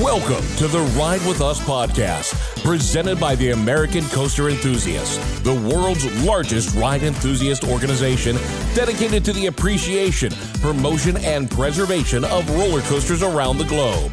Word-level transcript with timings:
Welcome 0.00 0.46
to 0.58 0.68
the 0.68 0.78
Ride 0.96 1.26
With 1.26 1.40
Us 1.40 1.58
podcast, 1.58 2.62
presented 2.62 3.18
by 3.18 3.34
the 3.34 3.50
American 3.50 4.04
Coaster 4.10 4.48
Enthusiasts, 4.48 5.40
the 5.40 5.54
world's 5.54 6.04
largest 6.24 6.76
ride 6.76 7.02
enthusiast 7.02 7.64
organization 7.64 8.36
dedicated 8.76 9.24
to 9.24 9.32
the 9.32 9.46
appreciation, 9.46 10.30
promotion, 10.60 11.16
and 11.24 11.50
preservation 11.50 12.22
of 12.26 12.48
roller 12.50 12.80
coasters 12.82 13.24
around 13.24 13.58
the 13.58 13.64
globe. 13.64 14.12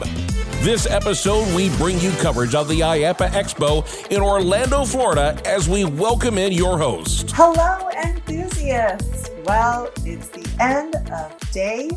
This 0.64 0.88
episode, 0.88 1.56
we 1.56 1.70
bring 1.78 2.00
you 2.00 2.10
coverage 2.14 2.56
of 2.56 2.68
the 2.68 2.80
IAAPA 2.80 3.30
Expo 3.30 4.08
in 4.10 4.24
Orlando, 4.24 4.86
Florida, 4.86 5.40
as 5.46 5.70
we 5.70 5.86
welcome 5.86 6.40
in 6.40 6.52
your 6.52 6.80
host. 6.80 7.30
Hello, 7.36 7.90
enthusiasts. 7.90 9.30
Well, 9.46 9.92
it's 10.04 10.30
the 10.30 10.50
end 10.60 10.96
of 11.12 11.52
day 11.52 11.92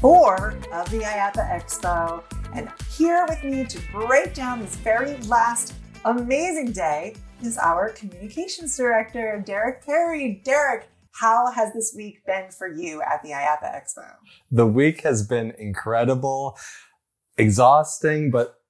four 0.00 0.54
of 0.72 0.90
the 0.90 1.00
IAAPA 1.00 1.50
Expo. 1.50 2.22
And 2.52 2.70
here 2.96 3.26
with 3.28 3.42
me 3.44 3.64
to 3.64 3.80
break 3.92 4.34
down 4.34 4.60
this 4.60 4.76
very 4.76 5.16
last 5.28 5.74
amazing 6.04 6.72
day 6.72 7.14
is 7.42 7.58
our 7.58 7.90
communications 7.90 8.76
director, 8.76 9.42
Derek 9.44 9.84
Perry. 9.84 10.40
Derek, 10.44 10.88
how 11.12 11.50
has 11.50 11.72
this 11.72 11.94
week 11.96 12.24
been 12.26 12.50
for 12.50 12.68
you 12.68 13.02
at 13.02 13.22
the 13.22 13.30
IAAPA 13.30 13.74
Expo? 13.74 14.04
The 14.50 14.66
week 14.66 15.02
has 15.02 15.26
been 15.26 15.52
incredible, 15.58 16.58
exhausting, 17.36 18.30
but 18.30 18.60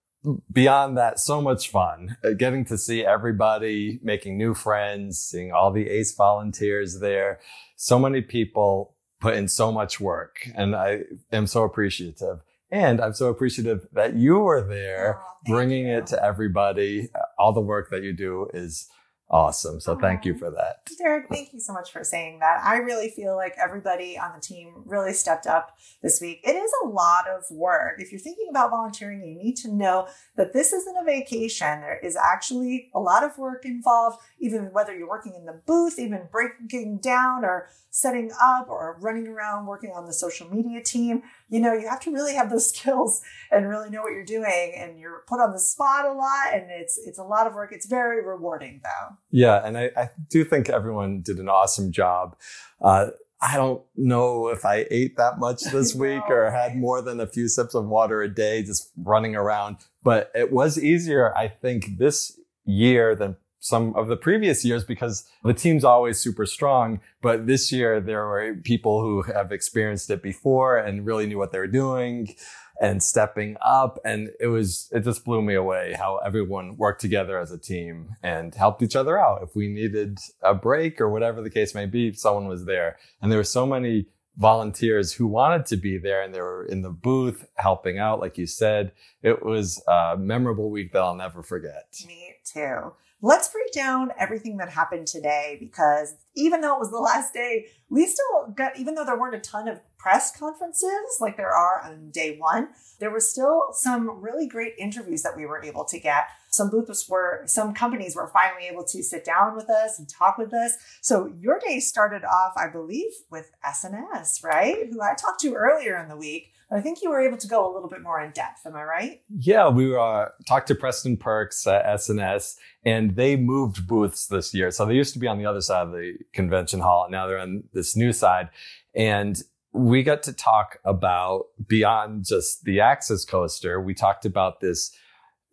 beyond 0.52 0.96
that, 0.96 1.18
so 1.20 1.40
much 1.40 1.70
fun. 1.70 2.16
Uh, 2.24 2.30
Getting 2.30 2.64
to 2.66 2.78
see 2.78 3.04
everybody, 3.04 4.00
making 4.02 4.36
new 4.36 4.54
friends, 4.54 5.18
seeing 5.18 5.52
all 5.52 5.70
the 5.70 5.88
ACE 5.88 6.14
volunteers 6.14 7.00
there. 7.00 7.40
So 7.76 7.98
many 7.98 8.20
people 8.22 8.94
put 9.20 9.34
in 9.34 9.48
so 9.48 9.72
much 9.72 10.00
work, 10.00 10.48
and 10.54 10.74
I 10.74 11.02
am 11.32 11.46
so 11.46 11.62
appreciative. 11.62 12.42
And 12.70 13.00
I'm 13.00 13.14
so 13.14 13.28
appreciative 13.28 13.86
that 13.92 14.14
you 14.16 14.38
were 14.40 14.60
there, 14.66 15.20
Oh, 15.20 15.32
bringing 15.46 15.86
you. 15.86 15.98
it 15.98 16.06
to 16.08 16.22
everybody. 16.22 17.08
Uh, 17.14 17.18
all 17.38 17.52
the 17.52 17.60
work 17.60 17.90
that 17.90 18.02
you 18.02 18.12
do 18.12 18.48
is 18.52 18.88
awesome. 19.28 19.80
So 19.80 19.96
thank 19.96 20.24
you 20.24 20.36
for 20.38 20.50
that. 20.52 20.76
Derek, 20.98 21.28
thank 21.28 21.52
you 21.52 21.58
so 21.58 21.72
much 21.72 21.90
for 21.92 22.04
saying 22.04 22.38
that. 22.40 22.60
I 22.64 22.76
really 22.76 23.10
feel 23.10 23.34
like 23.34 23.54
everybody 23.60 24.16
on 24.16 24.30
the 24.34 24.40
team 24.40 24.82
really 24.84 25.12
stepped 25.12 25.48
up 25.48 25.76
this 26.00 26.20
week. 26.20 26.40
It 26.44 26.54
is 26.54 26.70
a 26.84 26.88
lot 26.88 27.24
of 27.28 27.42
work. 27.50 27.96
If 27.98 28.12
you're 28.12 28.20
thinking 28.20 28.46
about 28.50 28.70
volunteering, 28.70 29.24
you 29.24 29.34
need 29.36 29.56
to 29.58 29.72
know 29.72 30.06
that 30.36 30.52
this 30.52 30.72
isn't 30.72 30.96
a 30.96 31.04
vacation. 31.04 31.80
There 31.80 31.98
is 31.98 32.16
actually 32.16 32.88
a 32.94 33.00
lot 33.00 33.24
of 33.24 33.36
work 33.36 33.64
involved, 33.64 34.18
even 34.38 34.66
whether 34.72 34.96
you're 34.96 35.08
working 35.08 35.34
in 35.36 35.44
the 35.44 35.60
booth, 35.66 35.98
even 35.98 36.28
breaking 36.30 36.98
down 36.98 37.44
or 37.44 37.68
setting 37.90 38.30
up 38.40 38.68
or 38.68 38.96
running 39.00 39.26
around 39.26 39.66
working 39.66 39.90
on 39.90 40.06
the 40.06 40.12
social 40.12 40.48
media 40.54 40.80
team. 40.82 41.22
You 41.48 41.60
know, 41.60 41.72
you 41.72 41.88
have 41.88 42.00
to 42.00 42.12
really 42.12 42.34
have 42.34 42.50
those 42.50 42.68
skills 42.74 43.22
and 43.50 43.68
really 43.68 43.90
know 43.90 44.02
what 44.02 44.12
you're 44.12 44.24
doing 44.24 44.74
and 44.76 44.98
you're 44.98 45.22
put 45.26 45.40
on 45.40 45.52
the 45.52 45.60
spot 45.60 46.04
a 46.04 46.12
lot 46.12 46.52
and 46.52 46.70
it's 46.70 46.98
it's 47.06 47.18
a 47.18 47.24
lot 47.24 47.46
of 47.46 47.54
work. 47.54 47.72
It's 47.72 47.86
very 47.86 48.24
rewarding 48.24 48.80
though. 48.82 49.16
Yeah, 49.30 49.64
and 49.64 49.78
I, 49.78 49.90
I 49.96 50.10
do 50.28 50.44
think 50.44 50.68
everyone 50.68 51.22
did 51.22 51.38
an 51.38 51.48
awesome 51.48 51.92
job. 51.92 52.36
Uh, 52.80 53.08
I 53.40 53.56
don't 53.56 53.82
know 53.96 54.48
if 54.48 54.64
I 54.64 54.86
ate 54.90 55.16
that 55.16 55.38
much 55.38 55.62
this 55.72 55.94
week 55.94 56.22
or 56.28 56.50
had 56.50 56.76
more 56.76 57.02
than 57.02 57.20
a 57.20 57.26
few 57.26 57.48
sips 57.48 57.74
of 57.74 57.86
water 57.86 58.22
a 58.22 58.28
day 58.28 58.62
just 58.62 58.90
running 58.96 59.36
around, 59.36 59.76
but 60.02 60.30
it 60.34 60.52
was 60.52 60.82
easier, 60.82 61.36
I 61.36 61.48
think, 61.48 61.98
this 61.98 62.38
year 62.64 63.14
than 63.14 63.36
some 63.66 63.94
of 63.96 64.08
the 64.08 64.16
previous 64.16 64.64
years 64.64 64.84
because 64.84 65.24
the 65.42 65.54
team's 65.54 65.84
always 65.84 66.18
super 66.18 66.46
strong. 66.46 67.00
But 67.20 67.46
this 67.46 67.72
year 67.72 68.00
there 68.00 68.26
were 68.26 68.54
people 68.62 69.00
who 69.00 69.22
have 69.22 69.52
experienced 69.52 70.10
it 70.10 70.22
before 70.22 70.76
and 70.78 71.06
really 71.06 71.26
knew 71.26 71.38
what 71.38 71.52
they 71.52 71.58
were 71.58 71.66
doing 71.66 72.34
and 72.80 73.02
stepping 73.02 73.56
up. 73.64 73.98
And 74.04 74.30
it 74.38 74.48
was, 74.48 74.88
it 74.92 75.00
just 75.00 75.24
blew 75.24 75.42
me 75.42 75.54
away 75.54 75.94
how 75.98 76.18
everyone 76.18 76.76
worked 76.76 77.00
together 77.00 77.38
as 77.38 77.50
a 77.50 77.58
team 77.58 78.16
and 78.22 78.54
helped 78.54 78.82
each 78.82 78.96
other 78.96 79.18
out. 79.18 79.42
If 79.42 79.56
we 79.56 79.68
needed 79.68 80.18
a 80.42 80.54
break 80.54 81.00
or 81.00 81.10
whatever 81.10 81.42
the 81.42 81.50
case 81.50 81.74
may 81.74 81.86
be, 81.86 82.12
someone 82.12 82.48
was 82.48 82.66
there. 82.66 82.98
And 83.20 83.30
there 83.30 83.38
were 83.38 83.44
so 83.44 83.66
many 83.66 84.06
volunteers 84.36 85.14
who 85.14 85.26
wanted 85.26 85.64
to 85.64 85.76
be 85.76 85.96
there 85.96 86.22
and 86.22 86.34
they 86.34 86.40
were 86.40 86.66
in 86.66 86.82
the 86.82 86.90
booth 86.90 87.46
helping 87.54 87.98
out. 87.98 88.20
Like 88.20 88.36
you 88.36 88.46
said, 88.46 88.92
it 89.22 89.42
was 89.44 89.82
a 89.88 90.16
memorable 90.18 90.70
week 90.70 90.92
that 90.92 91.00
I'll 91.02 91.14
never 91.14 91.42
forget. 91.42 91.94
Me 92.06 92.34
too. 92.44 92.92
Let's 93.26 93.48
break 93.48 93.72
down 93.72 94.12
everything 94.16 94.58
that 94.58 94.70
happened 94.70 95.08
today 95.08 95.56
because 95.58 96.14
even 96.36 96.60
though 96.60 96.76
it 96.76 96.78
was 96.78 96.92
the 96.92 96.98
last 96.98 97.34
day, 97.34 97.66
we 97.88 98.06
still 98.06 98.54
got, 98.56 98.78
even 98.78 98.94
though 98.94 99.04
there 99.04 99.18
weren't 99.18 99.34
a 99.34 99.40
ton 99.40 99.66
of 99.66 99.80
press 99.98 100.30
conferences 100.30 101.18
like 101.20 101.36
there 101.36 101.52
are 101.52 101.82
on 101.82 102.10
day 102.12 102.36
one, 102.38 102.68
there 103.00 103.10
were 103.10 103.18
still 103.18 103.70
some 103.72 104.20
really 104.20 104.46
great 104.46 104.74
interviews 104.78 105.22
that 105.22 105.36
we 105.36 105.44
were 105.44 105.60
able 105.60 105.84
to 105.86 105.98
get. 105.98 106.26
Some 106.52 106.70
booths 106.70 107.08
were, 107.08 107.42
some 107.46 107.74
companies 107.74 108.14
were 108.14 108.28
finally 108.28 108.68
able 108.68 108.84
to 108.84 109.02
sit 109.02 109.24
down 109.24 109.56
with 109.56 109.68
us 109.68 109.98
and 109.98 110.08
talk 110.08 110.38
with 110.38 110.54
us. 110.54 110.74
So 111.00 111.34
your 111.40 111.58
day 111.58 111.80
started 111.80 112.22
off, 112.22 112.52
I 112.56 112.68
believe, 112.68 113.10
with 113.28 113.50
S&S, 113.64 114.44
right? 114.44 114.86
Who 114.92 115.02
I 115.02 115.14
talked 115.14 115.40
to 115.40 115.54
earlier 115.54 115.96
in 115.96 116.08
the 116.08 116.16
week. 116.16 116.52
I 116.70 116.80
think 116.80 117.00
you 117.00 117.10
were 117.10 117.20
able 117.20 117.36
to 117.36 117.46
go 117.46 117.70
a 117.70 117.72
little 117.72 117.88
bit 117.88 118.02
more 118.02 118.20
in 118.20 118.32
depth. 118.32 118.66
Am 118.66 118.74
I 118.74 118.82
right? 118.82 119.22
Yeah, 119.28 119.68
we 119.68 119.94
uh, 119.94 120.26
talked 120.48 120.66
to 120.68 120.74
Preston 120.74 121.16
Perks 121.16 121.64
at 121.66 121.86
S&S, 121.86 122.56
and 122.84 123.14
they 123.14 123.36
moved 123.36 123.86
booths 123.86 124.26
this 124.26 124.52
year. 124.52 124.70
So 124.72 124.84
they 124.84 124.94
used 124.94 125.12
to 125.14 125.20
be 125.20 125.28
on 125.28 125.38
the 125.38 125.46
other 125.46 125.60
side 125.60 125.86
of 125.86 125.92
the 125.92 126.14
convention 126.32 126.80
hall. 126.80 127.06
Now 127.08 127.26
they're 127.26 127.38
on 127.38 127.64
this 127.72 127.96
new 127.96 128.12
side. 128.12 128.50
And 128.94 129.40
we 129.72 130.02
got 130.02 130.22
to 130.24 130.32
talk 130.32 130.78
about 130.84 131.44
beyond 131.68 132.24
just 132.24 132.64
the 132.64 132.80
Axis 132.80 133.24
coaster. 133.24 133.80
We 133.80 133.94
talked 133.94 134.24
about 134.24 134.60
this 134.60 134.90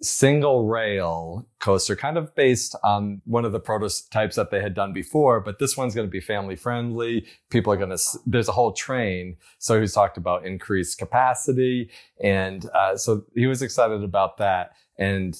single 0.03 0.67
rail 0.67 1.47
coaster, 1.59 1.95
kind 1.95 2.17
of 2.17 2.35
based 2.35 2.75
on 2.83 3.21
one 3.25 3.45
of 3.45 3.51
the 3.51 3.59
prototypes 3.59 4.35
that 4.35 4.51
they 4.51 4.61
had 4.61 4.73
done 4.73 4.93
before, 4.93 5.39
but 5.39 5.59
this 5.59 5.77
one's 5.77 5.95
going 5.95 6.07
to 6.07 6.11
be 6.11 6.19
family 6.19 6.55
friendly. 6.55 7.25
People 7.49 7.71
are 7.73 7.77
going 7.77 7.89
to, 7.89 7.99
there's 8.25 8.47
a 8.49 8.51
whole 8.51 8.73
train. 8.73 9.37
So 9.59 9.79
he's 9.79 9.93
talked 9.93 10.17
about 10.17 10.45
increased 10.45 10.97
capacity. 10.97 11.89
And 12.21 12.69
uh, 12.75 12.97
so 12.97 13.23
he 13.33 13.47
was 13.47 13.61
excited 13.61 14.03
about 14.03 14.37
that. 14.37 14.71
And 14.97 15.35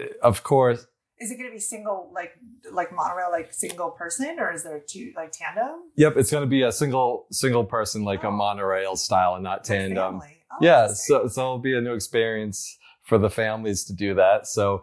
uh, 0.00 0.04
of 0.22 0.42
course, 0.44 0.86
Is 1.18 1.30
it 1.30 1.36
going 1.36 1.48
to 1.50 1.54
be 1.54 1.60
single, 1.60 2.10
like 2.14 2.32
like 2.72 2.92
monorail, 2.92 3.30
like 3.30 3.52
single 3.52 3.90
person, 3.90 4.36
or 4.38 4.52
is 4.52 4.62
there 4.64 4.80
two 4.86 5.12
like 5.16 5.32
tandem? 5.32 5.90
yep, 5.96 6.16
it's 6.16 6.30
going 6.30 6.42
to 6.42 6.48
be 6.48 6.62
a 6.62 6.72
single, 6.72 7.26
single 7.30 7.64
person, 7.64 8.04
like 8.04 8.24
Oh. 8.24 8.28
a 8.28 8.32
monorail 8.32 8.96
style 8.96 9.34
and 9.34 9.44
not 9.44 9.64
tandem. 9.64 10.20
Oh, 10.22 10.56
yeah 10.60 10.86
so 10.86 11.26
so 11.26 11.40
it'll 11.42 11.58
be 11.58 11.76
a 11.76 11.80
new 11.80 11.94
experience 11.94 12.78
for 13.04 13.18
the 13.18 13.30
families 13.30 13.84
to 13.84 13.92
do 13.92 14.14
that. 14.14 14.46
So 14.46 14.82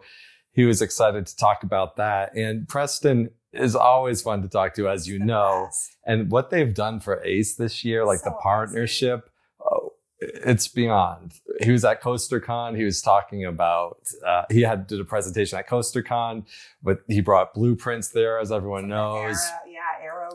he 0.52 0.64
was 0.64 0.80
excited 0.82 1.26
to 1.26 1.36
talk 1.36 1.62
about 1.62 1.96
that. 1.96 2.34
And 2.36 2.68
preston 2.68 3.30
is 3.52 3.76
always 3.76 4.22
fun 4.22 4.42
to 4.42 4.48
talk 4.48 4.74
to 4.74 4.88
as 4.88 5.06
you 5.06 5.18
The 5.18 5.24
know. 5.26 5.64
Best. 5.66 5.96
and 6.06 6.30
what 6.30 6.50
they've 6.50 6.72
done 6.72 7.00
for 7.00 7.22
ace 7.22 7.54
this 7.56 7.84
year 7.84 8.04
like 8.06 8.20
So 8.20 8.30
the 8.30 8.36
partnership 8.42 9.28
oh, 9.60 9.92
it's 10.20 10.68
beyond. 10.68 11.34
He 11.60 11.70
was 11.72 11.84
at 11.84 12.00
coastercon. 12.00 12.76
He 12.76 12.84
was 12.84 13.02
talking 13.02 13.44
about 13.44 13.98
uh, 14.24 14.44
he 14.50 14.62
had 14.62 14.86
did 14.86 15.00
a 15.00 15.04
presentation 15.04 15.58
at 15.58 15.68
coastercon 15.68 16.44
but 16.82 17.00
he 17.08 17.20
brought 17.20 17.52
blueprints 17.54 18.08
there 18.08 18.38
as 18.38 18.50
everyone 18.52 18.88
knows 18.88 19.36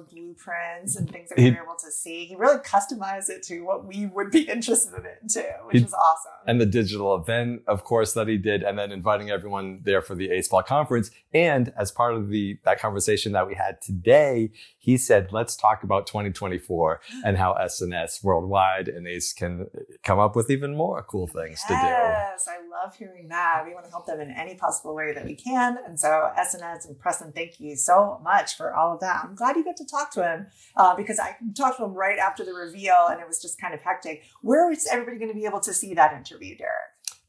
blueprints 0.02 0.96
and 0.96 1.10
things 1.12 1.30
that 1.30 1.40
He- 1.40 1.46
we 1.52 1.58
were 1.58 1.64
able 1.64 1.76
to 1.76 1.92
see. 1.92 2.26
He 2.26 2.36
really 2.36 2.60
customized 2.60 3.30
it 3.30 3.44
to 3.44 3.62
what 3.62 3.86
we 3.86 4.06
would 4.06 4.32
be 4.32 4.42
interested 4.50 4.94
in 4.96 5.28
too, 5.28 5.44
which 5.66 5.78
He- 5.78 5.84
was 5.84 5.94
awesome. 5.94 6.32
and 6.46 6.62
the 6.62 6.66
digital 6.66 7.16
event, 7.16 7.64
of 7.68 7.84
course, 7.84 8.14
that 8.14 8.28
he 8.28 8.38
did, 8.38 8.64
and 8.64 8.78
then 8.78 8.92
inviting 8.92 9.30
everyone 9.30 9.82
there 9.84 10.02
for 10.02 10.16
the 10.16 10.32
Ace 10.32 10.48
Fall 10.48 10.64
conference. 10.64 11.12
And 11.34 11.74
as 11.78 11.92
part 11.92 12.14
of 12.16 12.30
the 12.30 12.58
that 12.64 12.80
conversation 12.80 13.32
that 13.34 13.48
we 13.48 13.56
had 13.56 13.82
today, 13.82 14.52
he 14.78 14.98
said, 14.98 15.32
"Let's 15.34 15.56
talk 15.56 15.84
about 15.84 16.08
2024 16.08 17.02
and 17.26 17.38
how 17.38 17.54
S&S 17.54 18.24
worldwide 18.24 18.88
and 18.88 19.08
Ace 19.08 19.34
can 19.34 19.68
come 20.04 20.20
up 20.20 20.36
with 20.36 20.50
even 20.50 20.76
more 20.76 21.04
cool 21.04 21.28
things 21.28 21.62
to 21.64 21.70
do." 21.70 21.74
Yes, 21.74 22.48
I 22.48 22.58
love 22.84 22.96
hearing 22.96 23.28
that. 23.30 23.64
We 23.66 23.74
want 23.74 23.86
to 23.86 23.92
help 23.92 24.06
them 24.06 24.20
in 24.22 24.32
any 24.32 24.56
possible 24.56 24.96
way 24.96 25.14
that 25.14 25.26
we 25.26 25.36
can. 25.36 25.78
And 25.86 26.00
so, 26.00 26.32
S&S 26.38 26.86
and 26.86 26.98
Preston, 27.00 27.32
thank 27.34 27.60
you 27.60 27.76
so 27.76 28.20
much 28.24 28.56
for 28.56 28.74
all 28.74 28.94
of 28.94 29.00
that. 29.02 29.24
I'm 29.24 29.36
glad 29.36 29.56
you 29.56 29.64
got 29.64 29.78
to 29.78 29.86
talk 29.88 30.12
to 30.12 30.24
him 30.24 30.48
uh, 30.76 30.96
because 30.96 31.20
I 31.20 31.36
talked 31.56 31.78
to 31.78 31.86
him 31.86 31.94
right 31.94 32.20
after 32.20 32.44
the 32.44 32.54
reveal 32.54 33.08
and 33.10 33.20
it 33.20 33.28
was 33.28 33.42
just 33.42 33.60
kind 33.60 33.74
of 33.74 33.82
hectic. 33.82 34.24
Where 34.42 34.72
is 34.72 34.88
everybody 34.92 35.18
going 35.18 35.32
to 35.32 35.36
be 35.36 35.46
able 35.46 35.60
to 35.62 35.74
see 35.74 35.94
that 35.94 36.14
interview, 36.14 36.58
Derek? 36.58 36.74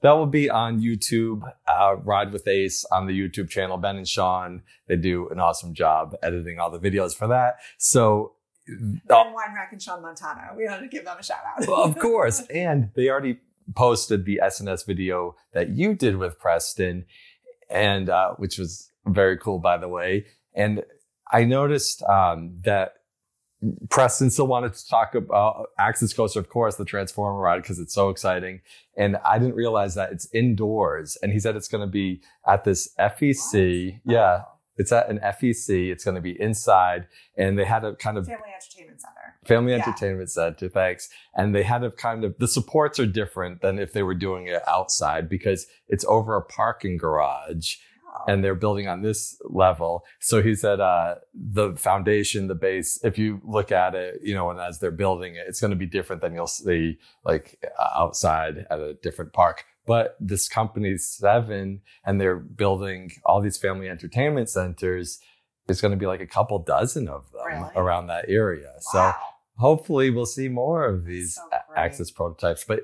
That 0.01 0.13
will 0.13 0.27
be 0.27 0.49
on 0.49 0.81
YouTube. 0.81 1.43
Uh, 1.67 1.97
Ride 1.97 2.33
with 2.33 2.47
Ace 2.47 2.85
on 2.93 3.07
the 3.07 3.13
YouTube 3.13 3.51
channel. 3.51 3.79
Ben 3.79 3.97
and 3.97 4.09
Sean 4.09 4.63
they 4.87 4.97
do 4.97 5.29
an 5.29 5.41
awesome 5.41 5.75
job 5.75 6.15
editing 6.23 6.59
all 6.59 6.71
the 6.71 6.79
videos 6.79 7.15
for 7.15 7.29
that. 7.29 7.57
So. 7.79 8.35
Ben 8.67 8.99
Weinrack 9.09 9.73
and 9.73 9.83
Sean 9.83 10.03
Montana. 10.03 10.51
We 10.55 10.67
want 10.67 10.83
to 10.83 10.89
give 10.89 11.05
them 11.05 11.17
a 11.19 11.23
shout 11.23 11.39
out. 11.47 11.67
Well, 11.67 11.83
of 11.85 11.99
course. 12.01 12.41
And 12.51 12.91
they 12.95 13.09
already 13.09 13.41
posted 13.75 14.25
the 14.25 14.41
S&S 14.43 14.83
video 14.85 15.37
that 15.53 15.71
you 15.71 15.95
did 15.95 16.17
with 16.17 16.39
Preston, 16.39 17.07
and 17.71 18.09
uh, 18.09 18.33
which 18.37 18.59
was 18.59 18.91
very 19.07 19.39
cool, 19.39 19.59
by 19.59 19.79
the 19.79 19.89
way. 19.89 20.27
And 20.55 20.85
I 21.33 21.45
noticed 21.45 22.03
um, 22.05 22.59
that 22.65 22.95
Preston 23.91 24.31
still 24.31 24.47
wanted 24.47 24.73
to 24.75 24.87
talk 24.89 25.15
about 25.17 25.71
Axis 25.79 26.13
Coaster, 26.13 26.39
of 26.39 26.49
course, 26.49 26.77
the 26.77 26.85
Transformer 26.85 27.41
ride 27.41 27.63
because 27.63 27.79
it's 27.81 27.93
so 27.95 28.09
exciting. 28.09 28.61
And 28.97 29.17
I 29.25 29.39
didn't 29.39 29.57
realize 29.57 29.95
that 29.97 30.13
it's 30.13 30.29
indoors. 30.33 31.17
And 31.23 31.33
he 31.33 31.41
said 31.41 31.57
it's 31.57 31.67
going 31.69 31.81
to 31.87 31.91
be 31.91 32.21
at 32.47 32.63
this 32.65 32.95
FEC. 32.99 34.01
What? 34.05 34.13
Yeah, 34.13 34.43
Oh. 34.47 34.53
it's 34.77 34.93
at 34.93 35.09
an 35.11 35.19
FEC. 35.19 35.91
It's 35.91 36.05
going 36.05 36.15
to 36.15 36.21
be 36.21 36.41
inside, 36.41 37.09
and 37.37 37.59
they 37.59 37.65
had 37.65 37.85
a 37.85 37.97
kind 37.97 38.17
of 38.17 38.27
Family 38.27 38.51
Entertainment 38.55 39.01
Center. 39.01 39.15
family 39.45 39.73
Yeah. 39.73 39.79
entertainment 39.85 40.31
center. 40.31 40.69
Thanks. 40.69 41.09
And 41.35 41.53
they 41.53 41.65
had 41.65 41.83
a 41.83 41.91
kind 41.91 42.23
of 42.25 42.39
the 42.39 42.47
supports 42.47 43.01
are 43.01 43.07
different 43.07 43.61
than 43.61 43.81
if 43.81 43.93
they 43.93 44.05
were 44.05 44.15
doing 44.15 44.47
it 44.47 44.63
outside 44.69 45.29
because 45.29 45.67
it's 45.89 46.05
over 46.05 46.37
a 46.37 46.43
parking 46.43 46.97
garage. 46.97 47.75
And 48.27 48.43
they're 48.43 48.55
building 48.55 48.89
on 48.89 49.03
this 49.03 49.41
level. 49.45 50.05
So 50.21 50.43
he 50.43 50.55
said, 50.55 50.81
uh, 50.81 51.17
the 51.35 51.75
foundation, 51.77 52.49
the 52.49 52.55
base, 52.55 52.99
if 53.05 53.17
you 53.19 53.41
look 53.45 53.71
at 53.73 53.95
it, 53.95 54.21
you 54.23 54.35
know, 54.35 54.51
and 54.51 54.59
as 54.61 54.81
they're 54.81 54.91
building 54.91 55.37
it, 55.37 55.45
it's 55.49 55.61
going 55.61 55.71
to 55.71 55.77
be 55.77 55.87
different 55.87 56.21
than 56.23 56.35
you'll 56.35 56.47
see 56.47 56.99
like 57.25 57.63
outside 57.95 58.67
at 58.71 58.81
a 58.81 58.95
different 59.03 59.33
park. 59.33 59.65
But 59.87 60.17
this 60.21 60.49
company's 60.49 61.07
seven 61.09 61.81
and 62.05 62.21
they're 62.21 62.37
building 62.37 63.11
all 63.25 63.41
these 63.41 63.57
family 63.57 63.89
entertainment 63.89 64.51
centers. 64.51 65.19
There's 65.67 65.81
going 65.81 65.93
to 65.93 65.99
be 65.99 66.07
like 66.07 66.21
a 66.21 66.27
couple 66.27 66.59
dozen 66.59 67.09
of 67.09 67.31
them 67.33 67.43
Really? 67.47 67.71
around 67.77 68.09
that 68.09 68.27
area. 68.29 68.73
So 68.81 69.13
hopefully 69.57 70.11
we'll 70.11 70.27
see 70.27 70.49
more 70.49 70.85
of 70.85 71.05
these 71.07 71.35
So 71.37 71.43
a- 71.53 71.61
great. 71.73 71.79
Axis 71.85 72.11
prototypes. 72.11 72.65
But 72.65 72.81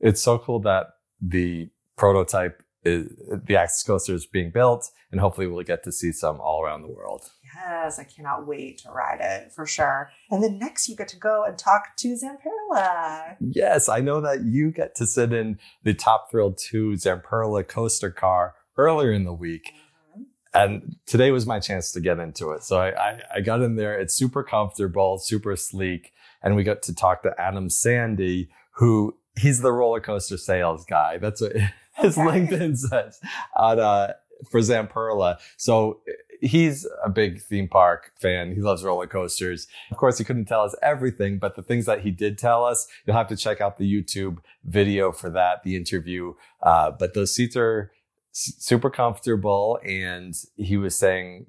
it's 0.00 0.20
so 0.20 0.38
cool 0.38 0.60
that 0.60 0.88
the 1.20 1.68
prototype 1.96 2.62
is 2.84 3.08
the 3.44 3.56
Axis 3.56 3.82
coaster 3.82 4.14
is 4.14 4.26
being 4.26 4.50
built, 4.50 4.90
and 5.10 5.20
hopefully 5.20 5.46
we'll 5.46 5.64
get 5.64 5.82
to 5.84 5.92
see 5.92 6.12
some 6.12 6.40
all 6.40 6.62
around 6.62 6.82
the 6.82 6.88
world. 6.88 7.30
Yes, 7.56 7.98
I 7.98 8.04
cannot 8.04 8.46
wait 8.46 8.78
to 8.78 8.90
ride 8.90 9.20
it 9.20 9.52
for 9.52 9.66
sure. 9.66 10.10
And 10.30 10.42
then 10.42 10.58
next 10.58 10.88
you 10.88 10.94
get 10.96 11.08
to 11.08 11.16
go 11.18 11.44
and 11.44 11.58
talk 11.58 11.96
to 11.98 12.08
Zamperla. 12.16 13.36
Yes, 13.40 13.88
I 13.88 14.00
know 14.00 14.20
that 14.20 14.44
you 14.44 14.70
get 14.70 14.94
to 14.96 15.06
sit 15.06 15.32
in 15.32 15.58
the 15.82 15.94
Top 15.94 16.30
Thrill 16.30 16.52
2 16.52 16.92
Zamperla 16.92 17.66
coaster 17.66 18.10
car 18.10 18.54
earlier 18.76 19.12
in 19.12 19.24
the 19.24 19.32
week. 19.32 19.72
Mhm. 20.16 20.24
And 20.54 20.96
today 21.06 21.30
was 21.30 21.46
my 21.46 21.58
chance 21.58 21.90
to 21.92 22.00
get 22.00 22.18
into 22.18 22.52
it. 22.52 22.62
So 22.62 22.78
I, 22.78 22.90
I, 23.10 23.20
I 23.36 23.40
got 23.40 23.60
in 23.62 23.76
there. 23.76 23.98
It's 23.98 24.14
super 24.14 24.42
comfortable, 24.44 25.18
super 25.18 25.56
sleek. 25.56 26.12
And 26.42 26.54
we 26.54 26.62
got 26.62 26.82
to 26.82 26.94
talk 26.94 27.22
to 27.22 27.34
Adam 27.40 27.68
Sandy, 27.70 28.50
who 28.76 29.16
he's 29.36 29.60
the 29.60 29.72
roller 29.72 30.00
coaster 30.00 30.36
sales 30.36 30.84
guy. 30.84 31.18
That's 31.18 31.40
what 31.40 31.52
his 32.00 32.16
Okay. 32.18 32.26
LinkedIn 32.28 32.76
says 32.76 33.20
on, 33.56 33.78
uh, 33.80 34.12
for 34.50 34.60
Zamperla. 34.60 35.38
So 35.56 36.00
he's 36.40 36.86
a 37.04 37.10
big 37.10 37.40
theme 37.42 37.66
park 37.68 38.12
fan. 38.20 38.54
He 38.54 38.60
loves 38.60 38.84
roller 38.84 39.06
coasters. 39.08 39.66
Of 39.90 39.96
course, 39.96 40.18
he 40.18 40.24
couldn't 40.24 40.44
tell 40.44 40.62
us 40.62 40.76
everything, 40.82 41.38
but 41.38 41.56
the 41.56 41.62
things 41.62 41.86
that 41.86 42.02
he 42.02 42.10
did 42.12 42.38
tell 42.38 42.64
us, 42.64 42.86
you'll 43.04 43.16
have 43.16 43.26
to 43.28 43.36
check 43.36 43.60
out 43.60 43.76
the 43.78 43.92
YouTube 43.92 44.38
video 44.64 45.10
for 45.10 45.30
that, 45.30 45.64
the 45.64 45.74
interview. 45.74 46.34
Uh, 46.62 46.92
but 46.92 47.14
those 47.14 47.34
seats 47.34 47.56
are 47.56 47.90
s- 48.32 48.54
super 48.58 48.90
comfortable. 48.90 49.80
And 49.84 50.34
he 50.56 50.76
was 50.76 50.96
saying 50.96 51.46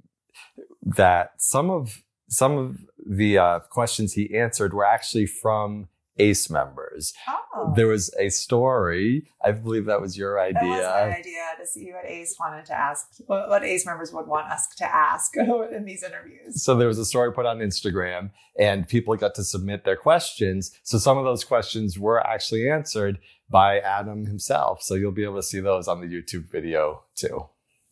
that 0.82 1.34
some 1.38 1.70
of, 1.70 2.02
some 2.28 2.58
of 2.58 2.78
the 3.08 3.38
uh, 3.38 3.60
questions 3.60 4.14
he 4.14 4.36
answered 4.36 4.74
were 4.74 4.86
actually 4.86 5.28
from 5.28 5.90
ACE 6.20 6.50
members. 6.50 7.14
Oh, 7.28 7.74
There 7.76 7.88
was 7.88 8.14
a 8.20 8.30
story. 8.30 9.28
I 9.44 9.52
believe 9.52 9.86
that 9.86 10.02
was 10.02 10.18
your 10.18 10.40
idea. 10.40 10.60
that 10.62 10.68
was 10.70 11.14
my 11.14 11.18
idea 11.18 11.42
to 11.60 11.66
see 11.66 11.92
what 11.92 12.06
Ace 12.06 12.36
wanted 12.40 12.66
to 12.66 12.74
ask, 12.74 13.08
what, 13.26 13.50
what 13.50 13.64
Ace 13.64 13.86
members 13.86 14.12
would 14.14 14.28
want 14.28 14.48
us 14.52 14.68
to 14.78 14.86
ask 14.86 15.36
in 15.38 15.86
these 15.86 16.04
interviews. 16.04 16.64
So 16.64 16.76
there 16.76 16.88
was 16.88 17.00
a 17.00 17.06
story 17.06 17.32
put 17.34 17.46
on 17.46 17.60
Instagram 17.60 18.32
and 18.58 18.88
people 18.88 19.16
got 19.16 19.36
to 19.36 19.44
submit 19.44 19.86
their 19.86 19.96
questions. 19.98 20.72
So 20.84 20.98
some 20.98 21.18
of 21.18 21.26
those 21.26 21.44
questions 21.44 21.98
were 21.98 22.26
actually 22.26 22.70
answered 22.70 23.20
by 23.50 23.80
Adam 23.80 24.26
himself. 24.26 24.84
So 24.84 24.96
you'll 24.96 25.12
be 25.12 25.24
able 25.24 25.38
to 25.38 25.44
see 25.44 25.60
those 25.60 25.88
on 25.88 26.02
the 26.02 26.08
YouTube 26.08 26.52
video 26.52 27.04
too. 27.16 27.48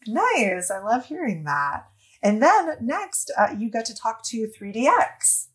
Nice. 0.05 0.69
I 0.71 0.79
love 0.79 1.05
hearing 1.07 1.43
that. 1.45 1.87
And 2.21 2.41
then 2.41 2.77
next, 2.81 3.31
uh, 3.37 3.55
you 3.57 3.69
got 3.69 3.85
to 3.85 3.95
talk 3.95 4.23
to 4.25 4.47
3DX. 4.59 5.47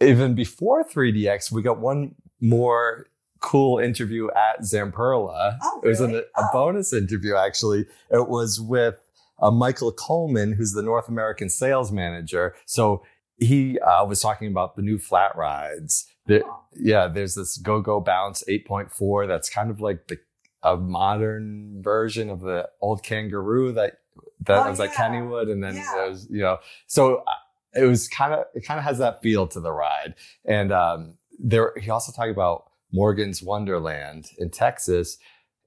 Even 0.00 0.34
before 0.34 0.84
3DX, 0.84 1.52
we 1.52 1.62
got 1.62 1.78
one 1.78 2.14
more 2.40 3.08
cool 3.40 3.78
interview 3.78 4.28
at 4.30 4.60
Zamperla. 4.60 5.58
Oh, 5.62 5.80
It 5.82 5.88
was 5.88 6.00
an- 6.00 6.14
a 6.16 6.22
Oh. 6.36 6.48
bonus 6.52 6.92
interview, 6.92 7.34
actually. 7.36 7.86
It 8.10 8.28
was 8.28 8.60
with 8.60 9.00
uh, 9.42 9.50
Michael 9.50 9.90
Coleman, 9.92 10.52
who's 10.52 10.72
the 10.72 10.82
North 10.82 11.08
American 11.08 11.48
sales 11.48 11.90
manager. 11.90 12.54
So 12.66 13.02
he 13.38 13.78
uh, 13.78 14.04
was 14.04 14.20
talking 14.20 14.48
about 14.50 14.76
the 14.76 14.82
new 14.82 14.98
flat 14.98 15.34
rides. 15.34 16.06
There, 16.26 16.42
Oh. 16.44 16.60
yeah, 16.76 17.08
there's 17.08 17.36
this 17.36 17.56
Go 17.56 17.80
Go 17.80 18.00
Bounce 18.00 18.44
8.4 18.48 19.26
that's 19.26 19.48
kind 19.48 19.70
of 19.70 19.80
like 19.80 20.08
the 20.08 20.18
a 20.62 20.76
modern 20.76 21.80
version 21.82 22.28
of 22.28 22.40
the 22.42 22.68
old 22.82 23.02
Kangaroo 23.02 23.72
that 23.72 24.00
that 24.46 24.66
Oh, 24.66 24.70
was 24.70 24.78
at 24.80 24.90
yeah. 24.90 24.94
Kennywood, 24.94 25.50
and 25.50 25.64
then 25.64 25.76
Yeah. 25.76 26.06
was 26.08 26.26
you 26.30 26.40
know 26.42 26.58
so 26.86 27.16
uh, 27.26 27.32
it 27.74 27.84
was 27.84 28.08
kind 28.08 28.32
of 28.34 28.44
it 28.54 28.64
kind 28.66 28.78
of 28.78 28.84
has 28.84 28.98
that 28.98 29.22
feel 29.22 29.46
to 29.48 29.60
the 29.60 29.72
ride, 29.72 30.14
and 30.44 30.72
um, 30.72 31.14
there 31.38 31.72
he 31.80 31.90
also 31.90 32.12
talked 32.12 32.30
about 32.30 32.64
Morgan's 32.92 33.42
Wonderland 33.42 34.26
in 34.38 34.50
Texas, 34.50 35.18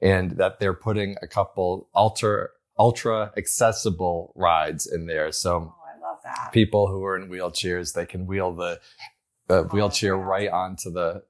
and 0.02 0.32
that 0.32 0.60
they're 0.60 0.74
putting 0.74 1.16
a 1.22 1.28
couple 1.28 1.90
ultra 1.96 2.48
ultra 2.80 3.32
accessible 3.38 4.34
rides 4.36 4.86
in 4.86 5.06
there, 5.06 5.32
so 5.32 5.52
Oh, 5.56 5.76
I 5.86 6.00
love 6.10 6.18
that. 6.24 6.52
people 6.52 6.88
who 6.88 7.04
are 7.06 7.16
in 7.16 7.30
wheelchairs 7.30 7.94
they 7.94 8.06
can 8.06 8.26
wheel 8.26 8.54
the 8.54 8.80
uh, 9.50 9.64
wheelchair 9.64 10.16
right 10.18 10.50
onto 10.50 10.90
the 10.92 11.24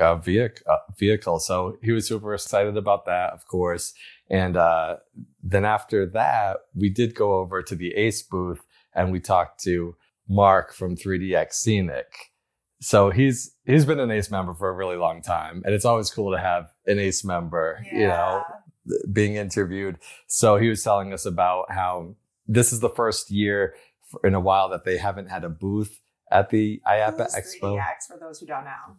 uh, 0.00 0.16
vehicle, 0.16 0.62
uh, 0.70 0.76
vehicle. 0.96 1.40
So 1.40 1.78
he 1.82 1.90
was 1.92 2.06
super 2.06 2.34
excited 2.34 2.76
about 2.76 3.06
that, 3.06 3.32
of 3.32 3.46
course. 3.48 3.92
And 4.30 4.56
uh, 4.56 4.96
then 5.42 5.64
after 5.64 6.06
that, 6.06 6.58
we 6.74 6.90
did 6.90 7.14
go 7.14 7.34
over 7.40 7.62
to 7.62 7.74
the 7.74 7.92
Ace 7.94 8.22
booth 8.22 8.64
and 8.94 9.10
we 9.10 9.20
talked 9.20 9.62
to 9.64 9.96
Mark 10.28 10.72
from 10.72 10.96
3DX 10.96 11.52
Scenic. 11.52 12.32
So 12.80 13.10
he's 13.10 13.54
he's 13.64 13.84
been 13.86 14.00
an 14.00 14.10
Ace 14.10 14.30
member 14.30 14.52
for 14.52 14.68
a 14.68 14.72
really 14.72 14.96
long 14.96 15.22
time, 15.22 15.62
and 15.64 15.74
it's 15.74 15.84
always 15.84 16.10
cool 16.10 16.32
to 16.32 16.38
have 16.38 16.70
an 16.86 16.98
Ace 16.98 17.24
member, 17.24 17.82
you 17.90 18.06
know, 18.08 18.42
being 19.10 19.36
interviewed. 19.36 19.98
So 20.26 20.56
he 20.56 20.68
was 20.68 20.82
telling 20.82 21.12
us 21.12 21.24
about 21.24 21.70
how 21.70 22.16
this 22.46 22.72
is 22.72 22.80
the 22.80 22.90
first 22.90 23.30
year 23.30 23.74
in 24.22 24.34
a 24.34 24.40
while 24.40 24.68
that 24.68 24.84
they 24.84 24.98
haven't 24.98 25.28
had 25.30 25.44
a 25.44 25.48
booth 25.48 26.00
at 26.30 26.50
the 26.50 26.82
IAAPA 26.86 27.34
Expo. 27.34 27.78
3DX 27.78 28.06
for 28.06 28.18
those 28.20 28.38
who 28.40 28.46
don't 28.46 28.64
know. 28.64 28.96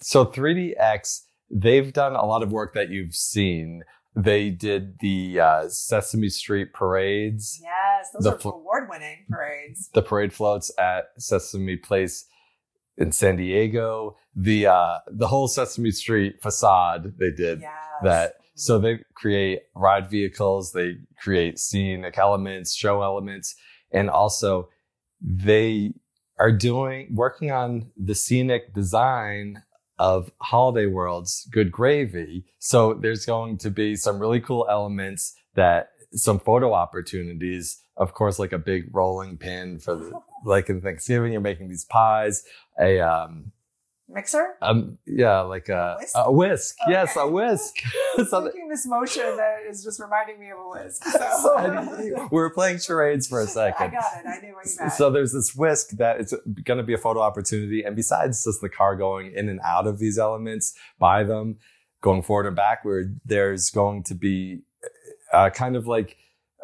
So 0.00 0.26
3DX, 0.26 1.22
they've 1.50 1.92
done 1.92 2.14
a 2.14 2.24
lot 2.26 2.42
of 2.42 2.52
work 2.52 2.74
that 2.74 2.90
you've 2.90 3.14
seen. 3.14 3.84
They 4.16 4.50
did 4.50 4.98
the 5.00 5.40
uh, 5.40 5.68
Sesame 5.68 6.28
Street 6.28 6.72
parades, 6.72 7.60
Yes, 7.62 7.72
those 8.12 8.24
The 8.24 8.34
are 8.34 8.38
fl- 8.38 8.48
award 8.50 8.88
winning 8.88 9.24
parades. 9.30 9.88
the 9.94 10.02
parade 10.02 10.32
floats 10.32 10.70
at 10.78 11.06
Sesame 11.18 11.76
Place 11.76 12.26
in 12.96 13.10
San 13.12 13.36
Diego, 13.36 14.16
the 14.36 14.66
uh, 14.66 14.98
the 15.08 15.26
whole 15.28 15.48
Sesame 15.48 15.90
Street 15.90 16.40
facade 16.42 17.14
they 17.18 17.30
did 17.30 17.60
Yes. 17.60 17.72
that. 18.02 18.32
So 18.56 18.78
they 18.78 19.00
create 19.14 19.62
ride 19.74 20.08
vehicles, 20.08 20.72
they 20.72 20.98
create 21.20 21.58
scenic 21.58 22.16
elements, 22.18 22.72
show 22.74 23.02
elements, 23.02 23.56
and 23.92 24.08
also 24.08 24.68
they 25.20 25.94
are 26.38 26.52
doing 26.52 27.08
working 27.14 27.50
on 27.50 27.90
the 27.96 28.14
scenic 28.14 28.72
design 28.74 29.62
of 29.98 30.30
Holiday 30.42 30.86
World's 30.86 31.48
Good 31.52 31.70
Gravy. 31.72 32.44
So 32.58 32.94
there's 32.94 33.24
going 33.26 33.58
to 33.58 33.70
be 33.70 33.96
some 33.96 34.18
really 34.18 34.40
cool 34.40 34.66
elements 34.68 35.34
that 35.54 35.90
some 36.14 36.38
photo 36.38 36.72
opportunities, 36.72 37.82
of 37.96 38.14
course, 38.14 38.38
like 38.38 38.52
a 38.52 38.58
big 38.58 38.94
rolling 38.94 39.36
pin 39.36 39.78
for 39.78 39.96
the, 39.96 40.20
like 40.44 40.68
in 40.68 40.80
Thanksgiving, 40.80 41.32
you're 41.32 41.40
making 41.40 41.68
these 41.68 41.84
pies, 41.84 42.44
a, 42.78 43.00
um, 43.00 43.52
Mixer? 44.06 44.56
um, 44.60 44.98
yeah, 45.06 45.40
like 45.40 45.70
a, 45.70 45.96
Whisk? 45.98 46.14
a 46.14 46.32
whisk. 46.32 46.76
Okay. 46.82 46.92
Yes, 46.92 47.16
a 47.16 47.26
whisk. 47.26 47.74
I'm 48.32 48.44
making 48.44 48.68
this 48.68 48.86
motion 48.86 49.22
that 49.36 49.60
is 49.68 49.82
just 49.82 49.98
reminding 49.98 50.38
me 50.38 50.50
of 50.50 50.58
a 50.58 50.68
whisk. 50.68 51.02
So, 51.04 52.28
we 52.30 52.38
were 52.38 52.50
playing 52.50 52.78
charades 52.78 53.26
for 53.26 53.40
a 53.40 53.46
second. 53.46 53.88
I 53.88 53.90
got 53.90 54.04
it. 54.18 54.28
I 54.28 54.40
knew 54.40 54.54
what 54.54 54.66
you 54.66 54.72
meant. 54.78 54.92
So 54.92 55.10
there's 55.10 55.32
this 55.32 55.54
whisk 55.54 55.90
that 55.92 56.20
it's 56.20 56.34
going 56.64 56.76
to 56.76 56.84
be 56.84 56.92
a 56.92 56.98
photo 56.98 57.20
opportunity. 57.20 57.82
And 57.82 57.96
besides 57.96 58.44
just 58.44 58.60
the 58.60 58.68
car 58.68 58.94
going 58.94 59.32
in 59.34 59.48
and 59.48 59.58
out 59.64 59.86
of 59.86 59.98
these 59.98 60.18
elements 60.18 60.74
by 60.98 61.24
them, 61.24 61.56
going 62.02 62.22
forward 62.22 62.46
and 62.46 62.54
backward, 62.54 63.18
there's 63.24 63.70
going 63.70 64.02
to 64.04 64.14
be 64.14 64.60
uh, 65.34 65.50
kind 65.50 65.76
of 65.76 65.86
like 65.86 66.16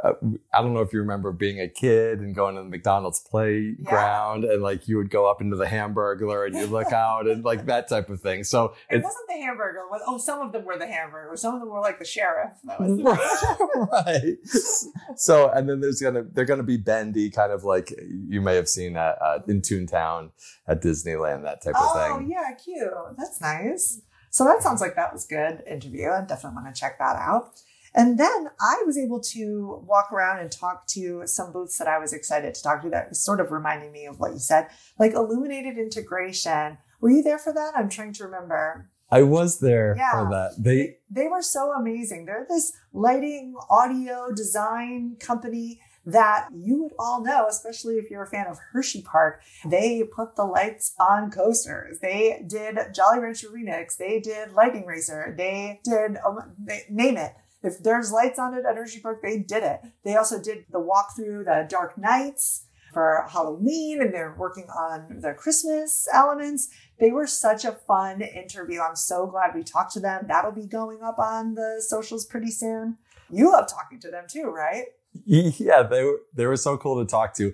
uh, 0.02 0.12
I 0.52 0.62
don't 0.62 0.72
know 0.72 0.80
if 0.80 0.92
you 0.92 1.00
remember 1.00 1.32
being 1.32 1.60
a 1.60 1.68
kid 1.68 2.20
and 2.20 2.34
going 2.34 2.56
to 2.56 2.62
the 2.62 2.68
McDonald's 2.68 3.20
playground 3.20 4.44
yeah. 4.44 4.52
and 4.52 4.62
like 4.62 4.88
you 4.88 4.96
would 4.96 5.10
go 5.10 5.30
up 5.30 5.40
into 5.40 5.56
the 5.56 5.66
hamburger 5.66 6.44
and 6.44 6.54
you 6.54 6.66
look 6.66 6.92
out 6.92 7.26
and 7.26 7.44
like 7.44 7.66
that 7.66 7.88
type 7.88 8.08
of 8.08 8.20
thing. 8.20 8.44
So 8.44 8.74
it 8.88 9.02
wasn't 9.02 9.28
the 9.28 9.34
hamburger. 9.34 9.80
Oh, 10.06 10.18
some 10.18 10.40
of 10.40 10.52
them 10.52 10.64
were 10.64 10.78
the 10.78 10.86
hamburger. 10.86 11.36
Some 11.36 11.54
of 11.54 11.60
them 11.60 11.70
were 11.70 11.80
like 11.80 11.98
the 11.98 12.04
sheriff. 12.04 12.52
right. 12.66 14.36
so 15.16 15.50
and 15.50 15.68
then 15.68 15.80
there's 15.80 16.00
gonna 16.00 16.24
they're 16.32 16.44
gonna 16.44 16.62
be 16.62 16.76
bendy, 16.76 17.30
kind 17.30 17.52
of 17.52 17.64
like 17.64 17.92
you 18.28 18.40
may 18.40 18.54
have 18.54 18.68
seen 18.68 18.96
at 18.96 19.20
uh, 19.20 19.40
in 19.48 19.60
Toontown 19.60 20.30
at 20.66 20.82
Disneyland, 20.82 21.42
that 21.42 21.62
type 21.62 21.74
of 21.76 21.92
thing. 21.92 22.12
Oh 22.12 22.20
yeah, 22.20 22.54
cute. 22.54 22.90
That's 23.16 23.40
nice. 23.40 24.00
So 24.30 24.44
that 24.44 24.62
sounds 24.62 24.80
like 24.80 24.94
that 24.94 25.12
was 25.12 25.26
good 25.26 25.62
interview. 25.66 26.08
I 26.08 26.20
definitely 26.20 26.62
want 26.62 26.74
to 26.74 26.80
check 26.80 26.98
that 26.98 27.16
out. 27.16 27.60
And 27.94 28.18
then 28.18 28.50
I 28.60 28.82
was 28.86 28.96
able 28.96 29.20
to 29.20 29.82
walk 29.86 30.12
around 30.12 30.38
and 30.38 30.50
talk 30.50 30.86
to 30.88 31.22
some 31.26 31.52
booths 31.52 31.78
that 31.78 31.88
I 31.88 31.98
was 31.98 32.12
excited 32.12 32.54
to 32.54 32.62
talk 32.62 32.82
to 32.82 32.90
that 32.90 33.08
was 33.08 33.24
sort 33.24 33.40
of 33.40 33.50
reminding 33.50 33.92
me 33.92 34.06
of 34.06 34.20
what 34.20 34.32
you 34.32 34.38
said, 34.38 34.68
like 34.98 35.12
illuminated 35.12 35.76
integration. 35.76 36.78
Were 37.00 37.10
you 37.10 37.22
there 37.22 37.38
for 37.38 37.52
that? 37.52 37.72
I'm 37.76 37.88
trying 37.88 38.12
to 38.14 38.24
remember. 38.24 38.90
I 39.10 39.22
was 39.22 39.58
there 39.58 39.94
yeah. 39.96 40.12
for 40.12 40.30
that. 40.30 40.54
They 40.62 40.98
they 41.10 41.26
were 41.26 41.42
so 41.42 41.72
amazing. 41.72 42.26
They're 42.26 42.46
this 42.48 42.72
lighting, 42.92 43.54
audio, 43.68 44.32
design 44.32 45.16
company 45.18 45.80
that 46.06 46.48
you 46.54 46.82
would 46.82 46.92
all 46.98 47.22
know, 47.22 47.46
especially 47.48 47.96
if 47.96 48.10
you're 48.10 48.22
a 48.22 48.26
fan 48.26 48.46
of 48.46 48.58
Hershey 48.72 49.02
Park. 49.02 49.42
They 49.64 50.02
put 50.04 50.36
the 50.36 50.44
lights 50.44 50.94
on 50.98 51.30
coasters. 51.30 51.98
They 52.00 52.44
did 52.46 52.78
Jolly 52.94 53.18
Rancher 53.18 53.48
Remix. 53.48 53.96
They 53.96 54.20
did 54.20 54.52
Lightning 54.52 54.86
Racer. 54.86 55.34
They 55.36 55.80
did 55.84 56.16
um, 56.24 56.54
they, 56.58 56.84
name 56.88 57.16
it. 57.16 57.32
If 57.62 57.82
there's 57.82 58.12
lights 58.12 58.38
on 58.38 58.54
it 58.54 58.64
at 58.64 58.76
Hershey 58.76 59.00
Park, 59.00 59.20
they 59.22 59.38
did 59.38 59.62
it. 59.62 59.80
They 60.04 60.16
also 60.16 60.42
did 60.42 60.64
the 60.70 60.78
walkthrough, 60.78 61.44
the 61.44 61.66
Dark 61.68 61.98
Nights 61.98 62.64
for 62.92 63.24
Halloween 63.28 64.00
and 64.00 64.12
they're 64.12 64.34
working 64.36 64.66
on 64.68 65.20
the 65.20 65.32
Christmas 65.34 66.08
elements. 66.12 66.68
They 66.98 67.12
were 67.12 67.26
such 67.26 67.64
a 67.64 67.72
fun 67.72 68.20
interview. 68.20 68.80
I'm 68.80 68.96
so 68.96 69.26
glad 69.26 69.54
we 69.54 69.62
talked 69.62 69.92
to 69.94 70.00
them. 70.00 70.24
That'll 70.26 70.52
be 70.52 70.66
going 70.66 71.02
up 71.02 71.18
on 71.18 71.54
the 71.54 71.82
socials 71.86 72.26
pretty 72.26 72.50
soon. 72.50 72.98
You 73.30 73.52
love 73.52 73.68
talking 73.68 74.00
to 74.00 74.10
them 74.10 74.24
too, 74.28 74.44
right? 74.44 74.84
Yeah, 75.26 75.82
they 75.82 76.04
were, 76.04 76.20
they 76.34 76.46
were 76.46 76.56
so 76.56 76.76
cool 76.76 77.04
to 77.04 77.10
talk 77.10 77.34
to. 77.34 77.52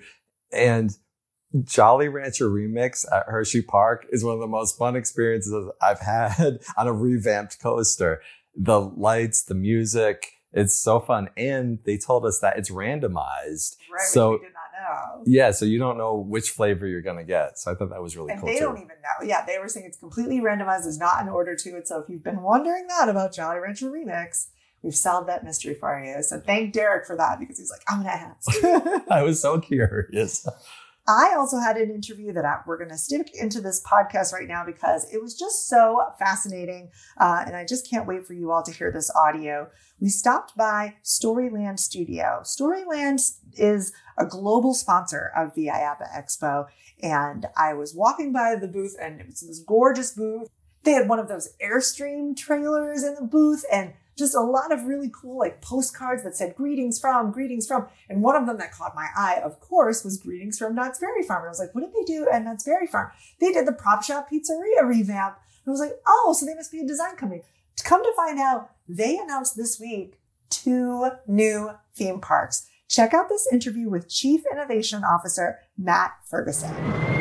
And 0.52 0.90
Jolly 1.64 2.08
Rancher 2.08 2.50
Remix 2.50 3.06
at 3.10 3.24
Hershey 3.26 3.62
Park 3.62 4.06
is 4.10 4.22
one 4.22 4.34
of 4.34 4.40
the 4.40 4.46
most 4.46 4.76
fun 4.76 4.94
experiences 4.94 5.54
I've 5.80 6.00
had 6.00 6.60
on 6.76 6.86
a 6.86 6.92
revamped 6.92 7.58
coaster 7.60 8.20
the 8.56 8.80
lights, 8.80 9.42
the 9.42 9.54
music. 9.54 10.32
It's 10.52 10.74
so 10.74 11.00
fun. 11.00 11.28
And 11.36 11.78
they 11.84 11.98
told 11.98 12.24
us 12.24 12.38
that 12.40 12.58
it's 12.58 12.70
randomized. 12.70 13.76
Right, 13.92 14.08
so, 14.08 14.32
we 14.32 14.38
did 14.38 14.52
not 14.54 14.80
know. 14.80 15.22
Yeah, 15.26 15.50
so 15.50 15.64
you 15.64 15.78
don't 15.78 15.98
know 15.98 16.16
which 16.16 16.50
flavor 16.50 16.86
you're 16.86 17.02
going 17.02 17.18
to 17.18 17.24
get. 17.24 17.58
So 17.58 17.70
I 17.70 17.74
thought 17.74 17.90
that 17.90 18.02
was 18.02 18.16
really 18.16 18.28
cool. 18.28 18.32
and 18.32 18.40
cool. 18.40 18.48
They 18.48 18.58
too. 18.58 18.64
don't 18.64 18.78
even 18.78 18.88
know. 18.88 19.26
Yeah, 19.26 19.44
they 19.44 19.58
were 19.58 19.68
saying 19.68 19.86
it's 19.86 19.98
completely 19.98 20.40
randomized. 20.40 20.84
There's 20.84 20.98
not 20.98 21.20
an 21.20 21.28
order 21.28 21.54
to 21.56 21.76
it. 21.76 21.86
So 21.86 22.00
if 22.00 22.08
you've 22.08 22.24
been 22.24 22.42
wondering 22.42 22.86
that 22.88 23.08
about 23.08 23.34
Jolly 23.34 23.58
Rancher 23.58 23.90
Remix, 23.90 24.46
we've 24.82 24.96
solved 24.96 25.28
that 25.28 25.44
mystery 25.44 25.74
for 25.74 26.02
you. 26.02 26.22
So 26.22 26.40
thank 26.40 26.72
Derek 26.72 27.06
for 27.06 27.16
that 27.16 27.38
because 27.38 27.58
he's 27.58 27.70
like, 27.70 27.82
I'm 27.88 28.02
going 28.02 28.16
to 28.16 28.94
ask. 28.94 29.04
I 29.10 29.22
was 29.22 29.40
so 29.40 29.60
curious. 29.60 30.46
I 31.08 31.34
also 31.36 31.58
had 31.58 31.76
an 31.76 31.90
interview 31.90 32.32
that 32.32 32.64
we're 32.66 32.78
going 32.78 32.90
to 32.90 32.98
stick 32.98 33.30
into 33.34 33.60
this 33.60 33.80
podcast 33.82 34.32
right 34.32 34.48
now 34.48 34.64
because 34.64 35.06
it 35.12 35.22
was 35.22 35.38
just 35.38 35.68
so 35.68 36.02
fascinating. 36.18 36.90
Uh, 37.16 37.44
and 37.46 37.54
I 37.54 37.64
just 37.64 37.88
can't 37.88 38.08
wait 38.08 38.26
for 38.26 38.32
you 38.32 38.50
all 38.50 38.64
to 38.64 38.72
hear 38.72 38.90
this 38.90 39.10
audio. 39.14 39.68
We 40.00 40.08
stopped 40.08 40.56
by 40.56 40.94
Storyland 41.04 41.78
Studio. 41.78 42.40
Storyland 42.42 43.20
is 43.54 43.92
a 44.18 44.26
global 44.26 44.74
sponsor 44.74 45.30
of 45.36 45.54
the 45.54 45.68
IAAPA 45.68 46.12
Expo. 46.12 46.66
And 47.00 47.46
I 47.56 47.74
was 47.74 47.94
walking 47.94 48.32
by 48.32 48.56
the 48.56 48.68
booth 48.68 48.96
and 49.00 49.20
it 49.20 49.26
was 49.26 49.40
this 49.40 49.60
gorgeous 49.60 50.12
booth. 50.12 50.48
They 50.82 50.92
had 50.92 51.08
one 51.08 51.20
of 51.20 51.28
those 51.28 51.50
Airstream 51.62 52.36
trailers 52.36 53.04
in 53.04 53.14
the 53.14 53.22
booth 53.22 53.64
and 53.72 53.92
just 54.16 54.34
a 54.34 54.40
lot 54.40 54.72
of 54.72 54.84
really 54.84 55.10
cool 55.14 55.38
like 55.38 55.60
postcards 55.60 56.24
that 56.24 56.36
said 56.36 56.56
greetings 56.56 56.98
from, 56.98 57.32
greetings 57.32 57.66
from. 57.66 57.86
And 58.08 58.22
one 58.22 58.36
of 58.36 58.46
them 58.46 58.56
that 58.58 58.72
caught 58.72 58.94
my 58.94 59.08
eye, 59.16 59.40
of 59.44 59.60
course, 59.60 60.04
was 60.04 60.16
greetings 60.16 60.58
from 60.58 60.74
Knott's 60.74 60.98
Berry 60.98 61.22
Farm. 61.22 61.42
And 61.42 61.48
I 61.48 61.50
was 61.50 61.58
like, 61.58 61.74
what 61.74 61.82
did 61.82 61.92
they 61.92 62.04
do 62.04 62.28
at 62.32 62.42
Knott's 62.42 62.64
Berry 62.64 62.86
Farm? 62.86 63.10
They 63.40 63.52
did 63.52 63.66
the 63.66 63.72
Prop 63.72 64.02
Shop 64.02 64.28
Pizzeria 64.30 64.84
revamp. 64.84 65.36
And 65.64 65.68
I 65.68 65.70
was 65.70 65.80
like, 65.80 66.00
oh, 66.06 66.34
so 66.38 66.46
they 66.46 66.54
must 66.54 66.72
be 66.72 66.80
a 66.80 66.86
design 66.86 67.16
company. 67.16 67.42
To 67.76 67.84
come 67.84 68.02
to 68.02 68.12
find 68.16 68.38
out, 68.38 68.70
they 68.88 69.18
announced 69.18 69.56
this 69.56 69.78
week 69.78 70.18
two 70.48 71.10
new 71.26 71.72
theme 71.94 72.20
parks. 72.20 72.68
Check 72.88 73.12
out 73.12 73.28
this 73.28 73.48
interview 73.52 73.90
with 73.90 74.08
Chief 74.08 74.42
Innovation 74.50 75.02
Officer 75.04 75.58
Matt 75.76 76.12
Ferguson. 76.24 77.15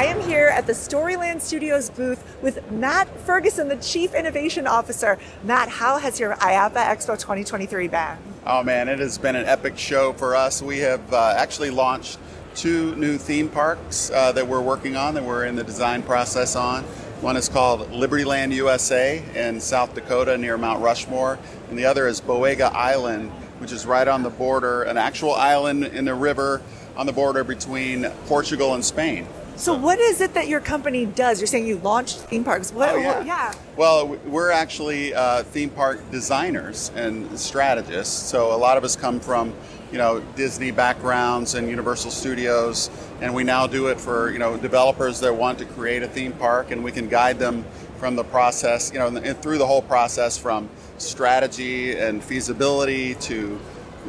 I 0.00 0.04
am 0.04 0.18
here 0.22 0.46
at 0.46 0.66
the 0.66 0.72
Storyland 0.72 1.42
Studios 1.42 1.90
booth 1.90 2.24
with 2.40 2.70
Matt 2.72 3.06
Ferguson, 3.26 3.68
the 3.68 3.76
Chief 3.76 4.14
Innovation 4.14 4.66
Officer. 4.66 5.18
Matt, 5.44 5.68
how 5.68 5.98
has 5.98 6.18
your 6.18 6.36
IAAPA 6.36 6.72
Expo 6.72 7.18
2023 7.18 7.86
been? 7.88 8.16
Oh 8.46 8.62
man, 8.62 8.88
it 8.88 8.98
has 8.98 9.18
been 9.18 9.36
an 9.36 9.44
epic 9.44 9.76
show 9.76 10.14
for 10.14 10.34
us. 10.34 10.62
We 10.62 10.78
have 10.78 11.12
uh, 11.12 11.34
actually 11.36 11.68
launched 11.68 12.18
two 12.54 12.96
new 12.96 13.18
theme 13.18 13.50
parks 13.50 14.10
uh, 14.10 14.32
that 14.32 14.48
we're 14.48 14.62
working 14.62 14.96
on, 14.96 15.12
that 15.12 15.22
we're 15.22 15.44
in 15.44 15.54
the 15.54 15.64
design 15.64 16.02
process 16.02 16.56
on. 16.56 16.84
One 17.20 17.36
is 17.36 17.50
called 17.50 17.80
Libertyland 17.90 18.54
USA 18.54 19.22
in 19.34 19.60
South 19.60 19.94
Dakota 19.94 20.38
near 20.38 20.56
Mount 20.56 20.82
Rushmore, 20.82 21.38
and 21.68 21.78
the 21.78 21.84
other 21.84 22.08
is 22.08 22.22
Boega 22.22 22.72
Island, 22.72 23.30
which 23.58 23.70
is 23.70 23.84
right 23.84 24.08
on 24.08 24.22
the 24.22 24.30
border, 24.30 24.82
an 24.84 24.96
actual 24.96 25.34
island 25.34 25.84
in 25.84 26.06
the 26.06 26.14
river 26.14 26.62
on 26.96 27.04
the 27.04 27.12
border 27.12 27.44
between 27.44 28.08
Portugal 28.24 28.72
and 28.72 28.82
Spain. 28.82 29.26
So, 29.60 29.74
what 29.74 29.98
is 29.98 30.22
it 30.22 30.32
that 30.32 30.48
your 30.48 30.60
company 30.60 31.04
does? 31.04 31.38
You're 31.38 31.46
saying 31.46 31.66
you 31.66 31.76
launched 31.76 32.16
theme 32.20 32.44
parks. 32.44 32.72
What, 32.72 32.88
oh, 32.88 32.96
yeah. 32.96 33.18
What, 33.18 33.26
yeah. 33.26 33.54
Well, 33.76 34.08
we're 34.24 34.50
actually 34.50 35.12
uh, 35.12 35.42
theme 35.42 35.68
park 35.68 36.00
designers 36.10 36.90
and 36.94 37.38
strategists. 37.38 38.26
So, 38.26 38.54
a 38.54 38.56
lot 38.56 38.78
of 38.78 38.84
us 38.84 38.96
come 38.96 39.20
from, 39.20 39.52
you 39.92 39.98
know, 39.98 40.20
Disney 40.34 40.70
backgrounds 40.70 41.56
and 41.56 41.68
Universal 41.68 42.10
Studios, 42.10 42.88
and 43.20 43.34
we 43.34 43.44
now 43.44 43.66
do 43.66 43.88
it 43.88 44.00
for, 44.00 44.30
you 44.30 44.38
know, 44.38 44.56
developers 44.56 45.20
that 45.20 45.34
want 45.34 45.58
to 45.58 45.66
create 45.66 46.02
a 46.02 46.08
theme 46.08 46.32
park, 46.32 46.70
and 46.70 46.82
we 46.82 46.90
can 46.90 47.06
guide 47.06 47.38
them 47.38 47.62
from 47.98 48.16
the 48.16 48.24
process, 48.24 48.90
you 48.90 48.98
know, 48.98 49.08
and 49.08 49.42
through 49.42 49.58
the 49.58 49.66
whole 49.66 49.82
process 49.82 50.38
from 50.38 50.70
strategy 50.96 51.98
and 51.98 52.24
feasibility 52.24 53.14
to 53.16 53.60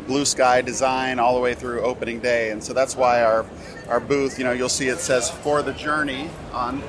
blue 0.07 0.23
sky 0.23 0.61
design 0.61 1.19
all 1.19 1.35
the 1.35 1.41
way 1.41 1.53
through 1.53 1.81
opening 1.81 2.19
day. 2.19 2.51
And 2.51 2.63
so 2.63 2.71
that's 2.71 2.95
why 2.95 3.23
our 3.23 3.45
our 3.91 3.99
booth, 3.99 4.39
you 4.39 4.45
know, 4.45 4.53
you'll 4.53 4.69
see 4.69 4.87
it 4.87 4.99
says 4.99 5.29
for 5.29 5.61
the 5.61 5.73
journey 5.73 6.29
on 6.53 6.81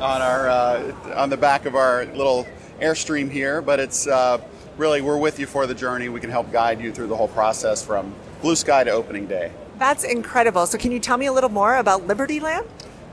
on 0.00 0.22
our 0.22 0.48
uh, 0.48 1.14
on 1.14 1.28
the 1.28 1.36
back 1.36 1.66
of 1.66 1.74
our 1.74 2.06
little 2.06 2.46
airstream 2.80 3.30
here, 3.30 3.60
but 3.60 3.78
it's 3.78 4.06
uh, 4.06 4.42
really 4.78 5.02
we're 5.02 5.18
with 5.18 5.38
you 5.38 5.46
for 5.46 5.66
the 5.66 5.74
journey. 5.74 6.08
We 6.08 6.20
can 6.20 6.30
help 6.30 6.50
guide 6.50 6.80
you 6.80 6.90
through 6.90 7.08
the 7.08 7.16
whole 7.16 7.28
process 7.28 7.84
from 7.84 8.14
blue 8.40 8.56
sky 8.56 8.82
to 8.84 8.90
opening 8.90 9.26
day. 9.26 9.52
That's 9.78 10.04
incredible. 10.04 10.66
So 10.66 10.78
can 10.78 10.90
you 10.90 11.00
tell 11.00 11.18
me 11.18 11.26
a 11.26 11.32
little 11.32 11.50
more 11.50 11.76
about 11.76 12.06
Liberty 12.06 12.40
Land? 12.40 12.66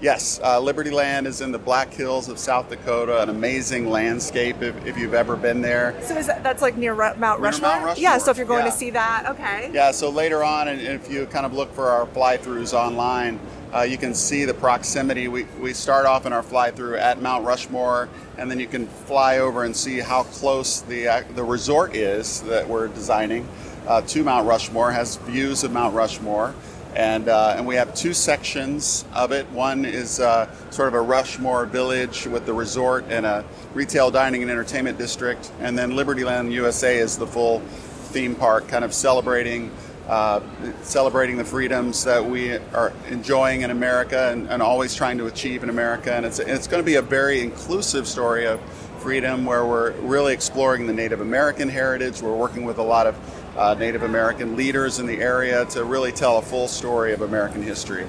Yes, 0.03 0.41
uh, 0.43 0.59
Liberty 0.59 0.91
Land 0.91 1.27
is 1.27 1.39
in 1.39 1.53
the 1.53 1.57
Black 1.57 1.93
Hills 1.93 2.27
of 2.27 2.37
South 2.37 2.67
Dakota, 2.67 3.21
an 3.21 3.29
amazing 3.29 3.89
landscape 3.89 4.61
if, 4.61 4.85
if 4.85 4.97
you've 4.97 5.13
ever 5.13 5.37
been 5.37 5.61
there. 5.61 5.95
So 6.01 6.17
is 6.17 6.27
that, 6.27 6.43
that's 6.43 6.61
like 6.61 6.75
near 6.75 6.93
Mount 6.93 7.39
Rushmore? 7.39 7.69
Mount 7.69 7.85
Rushmore? 7.85 8.03
Yeah, 8.03 8.17
so 8.17 8.29
if 8.29 8.35
you're 8.35 8.45
going 8.45 8.65
yeah. 8.65 8.71
to 8.71 8.77
see 8.77 8.89
that, 8.89 9.25
okay. 9.29 9.71
Yeah, 9.73 9.91
so 9.91 10.09
later 10.09 10.43
on, 10.43 10.67
and 10.67 10.81
if 10.81 11.09
you 11.09 11.25
kind 11.27 11.45
of 11.45 11.53
look 11.53 11.73
for 11.73 11.87
our 11.87 12.05
fly-throughs 12.07 12.73
online, 12.73 13.39
uh, 13.73 13.83
you 13.83 13.97
can 13.97 14.13
see 14.13 14.43
the 14.43 14.53
proximity. 14.53 15.29
We, 15.29 15.45
we 15.61 15.71
start 15.71 16.05
off 16.05 16.25
in 16.25 16.33
our 16.33 16.43
fly-through 16.43 16.97
at 16.97 17.21
Mount 17.21 17.45
Rushmore, 17.45 18.09
and 18.37 18.51
then 18.51 18.59
you 18.59 18.67
can 18.67 18.87
fly 18.87 19.37
over 19.37 19.63
and 19.63 19.73
see 19.73 19.99
how 19.99 20.23
close 20.23 20.81
the, 20.81 21.07
uh, 21.07 21.23
the 21.33 21.45
resort 21.45 21.95
is 21.95 22.41
that 22.41 22.67
we're 22.67 22.89
designing 22.89 23.47
uh, 23.87 24.01
to 24.01 24.21
Mount 24.25 24.47
Rushmore, 24.47 24.91
has 24.91 25.15
views 25.15 25.63
of 25.63 25.71
Mount 25.71 25.95
Rushmore. 25.95 26.53
And, 26.95 27.27
uh, 27.27 27.55
and 27.57 27.65
we 27.65 27.75
have 27.75 27.93
two 27.95 28.13
sections 28.13 29.05
of 29.13 29.31
it. 29.31 29.49
One 29.49 29.83
is 29.85 30.19
uh, 30.19 30.53
sort 30.69 30.87
of 30.87 30.93
a 30.93 31.01
Rushmore 31.01 31.65
village 31.65 32.27
with 32.27 32.45
the 32.45 32.53
resort 32.53 33.05
and 33.09 33.25
a 33.25 33.43
retail 33.73 34.11
dining 34.11 34.41
and 34.43 34.51
entertainment 34.51 34.97
district. 34.97 35.51
And 35.59 35.77
then 35.77 35.93
Libertyland 35.93 36.51
USA 36.51 36.97
is 36.97 37.17
the 37.17 37.27
full 37.27 37.59
theme 37.59 38.35
park, 38.35 38.67
kind 38.67 38.85
of 38.85 38.93
celebrating 38.93 39.71
uh, 40.07 40.41
celebrating 40.81 41.37
the 41.37 41.45
freedoms 41.45 42.03
that 42.03 42.25
we 42.25 42.51
are 42.51 42.91
enjoying 43.07 43.61
in 43.61 43.71
America 43.71 44.29
and, 44.33 44.49
and 44.49 44.61
always 44.61 44.93
trying 44.93 45.17
to 45.17 45.27
achieve 45.27 45.63
in 45.63 45.69
America. 45.69 46.13
And 46.13 46.25
it's, 46.25 46.39
it's 46.39 46.67
going 46.67 46.83
to 46.83 46.85
be 46.85 46.95
a 46.95 47.01
very 47.01 47.39
inclusive 47.39 48.05
story 48.05 48.45
of 48.45 48.59
freedom 48.99 49.45
where 49.45 49.65
we're 49.65 49.91
really 50.01 50.33
exploring 50.33 50.87
the 50.87 50.93
Native 50.93 51.21
American 51.21 51.69
heritage. 51.69 52.21
We're 52.21 52.35
working 52.35 52.65
with 52.65 52.79
a 52.79 52.83
lot 52.83 53.07
of 53.07 53.15
uh, 53.57 53.75
Native 53.75 54.03
American 54.03 54.55
leaders 54.55 54.99
in 54.99 55.05
the 55.05 55.17
area 55.19 55.65
to 55.65 55.83
really 55.83 56.11
tell 56.11 56.37
a 56.37 56.41
full 56.41 56.67
story 56.67 57.13
of 57.13 57.21
American 57.21 57.61
history. 57.61 58.05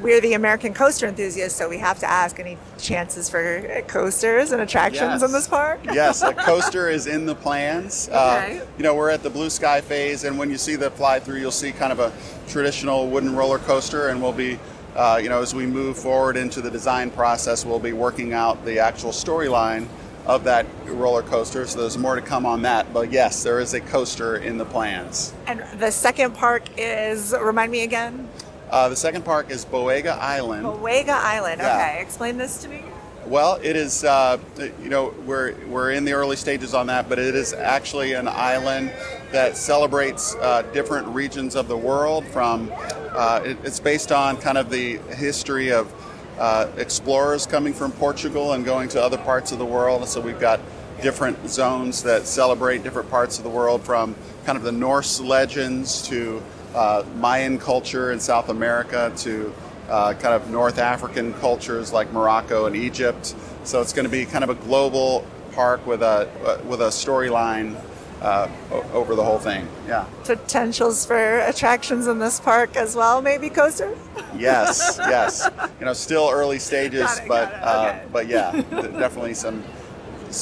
we're 0.00 0.20
the 0.22 0.32
American 0.32 0.72
coaster 0.72 1.06
enthusiasts, 1.06 1.58
so 1.58 1.68
we 1.68 1.76
have 1.76 1.98
to 1.98 2.08
ask 2.10 2.40
any 2.40 2.56
chances 2.78 3.28
for 3.28 3.82
coasters 3.86 4.50
and 4.52 4.62
attractions 4.62 5.20
Yes. 5.20 5.22
in 5.22 5.32
this 5.32 5.46
park? 5.46 5.78
yes, 5.84 6.22
a 6.22 6.32
coaster 6.32 6.88
is 6.88 7.06
in 7.06 7.26
the 7.26 7.34
plans. 7.34 8.08
Okay. 8.08 8.60
Uh, 8.60 8.64
you 8.78 8.82
know, 8.82 8.94
we're 8.94 9.10
at 9.10 9.22
the 9.22 9.28
blue 9.28 9.50
sky 9.50 9.80
phase, 9.82 10.24
and 10.24 10.38
when 10.38 10.48
you 10.50 10.56
see 10.56 10.76
the 10.76 10.90
fly 10.90 11.20
through, 11.20 11.38
you'll 11.40 11.50
see 11.50 11.72
kind 11.72 11.92
of 11.92 11.98
a 12.00 12.12
traditional 12.48 13.08
wooden 13.08 13.36
roller 13.36 13.58
coaster, 13.58 14.08
and 14.08 14.22
we'll 14.22 14.32
be, 14.32 14.58
uh, 14.96 15.20
you 15.22 15.28
know, 15.28 15.42
as 15.42 15.54
we 15.54 15.66
move 15.66 15.98
forward 15.98 16.36
into 16.38 16.62
the 16.62 16.70
design 16.70 17.10
process, 17.10 17.66
we'll 17.66 17.78
be 17.78 17.92
working 17.92 18.32
out 18.32 18.64
the 18.64 18.78
actual 18.78 19.10
storyline 19.10 19.86
of 20.30 20.44
that 20.44 20.64
roller 20.84 21.22
coaster. 21.22 21.66
So 21.66 21.80
there's 21.80 21.98
more 21.98 22.14
to 22.14 22.22
come 22.22 22.46
on 22.46 22.62
that. 22.62 22.92
But 22.94 23.10
yes, 23.10 23.42
there 23.42 23.58
is 23.58 23.74
a 23.74 23.80
coaster 23.80 24.36
in 24.36 24.58
the 24.58 24.64
plans. 24.64 25.34
And 25.48 25.60
the 25.80 25.90
second 25.90 26.34
park 26.34 26.62
is, 26.76 27.34
remind 27.38 27.72
me 27.72 27.82
again? 27.82 28.28
Uh, 28.70 28.88
the 28.88 28.96
second 28.96 29.24
park 29.24 29.50
is 29.50 29.64
Boega 29.64 30.16
Island. 30.18 30.64
Boega 30.64 31.08
Island. 31.08 31.60
Yeah. 31.60 31.74
Okay, 31.74 32.00
explain 32.00 32.36
this 32.38 32.62
to 32.62 32.68
me. 32.68 32.84
Well, 33.26 33.58
it 33.62 33.74
is. 33.76 34.04
Uh, 34.04 34.38
you 34.58 34.88
know, 34.88 35.12
we're 35.26 35.54
we're 35.66 35.90
in 35.90 36.04
the 36.04 36.12
early 36.12 36.36
stages 36.36 36.72
on 36.72 36.86
that, 36.86 37.08
but 37.08 37.18
it 37.18 37.34
is 37.34 37.52
actually 37.52 38.14
an 38.14 38.26
island 38.26 38.92
that 39.30 39.56
celebrates 39.56 40.34
uh, 40.36 40.62
different 40.72 41.06
regions 41.08 41.54
of 41.54 41.68
the 41.68 41.76
world. 41.76 42.24
From 42.26 42.72
uh, 42.74 43.42
it, 43.44 43.58
it's 43.62 43.78
based 43.78 44.10
on 44.10 44.36
kind 44.38 44.56
of 44.56 44.70
the 44.70 44.96
history 45.14 45.70
of 45.70 45.92
uh, 46.40 46.68
explorers 46.78 47.46
coming 47.46 47.74
from 47.74 47.92
Portugal 47.92 48.54
and 48.54 48.64
going 48.64 48.88
to 48.88 49.02
other 49.02 49.18
parts 49.18 49.52
of 49.52 49.58
the 49.58 49.66
world. 49.66 50.08
So 50.08 50.20
we've 50.20 50.40
got 50.40 50.58
different 51.02 51.48
zones 51.48 52.02
that 52.02 52.26
celebrate 52.26 52.82
different 52.82 53.10
parts 53.10 53.38
of 53.38 53.44
the 53.44 53.50
world, 53.50 53.82
from 53.82 54.16
kind 54.44 54.56
of 54.56 54.64
the 54.64 54.72
Norse 54.72 55.20
legends 55.20 56.06
to 56.08 56.42
uh, 56.74 57.04
Mayan 57.16 57.58
culture 57.58 58.10
in 58.12 58.20
South 58.20 58.48
America 58.48 59.12
to 59.18 59.52
uh, 59.88 60.14
kind 60.14 60.34
of 60.34 60.50
North 60.50 60.78
African 60.78 61.34
cultures 61.34 61.92
like 61.92 62.12
Morocco 62.12 62.66
and 62.66 62.74
Egypt. 62.74 63.34
So 63.64 63.80
it's 63.80 63.92
going 63.92 64.06
to 64.06 64.10
be 64.10 64.24
kind 64.24 64.44
of 64.44 64.50
a 64.50 64.54
global 64.54 65.26
park 65.52 65.86
with 65.86 66.02
a 66.02 66.30
uh, 66.44 66.62
with 66.66 66.80
a 66.80 66.88
storyline 66.88 67.76
uh, 68.20 68.48
over 68.92 69.14
the 69.14 69.24
whole 69.24 69.38
thing. 69.38 69.66
Yeah. 69.86 70.06
Potentials 70.24 71.06
for 71.06 71.40
attractions 71.40 72.06
in 72.06 72.18
this 72.18 72.40
park 72.40 72.76
as 72.76 72.94
well, 72.94 73.22
maybe 73.22 73.48
coasters? 73.48 73.98
Yes. 74.36 74.96
yes. 74.98 75.48
You 75.78 75.86
know, 75.86 75.92
still 75.92 76.30
early 76.30 76.58
stages, 76.58 77.18
it, 77.18 77.28
but 77.28 77.52
uh, 77.54 77.94
okay. 77.94 78.06
but 78.12 78.26
yeah, 78.28 78.52
definitely 78.70 79.34
some 79.34 79.64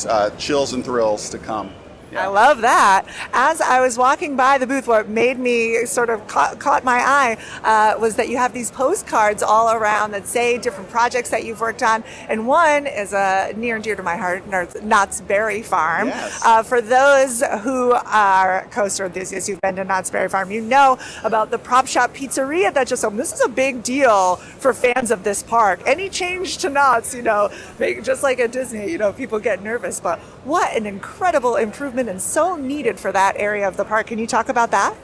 uh, 0.09 0.31
chills 0.31 0.73
and 0.73 0.85
thrills 0.85 1.31
to 1.31 1.39
come. 1.39 1.71
Yeah. 2.11 2.25
I 2.25 2.27
love 2.29 2.63
that. 2.63 3.05
As 3.33 3.61
I 3.61 3.81
was 3.81 3.99
walking 3.99 4.35
by 4.37 4.57
the 4.57 4.67
booth, 4.67 4.87
what 4.89 5.09
made 5.09 5.39
me 5.39 5.85
sort 5.85 6.09
of 6.09 6.27
caught, 6.27 6.59
caught 6.59 6.83
my 6.85 6.99
eye 6.99 7.37
uh, 7.63 7.99
was 8.01 8.17
that 8.17 8.29
you 8.29 8.39
have 8.39 8.55
these 8.55 8.71
postcards 8.71 9.43
all 9.43 9.71
around 9.73 10.13
that 10.13 10.27
say 10.27 10.57
different 10.59 10.89
projects 10.89 11.29
that 11.31 11.45
you've 11.45 11.61
worked 11.61 11.83
on, 11.83 12.03
and 12.29 12.47
one 12.47 12.87
is 12.87 13.13
uh, 13.13 13.53
near 13.57 13.75
and 13.75 13.85
dear 13.85 13.95
to 13.95 14.03
my 14.03 14.17
heart, 14.17 14.43
Knott's 14.83 15.21
Berry 15.21 15.63
Farm. 15.63 16.09
Yes. 16.09 16.41
Uh, 16.45 16.63
for 16.63 16.81
those 16.81 17.43
who 17.63 17.93
are 17.93 18.67
coaster 18.71 19.05
enthusiasts 19.05 19.49
who've 19.49 19.61
been 19.61 19.77
to 19.77 19.85
Knott's 19.85 20.11
Berry 20.11 20.29
Farm, 20.29 20.51
you 20.51 20.63
know 20.63 20.99
about 21.25 21.51
the 21.51 21.59
Prop 21.59 21.87
Shop 21.87 22.15
Pizzeria 22.15 22.73
that 22.73 22.87
just 22.87 23.05
opened. 23.05 23.21
This 23.21 23.33
is 23.33 23.41
a 23.45 23.49
big 23.49 23.83
deal 23.83 24.37
for 24.37 24.73
fans 24.73 25.11
of 25.11 25.25
this 25.25 25.43
park. 25.43 25.81
Any 25.87 26.09
change 26.09 26.59
to 26.59 26.71
Knott's, 26.71 27.15
you 27.15 27.23
know, 27.23 27.51
make- 27.79 28.03
just 28.03 28.23
like 28.23 28.39
at 28.41 28.53
Disney, 28.53 28.91
you 28.91 28.97
know, 28.99 29.13
people 29.13 29.39
get 29.39 29.63
nervous, 29.63 30.01
but 30.01 30.19
what 30.45 30.75
an 30.75 30.87
incredible 30.87 31.57
improvement 31.57 31.98
and 32.07 32.23
so 32.23 32.55
needed 32.55 33.01
for 33.01 33.11
that 33.11 33.35
area 33.37 33.67
of 33.67 33.77
the 33.77 33.85
park. 33.85 34.09
Can 34.09 34.19
you 34.19 34.27
talk 34.27 34.49
about 34.49 34.71
that? 34.71 34.95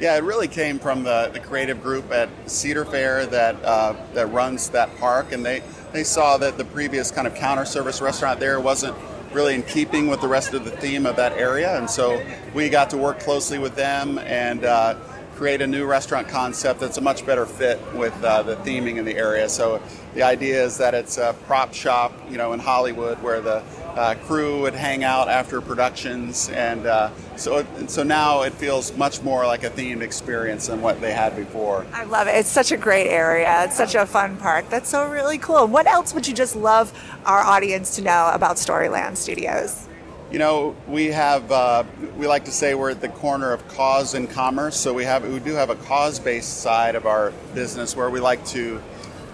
Yeah, 0.00 0.16
it 0.16 0.24
really 0.24 0.48
came 0.48 0.78
from 0.78 1.04
the, 1.04 1.30
the 1.30 1.40
creative 1.40 1.82
group 1.82 2.10
at 2.10 2.30
Cedar 2.46 2.86
Fair 2.86 3.26
that 3.26 3.62
uh, 3.62 3.94
that 4.14 4.28
runs 4.32 4.70
that 4.70 4.96
park, 4.98 5.32
and 5.32 5.44
they 5.44 5.62
they 5.92 6.04
saw 6.04 6.38
that 6.38 6.56
the 6.56 6.64
previous 6.64 7.10
kind 7.10 7.26
of 7.26 7.34
counter 7.34 7.66
service 7.66 8.00
restaurant 8.00 8.40
there 8.40 8.58
wasn't 8.60 8.96
really 9.34 9.54
in 9.54 9.62
keeping 9.62 10.08
with 10.08 10.22
the 10.22 10.26
rest 10.26 10.54
of 10.54 10.64
the 10.64 10.70
theme 10.70 11.04
of 11.04 11.16
that 11.16 11.32
area, 11.34 11.76
and 11.78 11.88
so 11.88 12.20
we 12.54 12.70
got 12.70 12.88
to 12.90 12.96
work 12.96 13.20
closely 13.20 13.58
with 13.58 13.76
them 13.76 14.18
and 14.20 14.64
uh, 14.64 14.94
create 15.40 15.62
a 15.62 15.66
new 15.66 15.86
restaurant 15.86 16.28
concept 16.28 16.80
that's 16.80 16.98
a 16.98 17.00
much 17.00 17.24
better 17.24 17.46
fit 17.46 17.80
with 17.94 18.12
uh, 18.22 18.42
the 18.42 18.56
theming 18.56 18.96
in 18.96 19.06
the 19.06 19.16
area. 19.16 19.48
So 19.48 19.82
the 20.14 20.22
idea 20.22 20.62
is 20.62 20.76
that 20.76 20.92
it's 20.92 21.16
a 21.16 21.34
prop 21.46 21.72
shop, 21.72 22.12
you 22.30 22.36
know, 22.36 22.52
in 22.52 22.60
Hollywood 22.60 23.22
where 23.22 23.40
the 23.40 23.62
uh, 23.96 24.14
crew 24.26 24.62
would 24.62 24.74
hang 24.74 25.04
out 25.04 25.28
after 25.28 25.60
productions, 25.60 26.48
and 26.50 26.86
uh, 26.86 27.10
so 27.36 27.58
it, 27.58 27.90
so 27.90 28.02
now 28.02 28.42
it 28.42 28.52
feels 28.54 28.96
much 28.96 29.22
more 29.22 29.46
like 29.46 29.64
a 29.64 29.70
themed 29.70 30.02
experience 30.02 30.66
than 30.68 30.82
what 30.82 31.00
they 31.00 31.12
had 31.12 31.36
before. 31.36 31.86
I 31.92 32.04
love 32.04 32.28
it. 32.28 32.32
It's 32.32 32.48
such 32.48 32.72
a 32.72 32.76
great 32.76 33.08
area. 33.08 33.64
It's 33.64 33.76
such 33.76 33.94
a 33.94 34.06
fun 34.06 34.36
park. 34.36 34.68
That's 34.70 34.88
so 34.88 35.08
really 35.08 35.38
cool. 35.38 35.66
What 35.66 35.86
else 35.86 36.14
would 36.14 36.26
you 36.26 36.34
just 36.34 36.56
love 36.56 36.92
our 37.24 37.40
audience 37.40 37.96
to 37.96 38.02
know 38.02 38.30
about 38.32 38.56
Storyland 38.56 39.16
Studios? 39.16 39.86
You 40.30 40.38
know, 40.38 40.76
we 40.86 41.06
have 41.06 41.50
uh, 41.50 41.82
we 42.16 42.28
like 42.28 42.44
to 42.44 42.52
say 42.52 42.74
we're 42.74 42.90
at 42.90 43.00
the 43.00 43.08
corner 43.08 43.52
of 43.52 43.66
cause 43.68 44.14
and 44.14 44.30
commerce. 44.30 44.76
So 44.76 44.94
we 44.94 45.04
have 45.04 45.28
we 45.28 45.40
do 45.40 45.54
have 45.54 45.70
a 45.70 45.74
cause-based 45.74 46.60
side 46.60 46.94
of 46.94 47.04
our 47.04 47.32
business 47.54 47.96
where 47.96 48.08
we 48.08 48.20
like 48.20 48.44
to 48.46 48.80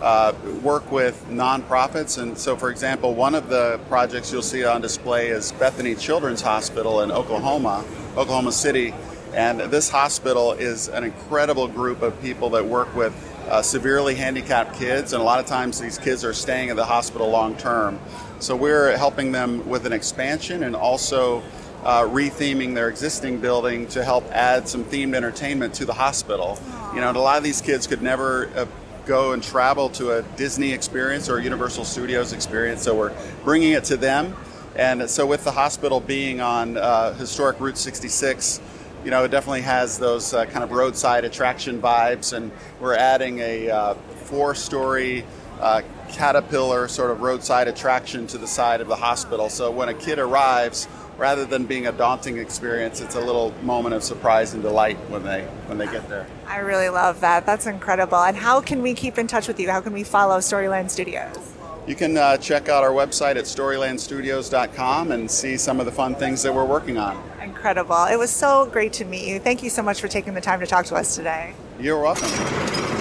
uh, 0.02 0.32
work 0.62 0.90
with 0.92 1.26
nonprofits. 1.30 2.20
And 2.20 2.37
so, 2.37 2.56
for 2.56 2.70
example, 2.70 3.14
one 3.14 3.35
of 3.35 3.48
the 3.48 3.80
projects 3.88 4.32
you'll 4.32 4.42
see 4.42 4.64
on 4.64 4.80
display 4.80 5.28
is 5.28 5.52
Bethany 5.52 5.94
Children's 5.94 6.42
Hospital 6.42 7.00
in 7.02 7.11
Oklahoma, 7.11 7.85
Oklahoma 8.16 8.52
City. 8.52 8.94
And 9.35 9.61
this 9.61 9.90
hospital 9.90 10.52
is 10.52 10.88
an 10.88 11.04
incredible 11.04 11.68
group 11.68 12.02
of 12.02 12.20
people 12.22 12.50
that 12.50 12.64
work 12.64 12.94
with 12.94 13.14
uh, 13.48 13.62
severely 13.62 14.14
handicapped 14.14 14.74
kids, 14.74 15.12
and 15.12 15.22
a 15.22 15.24
lot 15.24 15.38
of 15.38 15.46
times 15.46 15.80
these 15.80 15.98
kids 15.98 16.24
are 16.24 16.32
staying 16.32 16.70
at 16.70 16.76
the 16.76 16.85
hospital 16.85 17.28
long 17.28 17.56
term. 17.56 17.98
So 18.38 18.56
we're 18.56 18.96
helping 18.96 19.32
them 19.32 19.68
with 19.68 19.87
an 19.87 19.92
expansion 19.92 20.64
and 20.64 20.74
also 20.74 21.42
uh, 21.85 22.02
retheming 22.02 22.74
their 22.74 22.88
existing 22.88 23.38
building 23.40 23.87
to 23.88 24.02
help 24.02 24.24
add 24.32 24.68
some 24.68 24.85
themed 24.85 25.14
entertainment 25.14 25.74
to 25.74 25.85
the 25.85 25.94
hospital. 25.94 26.59
You 26.94 27.00
know, 27.00 27.09
and 27.09 27.16
a 27.16 27.20
lot 27.20 27.38
of 27.38 27.44
these 27.44 27.61
kids 27.61 27.87
could 27.87 28.02
never 28.02 28.48
uh, 28.56 28.66
go 29.07 29.33
and 29.33 29.42
travel 29.42 29.88
to 29.88 30.19
a 30.19 30.23
Disney 30.37 30.73
experience 30.73 31.29
or 31.29 31.38
a 31.38 31.42
Universal 31.42 31.85
Studios 31.85 32.33
experience, 32.33 32.83
so 32.83 32.95
we're 32.97 33.14
bringing 33.45 33.73
it 33.73 33.85
to 33.85 33.97
them. 33.97 34.37
And 34.75 35.09
so, 35.09 35.25
with 35.25 35.45
the 35.45 35.53
hospital 35.53 36.01
being 36.01 36.40
on 36.40 36.77
uh, 36.77 37.14
historic 37.14 37.59
Route 37.61 37.79
66, 37.79 38.61
you 39.05 39.11
know, 39.11 39.25
it 39.25 39.31
definitely 39.31 39.62
has 39.62 39.99
those 39.99 40.35
uh, 40.35 40.45
kind 40.47 40.64
of 40.64 40.73
roadside 40.73 41.25
attraction 41.25 41.81
vibes, 41.81 42.37
and 42.37 42.51
we're 42.81 42.97
adding 42.97 43.38
a 43.38 43.71
uh, 43.71 43.95
four-story 44.25 45.25
uh, 45.61 45.81
caterpillar 46.11 46.88
sort 46.88 47.11
of 47.11 47.23
roadside 47.23 47.69
attraction 47.69 48.27
to 48.27 48.38
the 48.38 48.47
side 48.47 48.81
of 48.81 48.88
the 48.88 48.97
hospital. 48.97 49.49
So 49.49 49.71
when 49.71 49.88
a 49.88 49.95
kid 49.95 50.19
arrives, 50.19 50.88
rather 51.18 51.44
than 51.44 51.64
being 51.64 51.87
a 51.87 51.92
daunting 51.92 52.38
experience, 52.38 53.00
it's 53.00 53.14
a 53.14 53.20
little 53.20 53.52
moment 53.62 53.94
of 53.94 54.02
surprise 54.02 54.55
and 54.55 54.62
delight 54.62 54.96
when 55.09 55.22
they 55.22 55.44
when 55.66 55.79
they 55.79 55.87
get 55.87 56.09
there. 56.09 56.26
I 56.46 56.59
really 56.59 56.88
love 56.88 57.20
that. 57.20 57.46
That's 57.46 57.66
incredible. 57.66 58.18
And 58.18 58.37
how 58.37 58.61
can 58.61 58.83
we 58.83 58.94
keep 58.94 59.18
in 59.18 59.26
touch 59.26 59.48
with 59.48 59.59
you? 59.59 59.70
How 59.70 59.81
can 59.81 59.92
we 59.92 60.05
follow 60.05 60.38
Storyland 60.38 60.90
Studios? 60.90 61.55
You 61.87 61.94
can 61.94 62.16
uh, 62.16 62.37
check 62.38 62.68
out 62.68 62.83
our 62.83 62.90
website 62.90 63.37
at 63.37 63.44
storylandstudios.com 63.44 65.12
and 65.12 65.31
see 65.31 65.57
some 65.57 65.79
of 65.79 65.87
the 65.87 65.92
fun 65.92 66.16
things 66.16 66.42
that 66.42 66.52
we're 66.52 66.64
working 66.64 66.98
on. 66.98 67.22
Incredible. 67.40 68.07
It 68.07 68.18
was 68.18 68.31
so 68.31 68.66
great 68.66 68.92
to 68.94 69.05
meet 69.05 69.29
you. 69.29 69.38
Thank 69.38 69.62
you 69.62 69.70
so 69.70 69.83
much 69.83 70.00
for 70.00 70.09
taking 70.09 70.35
the 70.35 70.40
time 70.40 70.59
to 70.61 70.66
talk 70.66 70.87
to 70.87 70.96
us 70.96 71.14
today. 71.14 71.55
You're 71.79 72.00
welcome. 72.00 72.95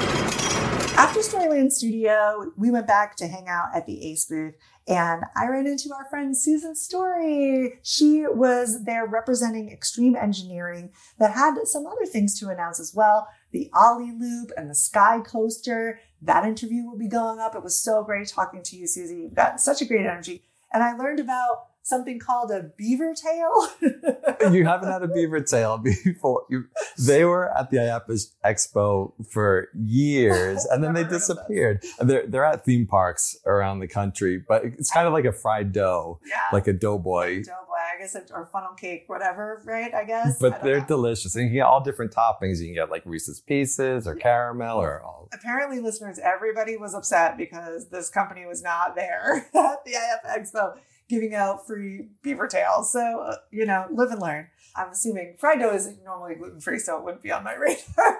After 0.97 1.19
Storyland 1.19 1.73
Studio, 1.73 2.53
we 2.55 2.71
went 2.71 2.87
back 2.87 3.17
to 3.17 3.27
hang 3.27 3.49
out 3.49 3.75
at 3.75 3.85
the 3.85 4.11
ACE 4.11 4.25
booth 4.25 4.55
and 4.87 5.23
I 5.35 5.47
ran 5.47 5.67
into 5.67 5.93
our 5.93 6.05
friend 6.09 6.37
Susan 6.37 6.73
Story. 6.73 7.79
She 7.83 8.25
was 8.25 8.85
there 8.85 9.05
representing 9.05 9.69
Extreme 9.69 10.15
Engineering 10.15 10.91
that 11.19 11.31
had 11.31 11.55
some 11.65 11.85
other 11.85 12.05
things 12.05 12.39
to 12.39 12.49
announce 12.49 12.79
as 12.79 12.93
well. 12.95 13.27
The 13.51 13.69
Ollie 13.73 14.13
Loop 14.17 14.51
and 14.55 14.69
the 14.69 14.75
Sky 14.75 15.19
Coaster. 15.19 15.99
That 16.21 16.45
interview 16.45 16.85
will 16.85 16.97
be 16.97 17.09
going 17.09 17.39
up. 17.39 17.55
It 17.55 17.63
was 17.63 17.77
so 17.77 18.03
great 18.03 18.29
talking 18.29 18.63
to 18.63 18.77
you, 18.77 18.87
Susie. 18.87 19.17
You've 19.23 19.33
got 19.33 19.59
such 19.59 19.81
a 19.81 19.85
great 19.85 20.05
energy. 20.05 20.43
And 20.71 20.81
I 20.81 20.95
learned 20.95 21.19
about 21.19 21.67
something 21.85 22.17
called 22.19 22.49
a 22.51 22.63
beaver 22.77 23.13
tail. 23.13 23.51
you 24.51 24.65
haven't 24.65 24.89
had 24.91 25.03
a 25.03 25.07
beaver 25.07 25.39
tail 25.39 25.77
before. 25.77 26.43
You, 26.49 26.65
they 26.97 27.23
were 27.23 27.55
at 27.55 27.69
the 27.69 27.77
IAAPA's 27.77 28.33
Expo 28.43 29.13
for 29.29 29.69
years, 29.75 30.65
and 30.71 30.83
then 30.83 30.93
they 30.93 31.03
Never 31.03 31.13
heard 31.13 31.21
of 31.21 31.21
this. 31.21 31.27
disappeared. 31.27 31.83
They're 31.99 32.27
they're 32.27 32.45
at 32.45 32.65
theme 32.65 32.87
parks 32.87 33.37
around 33.45 33.79
the 33.79 33.87
country, 33.87 34.43
but 34.45 34.65
it's 34.65 34.91
kind 34.91 35.07
of 35.07 35.13
like 35.13 35.25
a 35.25 35.31
fried 35.31 35.71
dough, 35.71 36.19
yeah. 36.27 36.41
like 36.51 36.67
a 36.67 36.73
doughboy. 36.73 37.43
Doughboy, 37.43 37.75
I 37.95 37.99
guess, 37.99 38.15
or 38.31 38.49
funnel 38.51 38.73
cake, 38.73 39.03
whatever, 39.07 39.61
right? 39.63 39.93
I 39.93 40.03
guess. 40.05 40.39
But 40.39 40.53
don't 40.53 40.63
they're 40.63 40.79
know. 40.81 40.87
delicious, 40.87 41.35
and 41.35 41.43
you 41.43 41.49
can 41.49 41.55
get 41.57 41.65
all 41.65 41.83
different 41.83 42.11
toppings. 42.11 42.59
You 42.59 42.65
can 42.65 42.73
get 42.73 42.89
like 42.89 43.03
Reese's 43.05 43.39
Pieces 43.41 44.07
or 44.07 44.15
caramel 44.15 44.79
or 44.81 45.01
all. 45.03 45.29
apparently 45.33 45.79
listeners 45.79 46.19
everybody 46.19 46.77
was 46.77 46.93
upset 46.95 47.37
because 47.37 47.89
this 47.89 48.09
company 48.09 48.45
was 48.45 48.63
not 48.63 48.95
there 48.95 49.47
at 49.55 49.85
the 49.85 49.91
IF 49.91 50.23
Expo 50.27 50.77
giving 51.09 51.35
out 51.35 51.67
free 51.67 52.09
beaver 52.21 52.47
tails. 52.47 52.91
So, 52.91 53.21
uh, 53.21 53.35
you 53.51 53.65
know, 53.65 53.85
live 53.91 54.11
and 54.11 54.21
learn. 54.21 54.47
I'm 54.75 54.89
assuming 54.89 55.35
fried 55.39 55.59
dough 55.59 55.73
is 55.73 55.89
normally 56.03 56.35
gluten 56.35 56.59
free, 56.59 56.79
so 56.79 56.97
it 56.97 57.03
wouldn't 57.03 57.23
be 57.23 57.31
on 57.31 57.43
my 57.43 57.53
radar. 57.55 58.19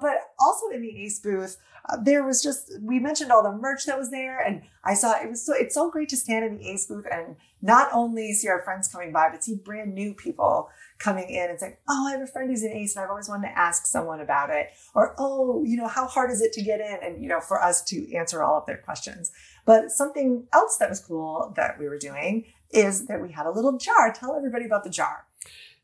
but 0.00 0.16
also 0.40 0.68
in 0.68 0.82
the 0.82 1.04
Ace 1.04 1.20
booth, 1.20 1.58
uh, 1.88 1.96
there 2.02 2.24
was 2.24 2.42
just 2.42 2.72
we 2.82 2.98
mentioned 2.98 3.30
all 3.30 3.42
the 3.42 3.52
merch 3.52 3.86
that 3.86 3.98
was 3.98 4.10
there, 4.10 4.40
and 4.40 4.62
I 4.84 4.94
saw 4.94 5.20
it 5.20 5.28
was 5.28 5.44
so 5.44 5.54
it's 5.54 5.74
so 5.74 5.90
great 5.90 6.08
to 6.08 6.16
stand 6.16 6.44
in 6.44 6.58
the 6.58 6.68
Ace 6.68 6.86
booth 6.86 7.06
and 7.10 7.36
not 7.62 7.88
only 7.92 8.32
see 8.32 8.48
our 8.48 8.62
friends 8.62 8.88
coming 8.88 9.12
by, 9.12 9.28
but 9.30 9.44
see 9.44 9.54
brand 9.54 9.94
new 9.94 10.12
people 10.12 10.70
coming 10.98 11.30
in 11.30 11.50
and 11.50 11.60
saying, 11.60 11.76
"Oh, 11.88 12.08
I 12.08 12.12
have 12.12 12.20
a 12.20 12.26
friend 12.26 12.50
who's 12.50 12.64
in 12.64 12.72
Ace, 12.72 12.96
and 12.96 13.04
I've 13.04 13.10
always 13.10 13.28
wanted 13.28 13.48
to 13.48 13.58
ask 13.58 13.86
someone 13.86 14.20
about 14.20 14.50
it," 14.50 14.70
or 14.94 15.14
"Oh, 15.18 15.62
you 15.64 15.76
know, 15.76 15.88
how 15.88 16.06
hard 16.06 16.30
is 16.30 16.40
it 16.40 16.52
to 16.54 16.62
get 16.62 16.80
in?" 16.80 16.98
And 17.02 17.22
you 17.22 17.28
know, 17.28 17.40
for 17.40 17.62
us 17.62 17.82
to 17.84 18.14
answer 18.16 18.42
all 18.42 18.58
of 18.58 18.66
their 18.66 18.78
questions. 18.78 19.30
But 19.68 19.90
something 19.90 20.46
else 20.54 20.78
that 20.78 20.88
was 20.88 20.98
cool 20.98 21.52
that 21.56 21.78
we 21.78 21.90
were 21.90 21.98
doing 21.98 22.46
is 22.70 23.04
that 23.04 23.20
we 23.20 23.32
had 23.32 23.44
a 23.44 23.50
little 23.50 23.76
jar. 23.76 24.10
Tell 24.10 24.34
everybody 24.34 24.64
about 24.64 24.82
the 24.82 24.88
jar. 24.88 25.26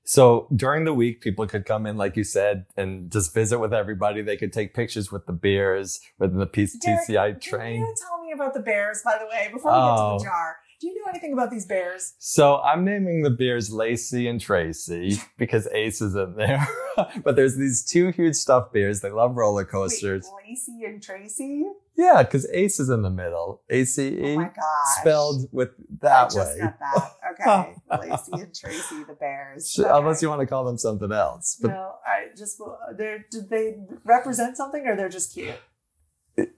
So 0.05 0.49
during 0.57 0.87
the 0.87 0.95
week, 0.95 1.21
people 1.21 1.47
could 1.47 1.67
come 1.67 1.85
in, 1.85 1.99
like 1.99 2.17
you 2.17 2.25
said, 2.25 2.65
and 2.79 3.13
just 3.13 3.35
visit 3.35 3.59
with 3.59 3.75
everybody. 3.75 4.23
They 4.23 4.39
could 4.39 4.55
take 4.55 4.73
pictures 4.73 5.13
with 5.13 5.27
the 5.27 5.35
bears 5.35 6.01
with 6.19 6.35
the 6.35 6.47
PTCI 6.47 7.13
Derek, 7.13 7.41
train. 7.43 7.81
Can 7.81 7.87
you 7.87 7.95
tell 8.01 8.25
me 8.25 8.33
about 8.33 8.55
the 8.55 8.61
bears, 8.61 9.03
by 9.05 9.19
the 9.21 9.27
way, 9.27 9.51
before 9.53 9.73
we 9.73 9.77
get 9.77 9.83
Oh. 9.83 10.19
to 10.19 10.25
the 10.25 10.31
oh. 10.31 10.33
jar? 10.33 10.57
Do 10.85 10.91
you 10.91 11.03
know 11.03 11.09
anything 11.09 11.33
about 11.33 11.51
these 11.51 11.65
bears? 11.65 12.13
So 12.19 12.59
I'm 12.61 12.85
naming 12.85 13.23
the 13.23 13.31
bears 13.31 13.73
Lacey 13.73 14.29
and 14.29 14.39
Tracy 14.39 15.17
because 15.39 15.67
Ace 15.69 16.03
is 16.03 16.15
in 16.15 16.35
there. 16.37 16.69
but 17.25 17.37
there's 17.37 17.57
these 17.57 17.83
two 17.83 18.11
huge 18.11 18.35
stuffed 18.35 18.75
bears. 18.75 19.01
They 19.01 19.09
love 19.09 19.35
roller 19.39 19.65
coasters. 19.65 20.29
Wait, 20.31 20.51
Lacey 20.51 20.85
and 20.85 21.03
Tracy? 21.03 21.65
Yeah, 21.97 22.23
because 22.23 22.47
Ace 22.53 22.81
is 22.81 22.91
in 22.91 23.01
the 23.01 23.09
middle. 23.09 23.63
A 23.71 23.85
C 23.85 24.09
E. 24.09 24.35
Oh 24.35 24.37
my 24.37 24.45
gosh. 24.45 25.01
spelled 25.01 25.49
with 25.53 25.71
I 25.71 25.83
that 26.03 26.31
just 26.33 26.55
way. 26.55 26.61
got 26.61 26.79
that. 26.79 27.11
Okay. 27.35 27.75
Lacey 27.91 28.33
and 28.35 28.55
Tracy, 28.55 29.03
the 29.09 29.15
bears. 29.19 29.71
Sh- 29.71 29.81
Unless 29.85 30.21
you 30.23 30.29
want 30.29 30.41
to 30.43 30.47
call 30.47 30.65
them 30.65 30.79
something 30.79 31.11
else. 31.11 31.59
But 31.61 31.69
no, 31.69 31.95
I 32.07 32.27
just, 32.37 32.61
they're, 32.97 33.25
did 33.29 33.49
they 33.51 33.75
represent 34.05 34.57
something 34.57 34.87
or 34.87 34.95
they're 34.95 35.09
just 35.09 35.33
cute? 35.33 35.57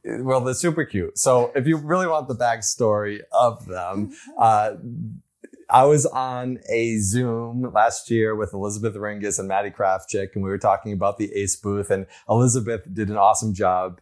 Well, 0.05 0.41
they're 0.41 0.55
super 0.55 0.85
cute. 0.85 1.19
So 1.19 1.53
if 1.55 1.67
you 1.67 1.77
really 1.77 2.07
want 2.07 2.29
the 2.29 2.35
backstory 2.35 3.21
of 3.33 3.67
them, 3.67 4.13
uh, 4.39 4.75
I 5.69 5.85
was 5.85 6.07
on 6.07 6.61
a 6.71 6.99
Zoom 6.99 7.73
last 7.73 8.11
year 8.11 8.37
with 8.37 8.55
Elizabeth 8.55 8.95
Ringas 8.95 9.39
and 9.39 9.49
Maddie 9.49 9.71
Kraftchick, 9.71 10.29
and 10.35 10.45
we 10.45 10.51
were 10.51 10.59
talking 10.59 10.93
about 10.93 11.19
the 11.19 11.33
ACE 11.35 11.57
booth. 11.57 11.91
And 11.91 12.07
Elizabeth 12.29 12.83
did 12.93 13.09
an 13.09 13.17
awesome 13.17 13.53
job 13.53 14.01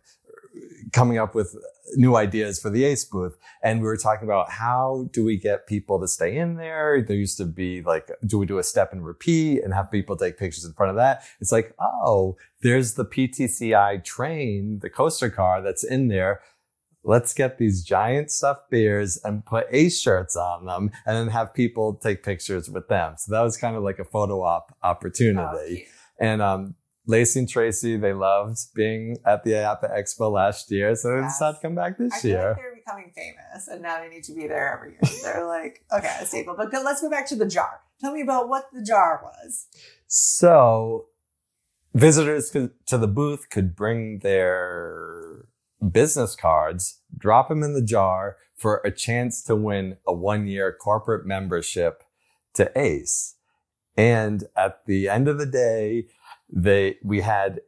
coming 0.94 1.18
up 1.18 1.34
with 1.34 1.54
new 1.96 2.14
ideas 2.16 2.60
for 2.60 2.70
the 2.70 2.84
ACE 2.84 3.04
booth. 3.04 3.36
And 3.62 3.80
we 3.80 3.86
were 3.86 3.96
talking 3.96 4.26
about 4.26 4.50
how 4.50 5.08
do 5.12 5.24
we 5.24 5.36
get 5.36 5.66
people 5.66 6.00
to 6.00 6.06
stay 6.08 6.36
in 6.36 6.56
there? 6.56 7.02
There 7.02 7.16
used 7.16 7.36
to 7.38 7.44
be 7.44 7.82
like, 7.82 8.10
do 8.24 8.38
we 8.38 8.46
do 8.46 8.58
a 8.58 8.62
step 8.62 8.92
and 8.92 9.04
repeat 9.04 9.62
and 9.62 9.74
have 9.74 9.90
people 9.90 10.16
take 10.16 10.38
pictures 10.38 10.64
in 10.64 10.72
front 10.72 10.90
of 10.90 10.96
that? 10.96 11.24
It's 11.40 11.52
like, 11.52 11.74
oh, 11.80 12.36
there's 12.62 12.94
the 12.94 13.04
PTCI 13.04 14.04
train, 14.04 14.78
the 14.82 14.88
coaster 14.88 15.30
car 15.30 15.60
that's 15.60 15.84
in 15.84 16.08
there. 16.08 16.40
Let's 17.02 17.34
get 17.34 17.58
these 17.58 17.82
giant 17.84 18.30
stuffed 18.30 18.70
bears 18.70 19.20
and 19.24 19.44
put 19.44 19.66
ACE 19.70 20.00
shirts 20.00 20.36
on 20.36 20.64
them 20.64 20.90
and 21.04 21.16
then 21.16 21.28
have 21.28 21.52
people 21.52 21.94
take 21.96 22.22
pictures 22.22 22.70
with 22.70 22.88
them. 22.88 23.16
So 23.18 23.32
that 23.32 23.42
was 23.42 23.58
kind 23.58 23.76
of 23.76 23.82
like 23.82 23.98
a 23.98 24.04
photo 24.04 24.42
op 24.42 24.74
Oh, 24.82 24.88
opportunity. 24.88 25.76
cute. 25.76 25.88
And 26.18 26.40
um, 26.40 26.76
Lacey 27.06 27.40
and 27.40 27.48
Tracy, 27.48 27.96
they 27.96 28.14
loved 28.14 28.58
being 28.74 29.18
at 29.26 29.44
the 29.44 29.50
IAAPA 29.52 29.94
Expo 29.94 30.32
last 30.32 30.70
year, 30.70 30.94
so 30.96 31.10
they 31.10 31.20
Yes. 31.20 31.34
decided 31.34 31.56
to 31.56 31.62
come 31.62 31.74
back 31.74 31.94
I 32.00 32.04
this 32.04 32.22
feel 32.22 32.30
year. 32.30 32.48
like 32.48 32.56
they're 32.56 32.74
becoming 32.74 33.12
famous 33.14 33.68
and 33.68 33.82
now 33.82 34.00
they 34.00 34.08
need 34.08 34.24
to 34.24 34.32
be 34.34 34.46
there 34.46 34.72
every 34.72 34.92
year. 34.92 35.00
They're 35.22 35.46
like, 35.46 35.84
okay, 35.92 36.16
a 36.20 36.24
staple. 36.26 36.54
But 36.56 36.72
let's 36.72 37.02
go 37.02 37.10
back 37.10 37.26
to 37.28 37.36
the 37.36 37.46
jar. 37.46 37.80
Tell 38.00 38.12
me 38.12 38.22
about 38.22 38.48
what 38.48 38.70
the 38.72 38.82
jar 38.82 39.20
was. 39.22 39.66
So 40.06 41.08
visitors 41.92 42.50
could, 42.50 42.70
to 42.86 42.96
the 42.96 43.06
booth 43.08 43.50
could 43.50 43.76
bring 43.76 44.20
their 44.20 45.46
business 45.92 46.34
cards, 46.34 47.00
drop 47.16 47.48
them 47.50 47.62
in 47.62 47.74
the 47.74 47.82
jar 47.82 48.36
for 48.56 48.80
a 48.84 48.90
chance 48.90 49.42
to 49.42 49.54
win 49.54 49.98
a 50.06 50.14
one 50.14 50.46
year 50.46 50.72
corporate 50.72 51.26
membership 51.26 52.02
to 52.54 52.70
ACE. 52.78 53.34
And 53.96 54.44
at 54.56 54.86
the 54.86 55.08
end 55.08 55.28
of 55.28 55.38
the 55.38 55.46
day, 55.46 56.06
they, 56.54 56.96
we 57.02 57.20
had 57.20 57.60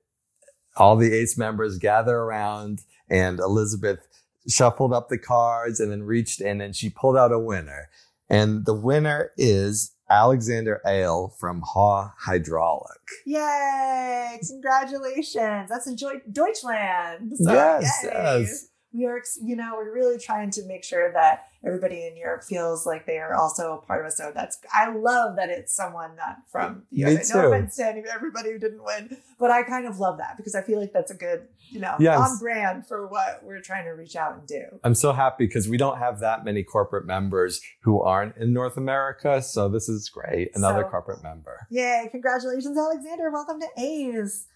all 0.77 0.97
the 0.97 1.13
ACE 1.13 1.37
members 1.37 1.79
gather 1.79 2.17
around 2.17 2.83
and 3.11 3.41
Elizabeth 3.41 4.07
shuffled 4.49 4.93
up 4.93 5.09
the 5.09 5.19
cards 5.19 5.81
and 5.81 5.91
then 5.91 6.05
reached 6.05 6.41
in 6.41 6.61
and 6.61 6.77
she 6.77 6.89
pulled 6.89 7.17
out 7.17 7.33
a 7.33 7.39
winner. 7.39 7.89
And 8.29 8.65
the 8.65 8.75
winner 8.75 9.33
is 9.37 9.93
Alexander 10.09 10.81
Ale 10.87 11.35
from 11.39 11.63
Haw 11.63 12.13
Hydraulic. 12.19 13.01
Yay! 13.25 14.39
Congratulations. 14.49 15.69
That's 15.69 15.87
in 15.87 15.97
Deutschland. 16.33 17.33
So, 17.39 17.53
yes, 17.53 18.01
yes. 18.05 18.69
We 18.93 19.05
are, 19.07 19.21
you 19.43 19.57
know, 19.57 19.75
we're 19.77 19.93
really 19.93 20.19
trying 20.19 20.51
to 20.53 20.65
make 20.67 20.83
sure 20.83 21.13
that 21.13 21.49
everybody 21.65 22.07
in 22.07 22.17
Europe 22.17 22.45
feels 22.45 22.87
like 22.87 23.05
they 23.05 23.19
are 23.19 23.35
also 23.35 23.75
a 23.75 23.87
part 23.87 24.01
of 24.01 24.07
us. 24.07 24.17
So 24.17 24.31
that's, 24.35 24.59
I 24.73 24.91
love 24.95 25.37
that 25.37 25.51
it's 25.51 25.75
someone 25.75 26.17
not 26.17 26.37
from 26.51 26.85
the 26.93 27.05
Me 27.05 27.17
US. 27.17 27.35
No 27.35 27.49
offense 27.49 27.77
to 27.77 27.85
everybody 28.11 28.53
who 28.53 28.59
didn't 28.59 28.83
win, 28.85 29.17
but 29.39 29.51
I 29.51 29.65
kind 29.65 29.87
of 29.87 29.99
love 29.99 30.19
that 30.19 30.37
because 30.39 30.55
I 30.55 30.63
feel 30.63 30.81
like 30.81 30.93
that's 30.93 31.11
a 31.11 31.15
good, 31.15 31.49
you 31.69 31.81
know, 31.81 31.97
Yes. 31.99 32.19
on 32.19 32.39
brand 32.39 32.87
for 32.87 33.07
what 33.09 33.41
we're 33.43 33.61
trying 33.61 33.85
to 33.85 33.91
reach 33.91 34.17
out 34.17 34.39
and 34.39 34.47
do. 34.47 34.63
I'm 34.85 34.95
so 34.95 35.13
happy 35.13 35.47
because 35.47 35.69
we 35.69 35.77
don't 35.77 35.99
have 35.99 36.21
that 36.21 36.45
many 36.45 36.63
corporate 36.63 37.05
members 37.05 37.61
who 37.83 38.01
aren't 38.01 38.37
in 38.39 38.53
North 38.55 38.77
America. 38.79 39.43
So 39.43 39.69
this 39.69 39.89
is 39.91 40.09
great. 40.09 40.53
Another 40.55 40.83
So- 40.85 40.89
corporate 40.91 41.23
member. 41.23 41.67
Yay, 41.71 42.09
congratulations, 42.13 42.79
Alexander. 42.79 43.31
Welcome 43.31 43.61
to 43.61 43.69
A's. 43.79 44.47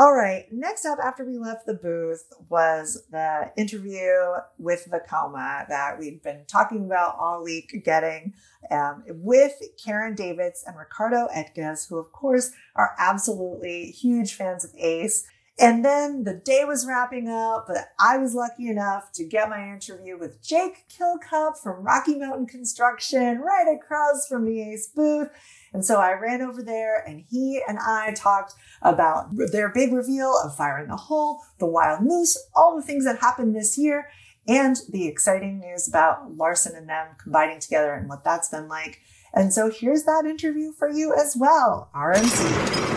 All 0.00 0.14
right, 0.14 0.46
next 0.52 0.86
up 0.86 1.00
after 1.04 1.24
we 1.24 1.38
left 1.38 1.66
the 1.66 1.74
booth 1.74 2.22
was 2.48 3.02
the 3.10 3.50
interview 3.56 4.12
with 4.56 4.86
Vekoma 4.88 5.66
that 5.68 5.98
we've 5.98 6.22
been 6.22 6.44
talking 6.46 6.84
about 6.84 7.16
all 7.18 7.42
week 7.42 7.82
getting 7.84 8.32
um, 8.70 9.02
with 9.08 9.54
Karen 9.84 10.14
Davids 10.14 10.62
and 10.64 10.76
Ricardo 10.78 11.26
Etges, 11.34 11.88
who, 11.88 11.98
of 11.98 12.12
course, 12.12 12.52
are 12.76 12.94
absolutely 12.96 13.86
huge 13.86 14.34
fans 14.34 14.64
of 14.64 14.70
Ace. 14.78 15.26
And 15.58 15.84
then 15.84 16.22
the 16.22 16.34
day 16.34 16.64
was 16.64 16.86
wrapping 16.86 17.28
up, 17.28 17.64
but 17.66 17.88
I 17.98 18.18
was 18.18 18.36
lucky 18.36 18.68
enough 18.68 19.10
to 19.14 19.24
get 19.24 19.50
my 19.50 19.68
interview 19.68 20.16
with 20.16 20.40
Jake 20.40 20.84
Kilcup 20.88 21.56
from 21.60 21.82
Rocky 21.82 22.14
Mountain 22.14 22.46
Construction 22.46 23.40
right 23.40 23.66
across 23.66 24.28
from 24.28 24.44
the 24.44 24.62
Ace 24.62 24.86
booth. 24.86 25.30
And 25.72 25.84
so 25.84 26.00
I 26.00 26.12
ran 26.12 26.42
over 26.42 26.62
there 26.62 27.02
and 27.06 27.24
he 27.28 27.62
and 27.68 27.78
I 27.78 28.12
talked 28.14 28.54
about 28.82 29.28
their 29.52 29.68
big 29.68 29.92
reveal 29.92 30.34
of 30.44 30.56
Fire 30.56 30.78
in 30.78 30.88
the 30.88 30.96
Hole, 30.96 31.42
the 31.58 31.66
Wild 31.66 32.02
Moose, 32.02 32.38
all 32.54 32.76
the 32.76 32.82
things 32.82 33.04
that 33.04 33.18
happened 33.18 33.54
this 33.54 33.76
year, 33.76 34.08
and 34.46 34.76
the 34.90 35.06
exciting 35.06 35.60
news 35.60 35.86
about 35.86 36.36
Larson 36.36 36.74
and 36.74 36.88
them 36.88 37.08
combining 37.22 37.60
together 37.60 37.92
and 37.92 38.08
what 38.08 38.24
that's 38.24 38.48
been 38.48 38.68
like. 38.68 39.00
And 39.34 39.52
so 39.52 39.70
here's 39.70 40.04
that 40.04 40.24
interview 40.24 40.72
for 40.72 40.88
you 40.88 41.14
as 41.14 41.36
well, 41.38 41.90
RMC. 41.94 42.88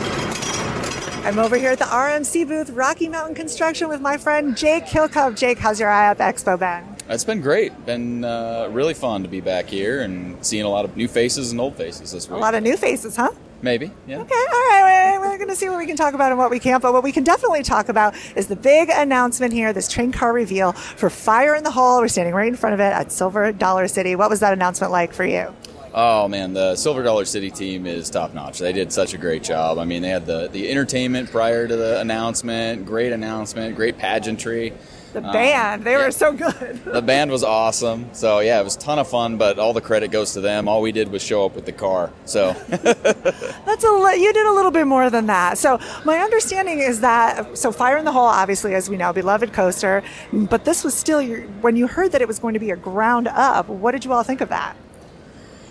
I'm 1.24 1.38
over 1.38 1.56
here 1.56 1.72
at 1.72 1.80
the 1.80 1.86
RMC 1.86 2.48
booth, 2.48 2.72
Rocky 2.72 3.08
Mountain 3.08 3.36
Construction, 3.36 3.90
with 3.90 4.02
my 4.02 4.18
friend 4.18 4.58
Jake 4.58 4.86
Kilcup. 4.86 5.38
Jake, 5.38 5.60
how's 5.60 5.80
your 5.80 5.90
IAAPA 5.90 6.18
expo 6.18 6.58
been? 6.58 6.91
It's 7.12 7.26
been 7.26 7.42
great. 7.42 7.86
Been 7.86 8.24
uh, 8.24 8.70
really 8.72 8.94
fun 8.94 9.24
to 9.24 9.28
be 9.28 9.42
back 9.42 9.66
here 9.66 10.02
and 10.02 10.44
seeing 10.46 10.64
a 10.64 10.70
lot 10.70 10.86
of 10.86 10.96
new 10.96 11.10
faces 11.10 11.52
and 11.52 11.60
old 11.60 11.76
faces 11.76 12.14
this 12.14 12.30
week. 12.30 12.38
A 12.38 12.40
lot 12.40 12.56
of 12.56 12.64
new 12.64 12.78
faces, 12.78 13.18
huh? 13.18 13.32
Maybe, 13.62 13.92
yeah. 14.08 14.20
Okay, 14.20 14.34
all 14.34 14.82
right. 14.82 15.18
We're, 15.20 15.38
going 15.38 15.50
to 15.50 15.56
see 15.56 15.70
what 15.70 15.78
we 15.78 15.86
can 15.86 15.98
talk 15.98 16.14
about 16.14 16.32
and 16.32 16.38
what 16.38 16.50
we 16.50 16.60
can't. 16.60 16.82
But 16.82 16.94
what 16.94 17.04
we 17.04 17.12
can 17.12 17.24
definitely 17.24 17.64
talk 17.64 17.90
about 17.90 18.16
is 18.36 18.48
the 18.48 18.56
big 18.56 18.90
announcement 18.90 19.52
here, 19.52 19.74
this 19.74 19.90
train 19.90 20.12
car 20.14 20.32
reveal 20.32 20.72
for 20.72 21.10
Fire 21.10 21.54
in 21.54 21.64
the 21.64 21.72
Hole. 21.72 22.00
We're 22.00 22.08
standing 22.08 22.34
right 22.34 22.48
in 22.48 22.56
front 22.56 22.76
of 22.76 22.80
it 22.80 22.94
at 22.94 23.12
Silver 23.12 23.52
Dollar 23.52 23.88
City. 23.90 24.16
What 24.16 24.30
was 24.30 24.40
that 24.40 24.54
announcement 24.54 24.92
like 24.92 25.14
for 25.14 25.26
you? 25.26 25.54
Oh 25.94 26.30
man, 26.30 26.54
the 26.54 26.78
Silver 26.78 27.04
Dollar 27.04 27.26
City 27.26 27.52
team 27.52 27.86
is 27.86 28.10
top 28.10 28.34
notch. 28.34 28.60
They 28.60 28.72
did 28.72 28.94
such 28.94 29.14
a 29.14 29.18
great 29.18 29.44
job. 29.44 29.78
I 29.78 29.84
mean, 29.84 30.02
they 30.02 30.10
had 30.10 30.26
the 30.26 30.48
the 30.48 30.72
entertainment 30.72 31.30
prior 31.30 31.68
to 31.68 31.76
the 31.76 32.00
announcement. 32.00 32.86
Great 32.86 33.12
announcement. 33.12 33.76
Great 33.76 33.98
pageantry. 33.98 34.72
The 35.14 35.20
Um, 35.26 35.34
band, 35.34 35.84
they 35.84 35.92
yeah. 35.92 36.06
were 36.06 36.12
so 36.12 36.32
good. 36.32 36.82
The 36.86 37.02
band 37.02 37.32
was 37.32 37.44
awesome. 37.44 38.10
So 38.14 38.40
yeah, 38.40 38.62
it 38.62 38.64
was 38.64 38.76
a 38.78 38.80
ton 38.80 38.98
of 38.98 39.10
fun. 39.10 39.38
But 39.38 39.60
all 39.60 39.74
the 39.74 39.82
credit 39.82 40.10
goes 40.12 40.34
to 40.34 40.42
them. 40.42 40.68
All 40.70 40.82
we 40.82 40.92
did 40.94 41.12
was 41.12 41.22
show 41.22 41.46
up 41.46 41.54
with 41.56 41.66
the 41.66 41.72
car. 41.74 42.12
So 42.26 42.54
That's 42.70 43.84
a 43.84 43.92
li- 43.92 44.22
you 44.24 44.32
did 44.34 44.46
a 44.46 44.52
little 44.54 44.72
bit 44.72 44.88
more 44.88 45.10
than 45.10 45.26
that. 45.28 45.58
So 45.58 45.80
my 46.06 46.20
understanding 46.20 46.80
is 46.80 47.02
that 47.02 47.58
so 47.58 47.72
Fire 47.72 47.98
in 47.98 48.06
the 48.06 48.12
Hole, 48.14 48.26
obviously, 48.26 48.74
as 48.74 48.90
we 48.90 48.96
know, 48.98 49.12
beloved 49.12 49.52
coaster, 49.54 50.02
but 50.32 50.64
this 50.66 50.84
was 50.84 50.94
still 50.94 51.22
your, 51.22 51.42
when 51.62 51.76
you 51.76 51.88
heard 51.88 52.12
that 52.14 52.22
it 52.22 52.28
was 52.28 52.40
going 52.40 52.54
to 52.54 52.60
be 52.60 52.72
a 52.72 52.76
ground 52.78 53.28
up. 53.28 53.68
What 53.68 53.92
did 53.92 54.06
you 54.06 54.14
all 54.14 54.24
think 54.24 54.40
of 54.42 54.50
that? 54.50 54.76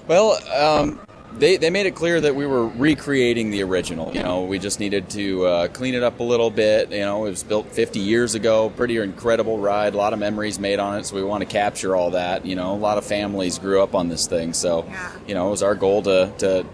Well, 0.07 0.33
um, 0.53 1.00
they, 1.38 1.57
they 1.57 1.71
made 1.71 1.87
it 1.87 1.95
clear 1.95 2.21
that 2.21 2.35
we 2.35 2.47
were 2.47 2.66
recreating 2.66 3.51
the 3.51 3.62
original. 3.62 4.12
You 4.14 4.23
know, 4.23 4.45
we 4.45 4.59
just 4.59 4.81
needed 4.81 5.09
to 5.11 5.47
uh, 5.47 5.69
clean 5.69 5.95
it 5.95 6.03
up 6.03 6.21
a 6.21 6.23
little 6.23 6.51
bit. 6.51 6.90
You 6.90 7.01
know, 7.01 7.25
it 7.27 7.31
was 7.31 7.43
built 7.43 7.69
50 7.73 7.99
years 8.01 8.35
ago. 8.35 8.71
Pretty 8.71 8.97
incredible 8.99 9.59
ride. 9.59 9.95
A 9.95 9.97
lot 9.97 10.12
of 10.12 10.19
memories 10.19 10.59
made 10.59 10.79
on 10.79 10.99
it. 10.99 11.07
So 11.07 11.16
we 11.16 11.23
want 11.23 11.43
to 11.43 11.47
capture 11.47 11.95
all 11.95 12.11
that. 12.12 12.45
You 12.45 12.57
know, 12.57 12.75
a 12.75 12.77
lot 12.77 12.99
of 12.99 13.05
families 13.05 13.59
grew 13.59 13.83
up 13.83 13.95
on 13.95 14.09
this 14.09 14.27
thing. 14.27 14.53
So, 14.53 14.85
Yeah. 14.88 15.12
you 15.27 15.35
know, 15.35 15.49
it 15.49 15.51
was 15.51 15.62
our 15.62 15.75
goal 15.75 16.03
to, 16.03 16.33
to 16.38 16.66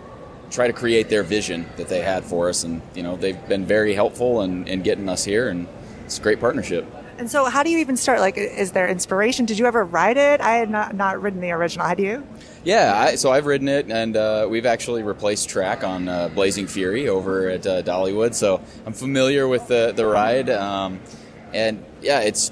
try 0.51 0.66
to 0.66 0.73
create 0.73 1.09
their 1.09 1.23
vision 1.23 1.66
that 1.77 1.88
they 1.88 2.01
had 2.01 2.25
for 2.25 2.49
us. 2.49 2.64
And 2.64 2.81
you 2.95 3.03
know, 3.03 3.16
they've 3.16 3.49
been 3.49 3.66
very 3.66 3.95
helpful 3.95 4.42
in, 4.42 4.66
in 4.69 4.83
getting 4.83 5.09
us 5.09 5.25
here, 5.25 5.49
and 5.49 5.66
it's 6.05 6.19
a 6.19 6.23
great 6.23 6.40
partnership. 6.40 6.87
And 7.19 7.31
so, 7.31 7.47
how 7.47 7.62
do 7.62 7.71
you 7.71 7.79
even 7.79 7.97
start? 7.97 8.21
Like, 8.21 8.37
is 8.37 8.73
there 8.73 8.87
inspiration? 8.88 9.47
Did 9.47 9.59
you 9.59 9.64
ever 9.66 9.85
ride 9.85 10.19
it? 10.19 10.40
I 10.40 10.53
had 10.57 10.71
not, 10.71 10.95
not 10.95 11.21
ridden 11.21 11.40
the 11.40 11.51
original. 11.51 11.87
Had 11.87 11.99
you? 11.99 12.27
Yeah, 12.66 12.98
I, 12.98 13.14
so 13.14 13.31
I've 13.31 13.46
ridden 13.46 13.68
it, 13.68 13.88
and 13.92 14.16
uh, 14.16 14.48
we've 14.50 14.66
actually 14.66 15.05
replaced 15.05 15.48
track 15.48 15.85
on 15.85 16.09
uh, 16.09 16.26
Blazing 16.31 16.66
Fury 16.66 17.09
over 17.09 17.48
at 17.48 17.64
uh, 17.64 17.81
Dollywood, 17.83 18.35
so 18.35 18.61
I'm 18.85 18.92
familiar 18.92 19.46
with 19.46 19.68
the 19.68 19.92
the 19.94 20.05
ride. 20.05 20.50
Um, 20.50 20.98
and 21.55 21.85
yeah, 22.02 22.22
it's 22.22 22.50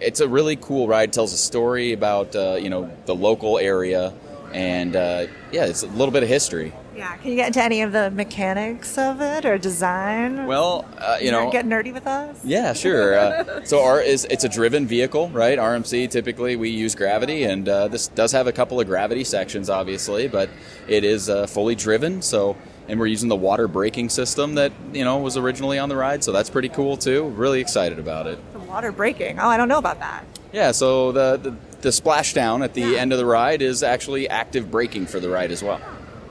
it's 0.00 0.20
a 0.20 0.28
really 0.28 0.56
cool 0.56 0.86
ride. 0.86 1.08
It 1.08 1.12
tells 1.14 1.32
a 1.32 1.38
story 1.38 1.94
about 1.94 2.36
uh, 2.36 2.58
you 2.60 2.68
know 2.68 2.94
the 3.06 3.14
local 3.14 3.58
area, 3.58 4.12
and 4.52 4.94
uh, 4.94 5.28
yeah, 5.50 5.64
it's 5.64 5.82
a 5.82 5.86
little 5.86 6.12
bit 6.12 6.22
of 6.22 6.28
history. 6.28 6.74
Yeah. 6.96 7.16
Can 7.16 7.30
you 7.30 7.36
get 7.36 7.48
into 7.48 7.62
any 7.62 7.82
of 7.82 7.92
the 7.92 8.10
mechanics 8.10 8.96
of 8.98 9.20
it 9.20 9.44
or 9.44 9.58
design? 9.58 10.46
Well, 10.46 10.86
uh, 10.98 11.18
you 11.20 11.30
know, 11.30 11.50
get 11.50 11.66
nerdy 11.66 11.92
with 11.92 12.06
us. 12.06 12.38
Yeah, 12.44 12.72
sure. 12.72 13.18
Uh, 13.18 13.64
so 13.64 13.82
our 13.82 14.00
is 14.00 14.26
it's 14.30 14.44
a 14.44 14.48
driven 14.48 14.86
vehicle, 14.86 15.28
right? 15.30 15.58
RMC 15.58 16.10
typically 16.10 16.56
we 16.56 16.70
use 16.70 16.94
gravity, 16.94 17.44
and 17.44 17.68
uh, 17.68 17.88
this 17.88 18.08
does 18.08 18.32
have 18.32 18.46
a 18.46 18.52
couple 18.52 18.80
of 18.80 18.86
gravity 18.86 19.24
sections, 19.24 19.68
obviously, 19.68 20.28
but 20.28 20.48
it 20.88 21.04
is 21.04 21.28
uh, 21.28 21.46
fully 21.46 21.74
driven. 21.74 22.22
So 22.22 22.56
and 22.88 23.00
we're 23.00 23.06
using 23.06 23.28
the 23.28 23.36
water 23.36 23.66
braking 23.66 24.08
system 24.08 24.54
that 24.56 24.72
you 24.92 25.04
know 25.04 25.18
was 25.18 25.36
originally 25.36 25.78
on 25.78 25.88
the 25.88 25.96
ride, 25.96 26.22
so 26.22 26.32
that's 26.32 26.50
pretty 26.50 26.68
cool 26.68 26.96
too. 26.96 27.28
Really 27.30 27.60
excited 27.60 27.98
about 27.98 28.26
it. 28.26 28.38
The 28.52 28.58
water 28.60 28.92
braking. 28.92 29.38
Oh, 29.38 29.48
I 29.48 29.56
don't 29.56 29.68
know 29.68 29.78
about 29.78 29.98
that. 30.00 30.24
Yeah, 30.52 30.72
so 30.72 31.12
the 31.12 31.36
the, 31.36 31.50
the 31.80 31.88
splashdown 31.88 32.62
at 32.62 32.74
the 32.74 32.82
yeah. 32.82 32.98
end 32.98 33.12
of 33.12 33.18
the 33.18 33.26
ride 33.26 33.62
is 33.62 33.82
actually 33.82 34.28
active 34.28 34.70
braking 34.70 35.06
for 35.06 35.20
the 35.20 35.28
ride 35.28 35.50
as 35.50 35.62
well. 35.62 35.80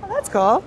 Oh, 0.03 0.07
that's 0.09 0.27
cool. 0.27 0.63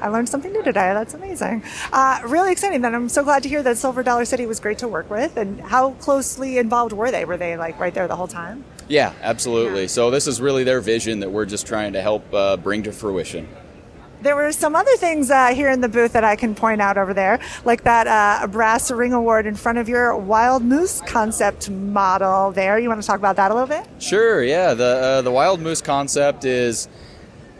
I 0.00 0.08
learned 0.08 0.28
something 0.28 0.52
new 0.52 0.62
today. 0.62 0.94
That's 0.94 1.12
amazing. 1.12 1.62
Uh, 1.92 2.20
really 2.24 2.50
exciting. 2.50 2.80
Then 2.80 2.94
I'm 2.94 3.10
so 3.10 3.22
glad 3.22 3.42
to 3.42 3.48
hear 3.48 3.62
that 3.62 3.76
Silver 3.76 4.02
Dollar 4.02 4.24
City 4.24 4.46
was 4.46 4.58
great 4.58 4.78
to 4.78 4.88
work 4.88 5.10
with. 5.10 5.36
And 5.36 5.60
how 5.60 5.90
closely 5.92 6.56
involved 6.56 6.94
were 6.94 7.10
they? 7.10 7.26
Were 7.26 7.36
they 7.36 7.58
like 7.58 7.78
right 7.78 7.92
there 7.92 8.08
the 8.08 8.16
whole 8.16 8.28
time? 8.28 8.64
Yeah, 8.88 9.12
absolutely. 9.20 9.82
Yeah. 9.82 9.88
So 9.88 10.10
this 10.10 10.26
is 10.26 10.40
really 10.40 10.64
their 10.64 10.80
vision 10.80 11.20
that 11.20 11.30
we're 11.30 11.44
just 11.44 11.66
trying 11.66 11.92
to 11.92 12.00
help 12.00 12.32
uh, 12.32 12.56
bring 12.56 12.82
to 12.84 12.92
fruition. 12.92 13.48
There 14.22 14.36
were 14.36 14.52
some 14.52 14.74
other 14.74 14.96
things 14.96 15.30
uh, 15.30 15.54
here 15.54 15.70
in 15.70 15.80
the 15.80 15.88
booth 15.88 16.12
that 16.12 16.24
I 16.24 16.36
can 16.36 16.54
point 16.54 16.82
out 16.82 16.98
over 16.98 17.14
there, 17.14 17.40
like 17.64 17.84
that 17.84 18.06
uh, 18.06 18.46
brass 18.48 18.90
ring 18.90 19.14
award 19.14 19.46
in 19.46 19.54
front 19.54 19.78
of 19.78 19.88
your 19.88 20.14
wild 20.14 20.62
moose 20.62 21.00
concept 21.06 21.70
model 21.70 22.50
there. 22.52 22.78
You 22.78 22.88
want 22.88 23.00
to 23.00 23.06
talk 23.06 23.18
about 23.18 23.36
that 23.36 23.50
a 23.50 23.54
little 23.54 23.68
bit? 23.68 23.86
Sure, 23.98 24.42
yeah. 24.42 24.74
The, 24.74 24.84
uh, 24.84 25.22
the 25.22 25.30
wild 25.30 25.60
moose 25.60 25.80
concept 25.80 26.44
is 26.44 26.86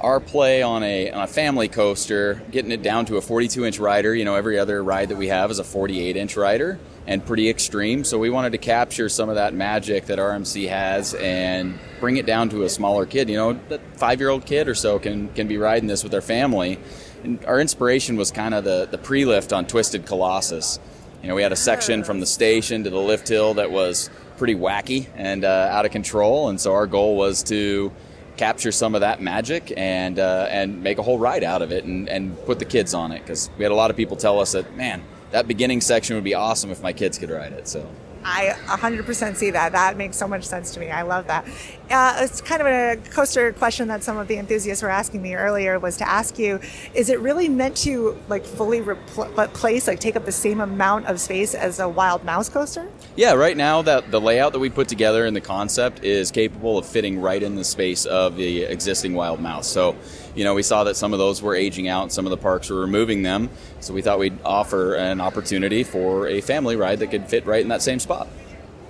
our 0.00 0.18
play 0.18 0.62
on 0.62 0.82
a, 0.82 1.10
on 1.10 1.22
a 1.22 1.26
family 1.26 1.68
coaster, 1.68 2.42
getting 2.50 2.72
it 2.72 2.82
down 2.82 3.04
to 3.06 3.16
a 3.16 3.20
42 3.20 3.64
inch 3.64 3.78
rider. 3.78 4.14
You 4.14 4.24
know, 4.24 4.34
every 4.34 4.58
other 4.58 4.82
ride 4.82 5.10
that 5.10 5.16
we 5.16 5.28
have 5.28 5.50
is 5.50 5.58
a 5.58 5.64
48 5.64 6.16
inch 6.16 6.36
rider 6.36 6.78
and 7.06 7.24
pretty 7.24 7.48
extreme. 7.48 8.04
So 8.04 8.18
we 8.18 8.30
wanted 8.30 8.52
to 8.52 8.58
capture 8.58 9.08
some 9.08 9.28
of 9.28 9.34
that 9.34 9.52
magic 9.54 10.06
that 10.06 10.18
RMC 10.18 10.68
has 10.68 11.14
and 11.14 11.78
bring 11.98 12.16
it 12.16 12.26
down 12.26 12.48
to 12.50 12.62
a 12.62 12.68
smaller 12.68 13.06
kid. 13.06 13.28
You 13.28 13.36
know, 13.36 13.60
a 13.70 13.78
five 13.96 14.20
year 14.20 14.30
old 14.30 14.46
kid 14.46 14.68
or 14.68 14.74
so 14.74 14.98
can, 14.98 15.28
can 15.34 15.48
be 15.48 15.58
riding 15.58 15.88
this 15.88 16.02
with 16.02 16.12
their 16.12 16.22
family. 16.22 16.78
And 17.22 17.44
our 17.44 17.60
inspiration 17.60 18.16
was 18.16 18.30
kind 18.30 18.54
of 18.54 18.64
the, 18.64 18.88
the 18.90 18.98
pre 18.98 19.24
lift 19.24 19.52
on 19.52 19.66
Twisted 19.66 20.06
Colossus. 20.06 20.78
You 21.22 21.28
know, 21.28 21.34
we 21.34 21.42
had 21.42 21.52
a 21.52 21.56
section 21.56 22.02
from 22.02 22.20
the 22.20 22.26
station 22.26 22.84
to 22.84 22.90
the 22.90 22.98
lift 22.98 23.28
hill 23.28 23.54
that 23.54 23.70
was 23.70 24.08
pretty 24.38 24.54
wacky 24.54 25.06
and 25.16 25.44
uh, 25.44 25.68
out 25.70 25.84
of 25.84 25.92
control. 25.92 26.48
And 26.48 26.58
so 26.58 26.72
our 26.72 26.86
goal 26.86 27.16
was 27.16 27.42
to 27.44 27.92
capture 28.40 28.72
some 28.72 28.94
of 28.94 29.02
that 29.02 29.20
magic 29.20 29.70
and 29.76 30.18
uh, 30.18 30.46
and 30.48 30.82
make 30.82 30.96
a 30.96 31.02
whole 31.02 31.18
ride 31.18 31.44
out 31.44 31.60
of 31.60 31.70
it 31.70 31.84
and, 31.84 32.08
and 32.08 32.34
put 32.46 32.58
the 32.58 32.64
kids 32.64 32.94
on 32.94 33.12
it 33.12 33.20
because 33.20 33.50
we 33.58 33.64
had 33.64 33.70
a 33.70 33.74
lot 33.74 33.90
of 33.90 33.96
people 33.98 34.16
tell 34.16 34.40
us 34.40 34.52
that 34.52 34.74
man 34.74 35.02
that 35.30 35.46
beginning 35.46 35.82
section 35.82 36.16
would 36.16 36.24
be 36.24 36.32
awesome 36.32 36.70
if 36.70 36.82
my 36.82 36.92
kids 36.92 37.18
could 37.18 37.28
ride 37.30 37.52
it. 37.52 37.68
So. 37.68 37.86
I 38.24 38.54
100% 38.66 39.36
see 39.36 39.50
that. 39.50 39.72
That 39.72 39.96
makes 39.96 40.16
so 40.16 40.26
much 40.26 40.44
sense 40.44 40.72
to 40.74 40.80
me. 40.80 40.90
I 40.90 41.02
love 41.02 41.26
that. 41.28 41.46
Uh, 41.90 42.18
it's 42.20 42.40
kind 42.40 42.60
of 42.60 42.68
a 42.68 42.96
coaster 43.10 43.52
question 43.52 43.88
that 43.88 44.04
some 44.04 44.16
of 44.16 44.28
the 44.28 44.36
enthusiasts 44.36 44.80
were 44.80 44.88
asking 44.88 45.20
me 45.20 45.34
earlier 45.34 45.76
was 45.78 45.96
to 45.96 46.08
ask 46.08 46.38
you: 46.38 46.60
Is 46.94 47.10
it 47.10 47.18
really 47.18 47.48
meant 47.48 47.76
to 47.78 48.16
like 48.28 48.44
fully 48.44 48.80
replace, 48.80 49.88
like 49.88 49.98
take 49.98 50.14
up 50.14 50.24
the 50.24 50.30
same 50.30 50.60
amount 50.60 51.06
of 51.06 51.20
space 51.20 51.52
as 51.52 51.80
a 51.80 51.88
Wild 51.88 52.24
Mouse 52.24 52.48
coaster? 52.48 52.88
Yeah, 53.16 53.32
right 53.32 53.56
now 53.56 53.82
that 53.82 54.12
the 54.12 54.20
layout 54.20 54.52
that 54.52 54.60
we 54.60 54.70
put 54.70 54.86
together 54.86 55.26
and 55.26 55.34
the 55.34 55.40
concept 55.40 56.04
is 56.04 56.30
capable 56.30 56.78
of 56.78 56.86
fitting 56.86 57.20
right 57.20 57.42
in 57.42 57.56
the 57.56 57.64
space 57.64 58.06
of 58.06 58.36
the 58.36 58.62
existing 58.62 59.14
Wild 59.14 59.40
Mouse. 59.40 59.66
So 59.66 59.96
you 60.36 60.44
know, 60.44 60.54
we 60.54 60.62
saw 60.62 60.84
that 60.84 60.94
some 60.94 61.12
of 61.12 61.18
those 61.18 61.42
were 61.42 61.56
aging 61.56 61.88
out, 61.88 62.12
some 62.12 62.24
of 62.24 62.30
the 62.30 62.36
parks 62.36 62.70
were 62.70 62.80
removing 62.80 63.22
them. 63.22 63.50
So 63.80 63.92
we 63.92 64.00
thought 64.00 64.20
we'd 64.20 64.38
offer 64.44 64.94
an 64.94 65.20
opportunity 65.20 65.82
for 65.82 66.28
a 66.28 66.40
family 66.40 66.76
ride 66.76 67.00
that 67.00 67.08
could 67.08 67.26
fit 67.26 67.46
right 67.46 67.60
in 67.60 67.68
that 67.68 67.82
same 67.82 67.98
spot. 67.98 68.28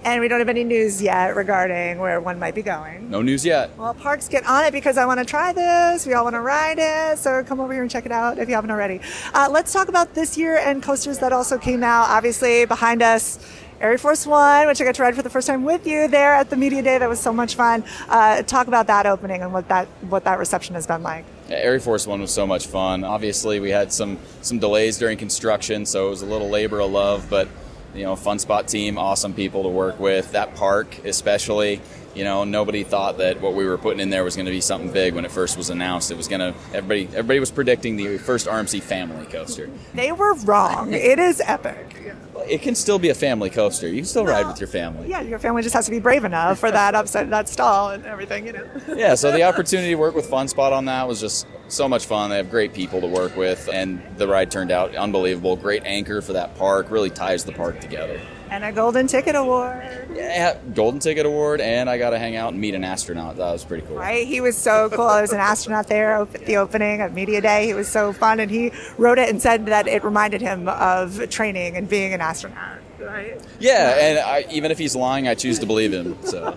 And 0.02 0.22
we 0.22 0.28
don't 0.28 0.38
have 0.38 0.48
any 0.48 0.64
news 0.64 1.02
yet 1.02 1.36
regarding 1.36 1.98
where 1.98 2.20
one 2.20 2.38
might 2.38 2.54
be 2.54 2.62
going. 2.62 3.10
No 3.10 3.20
news 3.20 3.44
yet. 3.44 3.76
Well, 3.76 3.92
parks, 3.92 4.28
get 4.28 4.46
on 4.46 4.64
it 4.64 4.72
because 4.72 4.96
I 4.96 5.04
want 5.04 5.20
to 5.20 5.26
try 5.26 5.52
this. 5.52 6.06
We 6.06 6.14
all 6.14 6.24
want 6.24 6.34
to 6.34 6.40
ride 6.40 6.78
it. 6.78 7.18
So 7.18 7.44
come 7.44 7.60
over 7.60 7.72
here 7.72 7.82
and 7.82 7.90
check 7.90 8.06
it 8.06 8.12
out 8.12 8.38
if 8.38 8.48
you 8.48 8.54
haven't 8.54 8.70
already. 8.70 9.00
Uh, 9.34 9.48
let's 9.50 9.72
talk 9.72 9.88
about 9.88 10.14
this 10.14 10.38
year 10.38 10.56
and 10.56 10.82
coasters 10.82 11.18
that 11.18 11.32
also 11.34 11.58
came 11.58 11.84
out. 11.84 12.08
Obviously, 12.08 12.64
behind 12.64 13.02
us, 13.02 13.38
Air 13.80 13.96
Force 13.98 14.26
One, 14.26 14.66
which 14.66 14.80
I 14.80 14.84
got 14.84 14.94
to 14.94 15.02
ride 15.02 15.16
for 15.16 15.22
the 15.22 15.30
first 15.30 15.46
time 15.46 15.64
with 15.64 15.86
you 15.86 16.08
there 16.08 16.34
at 16.34 16.50
the 16.50 16.56
media 16.56 16.82
day. 16.82 16.98
That 16.98 17.08
was 17.08 17.20
so 17.20 17.32
much 17.32 17.54
fun. 17.54 17.84
Uh, 18.08 18.42
talk 18.42 18.68
about 18.68 18.86
that 18.88 19.06
opening 19.06 19.42
and 19.42 19.52
what 19.52 19.68
that 19.68 19.86
what 20.08 20.24
that 20.24 20.38
reception 20.38 20.74
has 20.74 20.86
been 20.86 21.02
like. 21.02 21.24
Yeah, 21.48 21.56
Air 21.56 21.80
Force 21.80 22.06
One 22.06 22.20
was 22.20 22.32
so 22.32 22.46
much 22.46 22.66
fun. 22.66 23.04
Obviously, 23.04 23.58
we 23.58 23.70
had 23.70 23.90
some 23.92 24.18
some 24.42 24.58
delays 24.58 24.98
during 24.98 25.16
construction, 25.16 25.86
so 25.86 26.08
it 26.08 26.10
was 26.10 26.22
a 26.22 26.26
little 26.26 26.50
labor 26.50 26.80
of 26.80 26.90
love, 26.90 27.26
but 27.30 27.48
you 27.94 28.04
know, 28.04 28.16
fun 28.16 28.38
spot 28.38 28.68
team, 28.68 28.98
awesome 28.98 29.34
people 29.34 29.62
to 29.64 29.68
work 29.68 29.98
with. 29.98 30.32
That 30.32 30.54
park, 30.54 31.04
especially, 31.04 31.80
you 32.14 32.24
know, 32.24 32.44
nobody 32.44 32.84
thought 32.84 33.18
that 33.18 33.40
what 33.40 33.54
we 33.54 33.64
were 33.64 33.78
putting 33.78 34.00
in 34.00 34.10
there 34.10 34.24
was 34.24 34.36
going 34.36 34.46
to 34.46 34.52
be 34.52 34.60
something 34.60 34.92
big 34.92 35.14
when 35.14 35.24
it 35.24 35.30
first 35.30 35.56
was 35.56 35.70
announced. 35.70 36.10
It 36.10 36.16
was 36.16 36.28
going 36.28 36.40
to 36.40 36.58
everybody 36.74 37.06
everybody 37.08 37.40
was 37.40 37.50
predicting 37.50 37.96
the 37.96 38.18
first 38.18 38.46
RMC 38.46 38.82
family 38.82 39.26
coaster. 39.26 39.70
They 39.94 40.12
were 40.12 40.34
wrong. 40.34 40.92
it 40.92 41.18
is 41.18 41.40
epic 41.44 42.00
it 42.48 42.62
can 42.62 42.74
still 42.74 42.98
be 42.98 43.08
a 43.08 43.14
family 43.14 43.50
coaster. 43.50 43.88
You 43.88 43.96
can 43.96 44.04
still 44.04 44.24
well, 44.24 44.34
ride 44.34 44.46
with 44.46 44.60
your 44.60 44.68
family. 44.68 45.08
Yeah, 45.08 45.20
your 45.20 45.38
family 45.38 45.62
just 45.62 45.74
has 45.74 45.84
to 45.86 45.90
be 45.90 46.00
brave 46.00 46.24
enough 46.24 46.58
for 46.58 46.70
that 46.70 46.94
upset 46.94 47.30
that 47.30 47.48
stall 47.48 47.90
and 47.90 48.04
everything, 48.04 48.46
you 48.46 48.52
know. 48.52 48.66
yeah, 48.96 49.14
so 49.14 49.30
the 49.30 49.42
opportunity 49.42 49.90
to 49.90 49.94
work 49.96 50.14
with 50.14 50.26
Fun 50.26 50.48
Spot 50.48 50.72
on 50.72 50.84
that 50.86 51.06
was 51.06 51.20
just 51.20 51.46
so 51.74 51.88
much 51.88 52.06
fun. 52.06 52.30
They 52.30 52.36
have 52.36 52.50
great 52.50 52.72
people 52.72 53.00
to 53.00 53.06
work 53.06 53.36
with, 53.36 53.68
and 53.72 54.02
the 54.16 54.26
ride 54.28 54.50
turned 54.50 54.70
out 54.70 54.94
unbelievable. 54.94 55.56
Great 55.56 55.84
anchor 55.84 56.20
for 56.22 56.34
that 56.34 56.56
park. 56.56 56.90
Really 56.90 57.10
ties 57.10 57.44
the 57.44 57.52
park 57.52 57.80
together. 57.80 58.20
And 58.50 58.64
a 58.64 58.72
golden 58.72 59.06
ticket 59.06 59.36
award. 59.36 60.08
Yeah, 60.12 60.58
golden 60.74 60.98
ticket 60.98 61.24
award, 61.24 61.60
and 61.60 61.88
I 61.88 61.98
got 61.98 62.10
to 62.10 62.18
hang 62.18 62.34
out 62.34 62.52
and 62.52 62.60
meet 62.60 62.74
an 62.74 62.82
astronaut. 62.82 63.36
That 63.36 63.52
was 63.52 63.64
pretty 63.64 63.86
cool. 63.86 63.96
Right? 63.96 64.26
He 64.26 64.40
was 64.40 64.56
so 64.56 64.90
cool. 64.90 65.06
I 65.06 65.20
was 65.20 65.32
an 65.32 65.38
astronaut 65.38 65.86
there 65.86 66.14
at 66.14 66.32
the 66.46 66.56
opening 66.56 67.00
of 67.00 67.12
Media 67.12 67.40
Day. 67.40 67.66
He 67.66 67.74
was 67.74 67.86
so 67.86 68.12
fun, 68.12 68.40
and 68.40 68.50
he 68.50 68.72
wrote 68.98 69.18
it 69.18 69.28
and 69.28 69.40
said 69.40 69.66
that 69.66 69.86
it 69.86 70.02
reminded 70.02 70.40
him 70.40 70.68
of 70.68 71.30
training 71.30 71.76
and 71.76 71.88
being 71.88 72.12
an 72.12 72.20
astronaut 72.20 72.79
right? 73.00 73.40
Yeah, 73.58 73.96
and 73.98 74.18
I, 74.18 74.44
even 74.50 74.70
if 74.70 74.78
he's 74.78 74.94
lying, 74.96 75.28
I 75.28 75.34
choose 75.34 75.58
to 75.60 75.66
believe 75.66 75.92
him. 75.92 76.16
So 76.24 76.56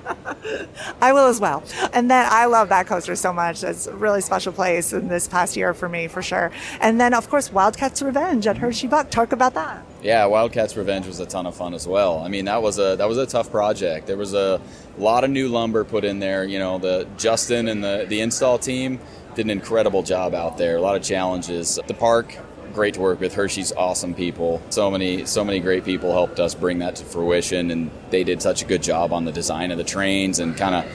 I 1.02 1.14
will 1.14 1.28
as 1.28 1.40
well. 1.40 1.64
And 1.94 2.10
then 2.10 2.26
I 2.30 2.46
love 2.46 2.70
that 2.70 2.88
coaster 2.88 3.16
so 3.16 3.34
much. 3.34 3.64
It's 3.64 3.88
a 3.88 3.96
really 3.96 4.22
special 4.22 4.54
place 4.54 4.94
in 4.94 5.08
this 5.08 5.28
past 5.28 5.56
year 5.56 5.74
for 5.74 5.90
me, 5.90 6.08
for 6.08 6.22
sure. 6.22 6.52
And 6.80 7.00
then, 7.00 7.14
of 7.14 7.30
course, 7.30 7.52
Wildcats 7.52 8.02
Revenge 8.02 8.48
at 8.48 8.58
Hershey 8.58 8.88
Park. 8.88 9.10
Talk 9.10 9.32
about 9.32 9.54
that. 9.54 9.84
Yeah, 10.02 10.26
Wildcats 10.26 10.76
Revenge 10.76 11.08
was 11.08 11.20
a 11.20 11.26
ton 11.26 11.46
of 11.46 11.56
fun 11.56 11.74
as 11.74 11.88
well. 11.88 12.20
I 12.20 12.28
mean, 12.28 12.46
that 12.46 12.62
was 12.62 12.78
a 12.78 12.98
that 12.98 13.08
was 13.08 13.18
a 13.18 13.26
tough 13.26 13.50
project. 13.50 14.06
There 14.08 14.18
was 14.18 14.34
a 14.34 14.60
lot 14.98 15.24
of 15.24 15.30
new 15.30 15.48
lumber 15.48 15.86
put 15.86 16.04
in 16.04 16.20
there. 16.20 16.44
You 16.44 16.60
know, 16.60 16.78
the 16.78 17.08
Justin 17.18 17.70
and 17.70 17.84
the 17.84 18.06
the 18.08 18.20
install 18.20 18.58
team 18.58 19.00
did 19.36 19.46
an 19.46 19.50
incredible 19.50 20.04
job 20.04 20.34
out 20.34 20.58
there. 20.58 20.78
A 20.78 20.82
lot 20.82 20.96
of 20.96 21.04
challenges. 21.04 21.80
The 21.88 21.94
park 21.94 22.38
great 22.74 22.96
to 22.96 23.02
work 23.02 23.20
with. 23.20 23.34
Hershey's 23.34 23.72
awesome 23.72 24.14
people. 24.14 24.62
So 24.70 24.90
many, 24.90 25.26
so 25.26 25.44
many 25.44 25.60
great 25.60 25.86
people 25.86 26.12
helped 26.12 26.40
us 26.40 26.56
bring 26.56 26.80
that 26.80 26.96
to 26.98 27.06
fruition, 27.06 27.72
and 27.72 27.92
they 28.10 28.24
did 28.24 28.42
such 28.42 28.62
a 28.62 28.66
good 28.66 28.84
job 28.84 29.14
on 29.14 29.26
the 29.26 29.32
design 29.32 29.72
of 29.72 29.78
the 29.78 29.84
trains 29.84 30.40
and 30.40 30.56
kind 30.58 30.76
of 30.76 30.86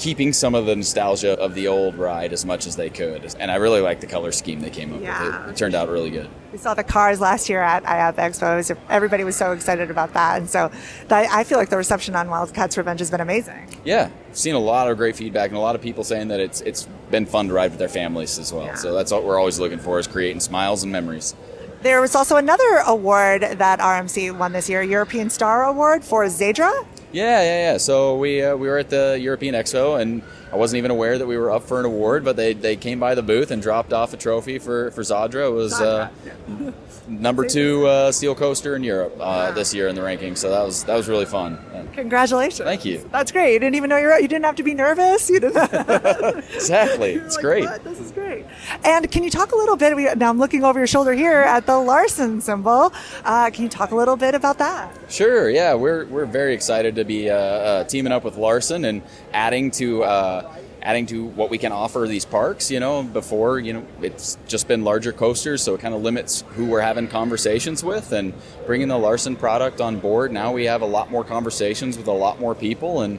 keeping 0.00 0.32
some 0.32 0.54
of 0.54 0.64
the 0.64 0.74
nostalgia 0.74 1.38
of 1.38 1.54
the 1.54 1.68
old 1.68 1.94
ride 1.94 2.32
as 2.32 2.46
much 2.46 2.66
as 2.66 2.74
they 2.74 2.88
could. 2.88 3.34
And 3.38 3.50
I 3.50 3.56
really 3.56 3.82
like 3.82 4.00
the 4.00 4.06
color 4.06 4.32
scheme 4.32 4.60
they 4.60 4.70
came 4.70 4.94
up 4.94 5.02
yeah. 5.02 5.22
with. 5.22 5.48
It, 5.48 5.50
it, 5.50 5.56
turned 5.56 5.74
out 5.74 5.90
really 5.90 6.08
good. 6.08 6.28
We 6.52 6.58
saw 6.58 6.72
the 6.72 6.82
cars 6.82 7.20
last 7.20 7.50
year 7.50 7.60
at 7.60 7.84
IAAPA 7.84 8.14
Expos. 8.16 8.74
Everybody 8.88 9.24
was 9.24 9.36
so 9.36 9.52
excited 9.52 9.90
about 9.90 10.14
that. 10.14 10.38
And 10.38 10.48
so 10.48 10.72
I 11.10 11.44
feel 11.44 11.58
like 11.58 11.68
the 11.68 11.76
reception 11.76 12.16
on 12.16 12.30
Wildcats 12.30 12.78
Revenge 12.78 13.00
has 13.00 13.10
been 13.10 13.20
amazing. 13.20 13.68
Yeah. 13.84 14.10
I've 14.30 14.38
seen 14.38 14.54
a 14.54 14.58
lot 14.58 14.90
of 14.90 14.96
great 14.96 15.16
feedback 15.16 15.50
and 15.50 15.58
a 15.58 15.60
lot 15.60 15.74
of 15.74 15.82
people 15.82 16.02
saying 16.02 16.28
that 16.28 16.40
it's 16.40 16.62
it's 16.62 16.88
been 17.10 17.26
fun 17.26 17.48
to 17.48 17.54
ride 17.54 17.70
with 17.70 17.78
their 17.78 17.88
families 17.88 18.38
as 18.38 18.52
well. 18.52 18.66
Yeah. 18.66 18.74
So 18.74 18.94
that's 18.94 19.12
what 19.12 19.24
we're 19.24 19.38
always 19.38 19.58
looking 19.58 19.78
for 19.78 19.98
is 19.98 20.06
creating 20.06 20.40
smiles 20.40 20.82
and 20.82 20.92
memories. 20.92 21.34
There 21.82 22.00
was 22.00 22.14
also 22.14 22.36
another 22.36 22.82
award 22.86 23.42
that 23.42 23.78
RMC 23.80 24.36
won 24.36 24.52
this 24.52 24.68
year, 24.68 24.82
European 24.82 25.30
Star 25.30 25.64
Award 25.64 26.04
for 26.04 26.24
Zadra. 26.24 26.86
Yeah, 27.12 27.40
yeah, 27.42 27.72
yeah. 27.72 27.76
So 27.78 28.16
we 28.16 28.42
uh, 28.42 28.54
we 28.54 28.68
were 28.68 28.78
at 28.78 28.90
the 28.90 29.18
European 29.20 29.54
Expo, 29.54 30.00
and 30.00 30.22
I 30.52 30.56
wasn't 30.56 30.78
even 30.78 30.90
aware 30.90 31.16
that 31.16 31.26
we 31.26 31.36
were 31.36 31.50
up 31.50 31.64
for 31.64 31.78
an 31.78 31.86
award, 31.86 32.24
but 32.24 32.36
they, 32.36 32.54
they 32.54 32.76
came 32.76 32.98
by 32.98 33.14
the 33.14 33.22
booth 33.22 33.50
and 33.50 33.62
dropped 33.62 33.92
off 33.92 34.12
a 34.12 34.16
trophy 34.16 34.58
for, 34.58 34.90
for 34.90 35.02
Zadra. 35.02 35.46
It 35.46 35.52
was 35.52 35.80
uh, 35.80 36.10
number 37.10 37.44
two 37.46 37.86
uh, 37.86 38.12
steel 38.12 38.34
coaster 38.34 38.76
in 38.76 38.84
Europe 38.84 39.16
uh, 39.20 39.50
this 39.52 39.74
year 39.74 39.88
in 39.88 39.94
the 39.94 40.00
rankings, 40.00 40.38
so 40.38 40.50
that 40.50 40.62
was 40.64 40.84
that 40.84 40.94
was 40.96 41.08
really 41.08 41.26
fun. 41.26 41.58
Congratulations. 41.94 42.60
Thank 42.60 42.84
you. 42.84 43.06
That's 43.10 43.32
great. 43.32 43.54
You 43.54 43.58
didn't 43.58 43.74
even 43.74 43.90
know 43.90 43.96
you're 43.98 44.12
out. 44.12 44.22
You 44.22 44.28
didn't 44.28 44.44
have 44.44 44.56
to 44.56 44.62
be 44.62 44.74
nervous. 44.74 45.28
You 45.28 45.40
didn't. 45.40 45.56
exactly, 46.54 47.12
it's 47.14 47.36
like, 47.36 47.42
great. 47.42 47.64
"What? 47.64 47.84
This 47.84 47.98
is 48.00 48.12
great. 48.12 48.46
And 48.84 49.10
can 49.10 49.24
you 49.24 49.30
talk 49.30 49.52
a 49.52 49.56
little 49.56 49.76
bit? 49.76 49.94
we- 49.96 50.12
Now 50.14 50.30
I'm 50.30 50.38
looking 50.38 50.64
over 50.64 50.78
your 50.78 50.86
shoulder 50.86 51.12
here 51.12 51.40
at 51.40 51.66
the 51.66 51.76
Larson 51.78 52.40
symbol. 52.40 52.92
Uh, 53.24 53.50
can 53.50 53.64
you 53.64 53.68
talk 53.68 53.90
a 53.90 53.96
little 53.96 54.16
bit 54.16 54.34
about 54.34 54.58
that? 54.58 54.94
Sure, 55.08 55.50
yeah, 55.50 55.74
we're 55.74 56.06
we're 56.06 56.26
very 56.26 56.54
excited 56.54 56.94
to 56.94 57.04
be 57.04 57.28
uh, 57.28 57.34
uh, 57.34 57.84
teaming 57.84 58.12
up 58.12 58.24
with 58.24 58.36
Larson 58.36 58.84
and 58.84 59.02
adding 59.32 59.70
to 59.72 60.04
uh, 60.04 60.54
adding 60.82 61.06
to 61.06 61.24
what 61.24 61.50
we 61.50 61.58
can 61.58 61.72
offer 61.72 62.06
these 62.06 62.24
parks. 62.24 62.70
You 62.70 62.80
know, 62.80 63.02
before 63.02 63.58
you 63.58 63.72
know 63.72 63.86
it's 64.02 64.38
just 64.46 64.68
been 64.68 64.84
larger 64.84 65.12
coasters, 65.12 65.62
so 65.62 65.74
it 65.74 65.80
kind 65.80 65.94
of 65.94 66.02
limits 66.02 66.44
who 66.50 66.66
we're 66.66 66.80
having 66.80 67.08
conversations 67.08 67.82
with. 67.84 68.12
And 68.12 68.32
bringing 68.66 68.88
the 68.88 68.98
Larson 68.98 69.36
product 69.36 69.80
on 69.80 69.98
board, 69.98 70.32
now 70.32 70.52
we 70.52 70.64
have 70.64 70.82
a 70.82 70.86
lot 70.86 71.10
more 71.10 71.24
conversations 71.24 71.96
with 71.96 72.06
a 72.06 72.12
lot 72.12 72.40
more 72.40 72.54
people 72.54 73.02
and 73.02 73.18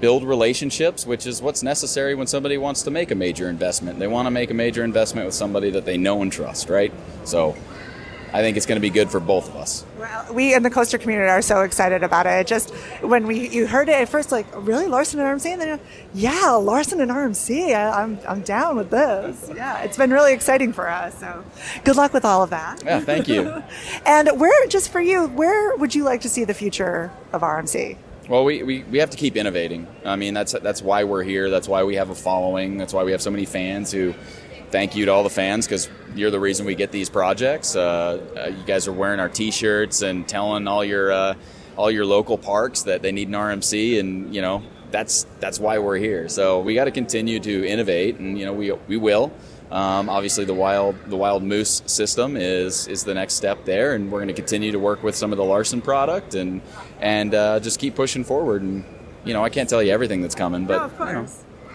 build 0.00 0.24
relationships, 0.24 1.06
which 1.06 1.26
is 1.26 1.40
what's 1.40 1.62
necessary 1.62 2.14
when 2.14 2.26
somebody 2.26 2.58
wants 2.58 2.82
to 2.82 2.90
make 2.90 3.10
a 3.10 3.14
major 3.14 3.48
investment. 3.48 3.98
They 3.98 4.08
want 4.08 4.26
to 4.26 4.30
make 4.30 4.50
a 4.50 4.54
major 4.54 4.82
investment 4.82 5.26
with 5.26 5.34
somebody 5.34 5.70
that 5.70 5.84
they 5.84 5.96
know 5.96 6.22
and 6.22 6.32
trust, 6.32 6.68
right? 6.68 6.92
So. 7.24 7.56
I 8.34 8.40
think 8.40 8.56
it's 8.56 8.64
going 8.64 8.76
to 8.76 8.80
be 8.80 8.88
good 8.88 9.10
for 9.10 9.20
both 9.20 9.50
of 9.50 9.56
us. 9.56 9.84
Well, 10.02 10.34
we 10.34 10.52
in 10.52 10.64
the 10.64 10.70
coaster 10.70 10.98
community 10.98 11.30
are 11.30 11.40
so 11.42 11.62
excited 11.62 12.02
about 12.02 12.26
it. 12.26 12.48
Just 12.48 12.70
when 13.02 13.24
we 13.24 13.48
you 13.50 13.68
heard 13.68 13.88
it 13.88 13.92
at 13.92 14.08
first, 14.08 14.32
like 14.32 14.46
really 14.56 14.88
Larson 14.88 15.20
and 15.20 15.40
RMC, 15.40 15.52
and 15.52 15.60
then 15.60 15.80
yeah, 16.12 16.50
Larson 16.50 17.00
and 17.00 17.08
RMC. 17.08 17.72
I, 17.72 18.02
I'm 18.02 18.18
I'm 18.28 18.40
down 18.40 18.74
with 18.74 18.90
this. 18.90 19.48
Yeah, 19.54 19.82
it's 19.82 19.96
been 19.96 20.10
really 20.10 20.32
exciting 20.32 20.72
for 20.72 20.88
us. 20.88 21.16
So 21.20 21.44
good 21.84 21.94
luck 21.94 22.12
with 22.12 22.24
all 22.24 22.42
of 22.42 22.50
that. 22.50 22.82
Yeah, 22.84 22.98
thank 22.98 23.28
you. 23.28 23.62
And 24.04 24.40
where, 24.40 24.66
just 24.66 24.90
for 24.90 25.00
you, 25.00 25.26
where 25.28 25.76
would 25.76 25.94
you 25.94 26.02
like 26.02 26.22
to 26.22 26.28
see 26.28 26.44
the 26.44 26.54
future 26.54 27.12
of 27.32 27.42
RMC? 27.42 27.96
Well, 28.28 28.44
we, 28.44 28.62
we, 28.62 28.82
we 28.84 28.98
have 28.98 29.10
to 29.10 29.16
keep 29.16 29.36
innovating. 29.36 29.86
I 30.04 30.14
mean, 30.14 30.32
that's 30.32 30.52
that's 30.52 30.80
why 30.80 31.04
we're 31.04 31.24
here. 31.24 31.50
That's 31.50 31.66
why 31.66 31.82
we 31.82 31.96
have 31.96 32.10
a 32.10 32.14
following. 32.14 32.78
That's 32.78 32.94
why 32.94 33.02
we 33.02 33.12
have 33.12 33.22
so 33.22 33.30
many 33.30 33.44
fans 33.44 33.90
who. 33.90 34.14
Thank 34.70 34.96
you 34.96 35.04
to 35.04 35.12
all 35.12 35.22
the 35.22 35.28
fans 35.28 35.66
because 35.66 35.90
you're 36.14 36.30
the 36.30 36.40
reason 36.40 36.64
we 36.64 36.74
get 36.74 36.90
these 36.90 37.10
projects. 37.10 37.76
Uh, 37.76 38.24
uh, 38.34 38.48
you 38.48 38.64
guys 38.64 38.88
are 38.88 38.92
wearing 38.92 39.20
our 39.20 39.28
T-shirts 39.28 40.00
and 40.00 40.26
telling 40.26 40.66
all 40.66 40.82
your 40.82 41.12
uh, 41.12 41.34
all 41.76 41.90
your 41.90 42.06
local 42.06 42.38
parks 42.38 42.84
that 42.84 43.02
they 43.02 43.12
need 43.12 43.28
an 43.28 43.34
RMC, 43.34 44.00
and 44.00 44.34
you 44.34 44.40
know 44.40 44.62
that's 44.90 45.26
that's 45.40 45.60
why 45.60 45.78
we're 45.78 45.98
here. 45.98 46.26
So 46.30 46.60
we 46.60 46.74
got 46.74 46.84
to 46.84 46.90
continue 46.90 47.38
to 47.40 47.66
innovate, 47.66 48.16
and 48.18 48.38
you 48.38 48.46
know 48.46 48.54
we 48.54 48.72
we 48.88 48.96
will. 48.96 49.30
Um, 49.72 50.10
obviously, 50.10 50.44
the 50.44 50.52
wild 50.54 50.96
the 51.06 51.16
wild 51.16 51.42
moose 51.42 51.82
system 51.86 52.36
is 52.36 52.86
is 52.88 53.04
the 53.04 53.14
next 53.14 53.34
step 53.34 53.64
there, 53.64 53.94
and 53.94 54.12
we're 54.12 54.18
going 54.18 54.28
to 54.28 54.34
continue 54.34 54.70
to 54.70 54.78
work 54.78 55.02
with 55.02 55.16
some 55.16 55.32
of 55.32 55.38
the 55.38 55.44
Larson 55.44 55.80
product 55.80 56.34
and 56.34 56.60
and 57.00 57.34
uh, 57.34 57.58
just 57.58 57.80
keep 57.80 57.94
pushing 57.94 58.22
forward. 58.22 58.60
And 58.60 58.84
you 59.24 59.32
know, 59.32 59.42
I 59.42 59.48
can't 59.48 59.70
tell 59.70 59.82
you 59.82 59.90
everything 59.90 60.20
that's 60.20 60.34
coming, 60.34 60.66
but 60.66 60.82
of 60.82 60.98
you 60.98 61.06
know. 61.06 61.26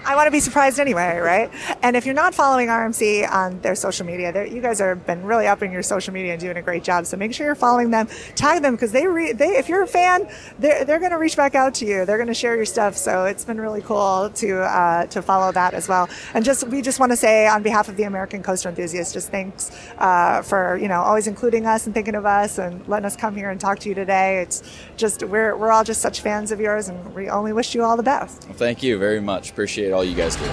I 0.07 0.15
want 0.15 0.27
to 0.27 0.31
be 0.31 0.39
surprised 0.39 0.79
anyway, 0.79 1.17
right? 1.17 1.51
And 1.83 1.97
if 1.97 2.05
you're 2.05 2.15
not 2.15 2.33
following 2.33 2.69
RMC 2.69 3.29
on 3.29 3.59
their 3.59 3.75
social 3.75 4.05
media, 4.05 4.47
you 4.47 4.61
guys 4.61 4.79
have 4.79 5.05
been 5.05 5.23
really 5.23 5.47
upping 5.47 5.73
your 5.73 5.83
social 5.83 6.13
media 6.13 6.31
and 6.31 6.39
doing 6.39 6.55
a 6.55 6.61
great 6.61 6.81
job. 6.81 7.05
So 7.05 7.17
make 7.17 7.33
sure 7.33 7.45
you're 7.45 7.55
following 7.55 7.91
them, 7.91 8.07
tag 8.35 8.61
them 8.61 8.75
because 8.75 8.93
they, 8.93 9.05
re- 9.05 9.33
they, 9.33 9.57
if 9.57 9.67
you're 9.67 9.83
a 9.83 9.87
fan, 9.87 10.29
they're, 10.59 10.85
they're 10.85 10.99
going 10.99 11.11
to 11.11 11.17
reach 11.17 11.35
back 11.35 11.55
out 11.55 11.73
to 11.75 11.85
you. 11.85 12.05
They're 12.05 12.17
going 12.17 12.27
to 12.27 12.33
share 12.33 12.55
your 12.55 12.63
stuff. 12.63 12.95
So 12.95 13.25
it's 13.25 13.43
been 13.43 13.59
really 13.59 13.81
cool 13.81 14.29
to 14.35 14.61
uh, 14.61 15.07
to 15.07 15.21
follow 15.21 15.51
that 15.51 15.73
as 15.73 15.89
well. 15.89 16.07
And 16.33 16.45
just 16.45 16.65
we 16.69 16.81
just 16.81 17.01
want 17.01 17.11
to 17.11 17.17
say 17.17 17.45
on 17.45 17.61
behalf 17.61 17.89
of 17.89 17.97
the 17.97 18.03
American 18.03 18.41
Coaster 18.41 18.69
Enthusiasts, 18.69 19.11
just 19.11 19.29
thanks 19.29 19.71
uh, 19.97 20.41
for 20.41 20.77
you 20.77 20.87
know 20.87 21.01
always 21.01 21.27
including 21.27 21.65
us 21.65 21.85
and 21.85 21.93
thinking 21.93 22.15
of 22.15 22.25
us 22.25 22.59
and 22.59 22.87
letting 22.87 23.05
us 23.05 23.17
come 23.17 23.35
here 23.35 23.49
and 23.49 23.59
talk 23.59 23.79
to 23.79 23.89
you 23.89 23.95
today. 23.95 24.39
It's 24.41 24.63
just 24.95 25.21
we're 25.23 25.55
we're 25.57 25.71
all 25.71 25.83
just 25.83 26.01
such 26.01 26.21
fans 26.21 26.51
of 26.51 26.61
yours, 26.61 26.87
and 26.87 27.13
we 27.13 27.29
only 27.29 27.51
wish 27.51 27.75
you 27.75 27.83
all 27.83 27.97
the 27.97 28.03
best. 28.03 28.43
thank 28.43 28.81
you 28.81 28.97
very 28.97 29.19
much. 29.19 29.51
Appreciate 29.51 29.91
you 30.03 30.15
guys 30.15 30.35
do. 30.35 30.45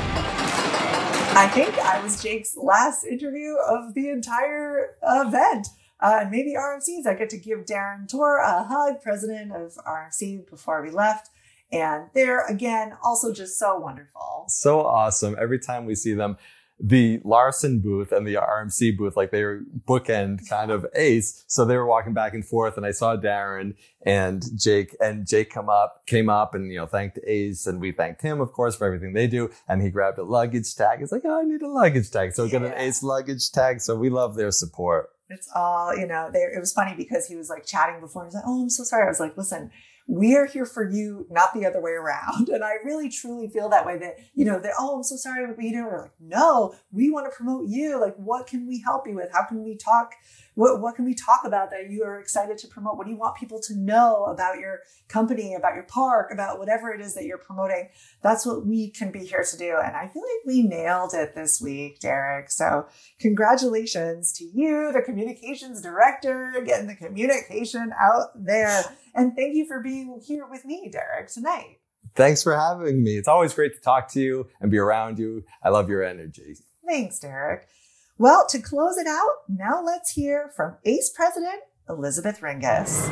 I 1.37 1.49
think 1.49 1.77
I 1.79 2.01
was 2.03 2.23
Jake's 2.23 2.57
last 2.57 3.05
interview 3.05 3.55
of 3.57 3.95
the 3.95 4.09
entire 4.09 4.97
event. 5.03 5.67
Uh, 6.01 6.19
and 6.21 6.31
maybe 6.31 6.55
RMCs, 6.55 7.07
I 7.07 7.15
get 7.15 7.31
to 7.31 7.39
give 7.39 7.61
Darren 7.61 8.09
Torr 8.09 8.39
a 8.39 8.65
hug, 8.65 9.01
president 9.03 9.53
of 9.53 9.75
RMC, 9.87 10.49
before 10.49 10.83
we 10.83 10.91
left. 10.91 11.31
And 11.73 12.05
they're, 12.15 12.47
again, 12.47 12.97
also 13.03 13.33
just 13.33 13.59
so 13.59 13.79
wonderful. 13.79 14.45
so 14.49 14.87
awesome. 14.87 15.35
Every 15.41 15.59
time 15.59 15.87
we 15.87 15.95
see 15.95 16.15
them, 16.15 16.37
the 16.81 17.21
Larson 17.25 17.81
booth 17.81 18.11
and 18.13 18.27
the 18.27 18.35
RMC 18.35 18.97
booth, 18.97 19.17
like 19.17 19.31
they 19.31 19.45
were 19.45 19.61
bookend 19.87 20.49
kind 20.49 20.71
of 20.71 20.85
ace. 20.95 21.45
So 21.47 21.65
they 21.65 21.77
were 21.77 21.87
walking 21.87 22.15
back 22.15 22.35
and 22.35 22.45
forth 22.45 22.77
and 22.77 22.85
I 22.85 22.91
saw 22.91 23.17
Darren 23.17 23.75
and 24.05 24.45
Jake 24.59 24.97
and 25.01 25.27
Jake 25.27 25.51
come 25.51 25.69
up, 25.69 26.03
came 26.07 26.29
up 26.29 26.55
and, 26.55 26.71
you 26.71 26.79
know, 26.79 26.87
thanked 26.87 27.19
Ace 27.27 27.67
and 27.67 27.81
we 27.81 27.93
thanked 27.93 28.23
him, 28.23 28.41
of 28.41 28.53
course, 28.53 28.75
for 28.77 28.87
everything 28.87 29.13
they 29.13 29.27
do. 29.27 29.51
And 29.69 29.83
he 29.83 29.91
grabbed 29.91 30.19
a 30.19 30.25
luggage 30.25 30.75
tag. 30.75 31.01
It's 31.01 31.13
like, 31.13 31.23
oh, 31.25 31.41
I 31.41 31.45
need 31.45 31.63
a 31.63 31.69
luggage 31.69 32.11
tag. 32.11 32.33
So 32.33 32.45
we 32.45 32.51
got 32.51 32.63
an 32.63 32.73
Yeah. 32.73 32.83
Ace 32.83 33.03
luggage 33.03 33.51
tag. 33.53 33.81
So 33.81 33.97
we 33.97 34.11
love 34.11 34.35
their 34.35 34.51
support. 34.51 35.11
It's 35.31 35.49
all, 35.55 35.97
you 35.97 36.07
know, 36.07 36.29
they, 36.33 36.41
it 36.41 36.61
was 36.61 36.73
funny 36.73 36.95
because 36.97 37.27
he 37.27 37.37
was 37.37 37.49
like 37.49 37.65
chatting 37.65 38.01
before. 38.01 38.25
He 38.25 38.27
was 38.27 38.35
like, 38.35 38.45
Oh, 38.47 38.63
I'm 38.63 38.71
so 38.71 38.85
sorry. 38.85 39.05
I 39.07 39.09
was 39.09 39.21
like, 39.21 39.37
Listen, 39.37 39.71
we 40.07 40.37
are 40.37 40.47
here 40.47 40.67
for 40.67 40.89
you, 40.89 41.27
not 41.31 41.55
the 41.55 41.65
other 41.67 41.81
way 41.81 41.93
around. 41.93 42.49
And 42.55 42.63
I 42.63 42.75
really 42.85 43.09
truly 43.09 43.49
feel 43.49 43.69
that 43.71 43.87
way 43.87 43.99
that, 43.99 44.17
you 44.35 44.45
know, 44.45 44.61
that, 44.61 44.73
oh, 44.79 44.97
I'm 44.97 45.03
so 45.03 45.17
sorry. 45.17 45.47
But, 45.47 45.65
you 45.65 45.73
know, 45.73 45.87
we're 45.87 46.03
like, 46.03 46.13
no, 46.21 46.75
we 46.93 47.11
want 47.11 47.31
to 47.31 47.37
promote 47.37 47.67
you. 47.69 48.01
Like, 48.01 48.15
what 48.17 48.47
can 48.47 48.67
we 48.67 48.81
help 48.81 49.07
you 49.09 49.17
with? 49.17 49.31
How 49.33 49.45
can 49.45 49.65
we 49.65 49.77
talk? 49.77 50.13
What, 50.55 50.81
what 50.81 50.95
can 50.95 51.05
we 51.05 51.15
talk 51.15 51.41
about 51.45 51.71
that 51.71 51.91
you 51.91 52.05
are 52.05 52.21
excited 52.21 52.59
to 52.59 52.69
promote? 52.69 52.97
What 52.97 53.07
do 53.07 53.13
you 53.13 53.19
want 53.19 53.37
people 53.37 53.61
to 53.63 53.77
know 53.77 54.25
about 54.25 54.59
your 54.59 54.81
company, 55.09 55.55
about 55.55 55.75
your 55.75 55.85
park, 55.85 56.31
about 56.33 56.59
whatever 56.59 56.93
it 56.93 57.01
is 57.01 57.15
that 57.15 57.25
you're 57.25 57.39
promoting? 57.39 57.89
That's 58.23 58.47
what 58.47 58.65
we 58.65 58.91
can 58.91 59.11
be 59.11 59.25
here 59.25 59.45
to 59.49 59.57
do. 59.57 59.77
And 59.85 59.97
I 59.97 60.09
feel 60.09 60.23
like 60.23 60.47
we 60.47 60.63
nailed 60.63 61.13
it 61.15 61.35
this 61.35 61.61
week, 61.61 62.01
Derek. 62.01 62.51
So 62.51 62.87
congratulations 63.19 64.33
to 64.35 64.45
you, 64.45 64.93
the 64.93 65.03
communications 65.03 65.83
director, 65.83 66.63
getting 66.65 66.87
the 66.87 66.95
communication 66.95 67.93
out 68.01 68.29
there. 68.35 68.85
And 69.15 69.35
thank 69.37 69.55
you 69.55 69.67
for 69.67 69.81
being 69.81 70.21
here 70.25 70.47
with 70.47 70.65
me, 70.65 70.89
Derek, 70.93 71.29
tonight. 71.29 71.79
Thanks 72.15 72.45
for 72.45 72.55
having 72.55 73.03
me. 73.03 73.17
It's 73.17 73.29
always 73.29 73.53
great 73.55 73.75
to 73.75 73.81
talk 73.81 74.09
to 74.13 74.21
you 74.21 74.47
and 74.61 74.71
be 74.71 74.79
around 74.79 75.19
you. 75.19 75.45
I 75.63 75.71
love 75.71 75.89
your 75.89 76.05
energy. 76.05 76.57
Thanks, 76.87 77.19
Derek. 77.19 77.67
Well, 78.17 78.47
to 78.51 78.61
close 78.61 78.97
it 78.97 79.09
out, 79.09 79.43
now 79.49 79.83
let's 79.85 80.13
hear 80.13 80.49
from 80.55 80.77
ACE 80.85 81.11
President 81.11 81.63
Elizabeth 81.89 82.41
Ringas. 82.41 83.11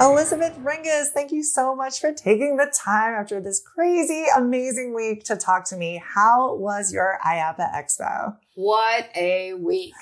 Elizabeth 0.00 0.56
Ringas, 0.58 1.08
thank 1.08 1.32
you 1.32 1.42
so 1.42 1.74
much 1.74 2.00
for 2.00 2.12
taking 2.12 2.56
the 2.56 2.72
time 2.72 3.14
after 3.14 3.40
this 3.40 3.60
crazy, 3.60 4.26
amazing 4.36 4.94
week 4.94 5.24
to 5.24 5.34
talk 5.34 5.64
to 5.70 5.76
me. 5.76 6.00
How 6.14 6.54
was 6.54 6.92
your 6.92 7.18
IAAPA 7.26 7.74
Expo? 7.74 8.36
What 8.54 9.08
a 9.16 9.54
week. 9.54 9.94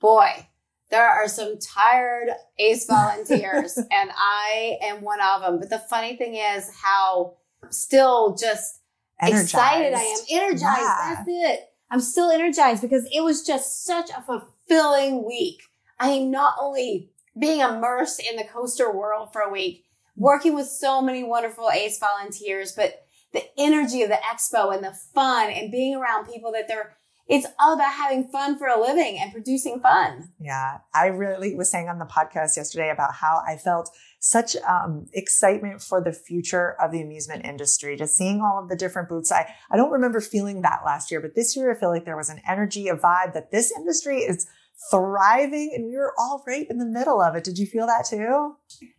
Boy, 0.00 0.46
there 0.90 1.06
are 1.06 1.28
some 1.28 1.58
tired 1.58 2.30
ACE 2.58 2.86
volunteers, 2.86 3.76
and 3.90 4.10
I 4.16 4.78
am 4.82 5.02
one 5.02 5.20
of 5.20 5.42
them. 5.42 5.58
But 5.58 5.68
the 5.68 5.78
funny 5.78 6.16
thing 6.16 6.36
is 6.36 6.70
how 6.82 7.34
still 7.68 8.34
just 8.34 8.80
excited 9.20 9.92
I 9.92 10.00
am. 10.00 10.18
Energized. 10.30 10.62
Yeah. 10.62 11.14
That's 11.16 11.28
it. 11.28 11.69
I'm 11.90 12.00
still 12.00 12.30
energized 12.30 12.82
because 12.82 13.08
it 13.12 13.22
was 13.22 13.44
just 13.44 13.84
such 13.84 14.10
a 14.10 14.22
fulfilling 14.22 15.24
week. 15.26 15.62
I 15.98 16.10
am 16.10 16.30
not 16.30 16.54
only 16.60 17.10
being 17.38 17.60
immersed 17.60 18.20
in 18.20 18.36
the 18.36 18.44
coaster 18.44 18.90
world 18.90 19.32
for 19.32 19.42
a 19.42 19.50
week, 19.50 19.84
working 20.16 20.54
with 20.54 20.66
so 20.66 21.02
many 21.02 21.24
wonderful 21.24 21.70
ACE 21.70 21.98
volunteers, 21.98 22.72
but 22.72 23.06
the 23.32 23.44
energy 23.58 24.02
of 24.02 24.08
the 24.08 24.18
expo 24.18 24.74
and 24.74 24.84
the 24.84 24.92
fun 25.14 25.50
and 25.50 25.70
being 25.70 25.96
around 25.96 26.26
people 26.26 26.52
that 26.52 26.68
they're, 26.68 26.96
it's 27.30 27.46
all 27.60 27.74
about 27.74 27.92
having 27.92 28.24
fun 28.24 28.58
for 28.58 28.66
a 28.66 28.78
living 28.78 29.16
and 29.20 29.32
producing 29.32 29.80
fun. 29.80 30.30
Yeah, 30.40 30.78
I 30.92 31.06
really 31.06 31.54
was 31.54 31.70
saying 31.70 31.88
on 31.88 32.00
the 32.00 32.04
podcast 32.04 32.56
yesterday 32.56 32.90
about 32.90 33.14
how 33.14 33.40
I 33.46 33.56
felt 33.56 33.88
such 34.18 34.56
um, 34.56 35.06
excitement 35.12 35.80
for 35.80 36.02
the 36.02 36.12
future 36.12 36.74
of 36.82 36.90
the 36.90 37.00
amusement 37.00 37.46
industry, 37.46 37.96
just 37.96 38.16
seeing 38.16 38.40
all 38.40 38.60
of 38.60 38.68
the 38.68 38.74
different 38.74 39.08
booths. 39.08 39.30
I, 39.30 39.46
I 39.70 39.76
don't 39.76 39.92
remember 39.92 40.20
feeling 40.20 40.62
that 40.62 40.80
last 40.84 41.12
year, 41.12 41.20
but 41.20 41.36
this 41.36 41.56
year 41.56 41.72
I 41.72 41.78
feel 41.78 41.90
like 41.90 42.04
there 42.04 42.16
was 42.16 42.30
an 42.30 42.40
energy, 42.48 42.88
a 42.88 42.96
vibe 42.96 43.32
that 43.34 43.52
this 43.52 43.72
industry 43.78 44.18
is 44.18 44.48
thriving 44.90 45.72
and 45.74 45.86
we 45.86 45.96
were 45.96 46.14
all 46.18 46.42
right 46.46 46.66
in 46.68 46.78
the 46.78 46.84
middle 46.86 47.20
of 47.20 47.36
it. 47.36 47.44
Did 47.44 47.58
you 47.58 47.66
feel 47.66 47.86
that 47.86 48.06
too? 48.08 48.56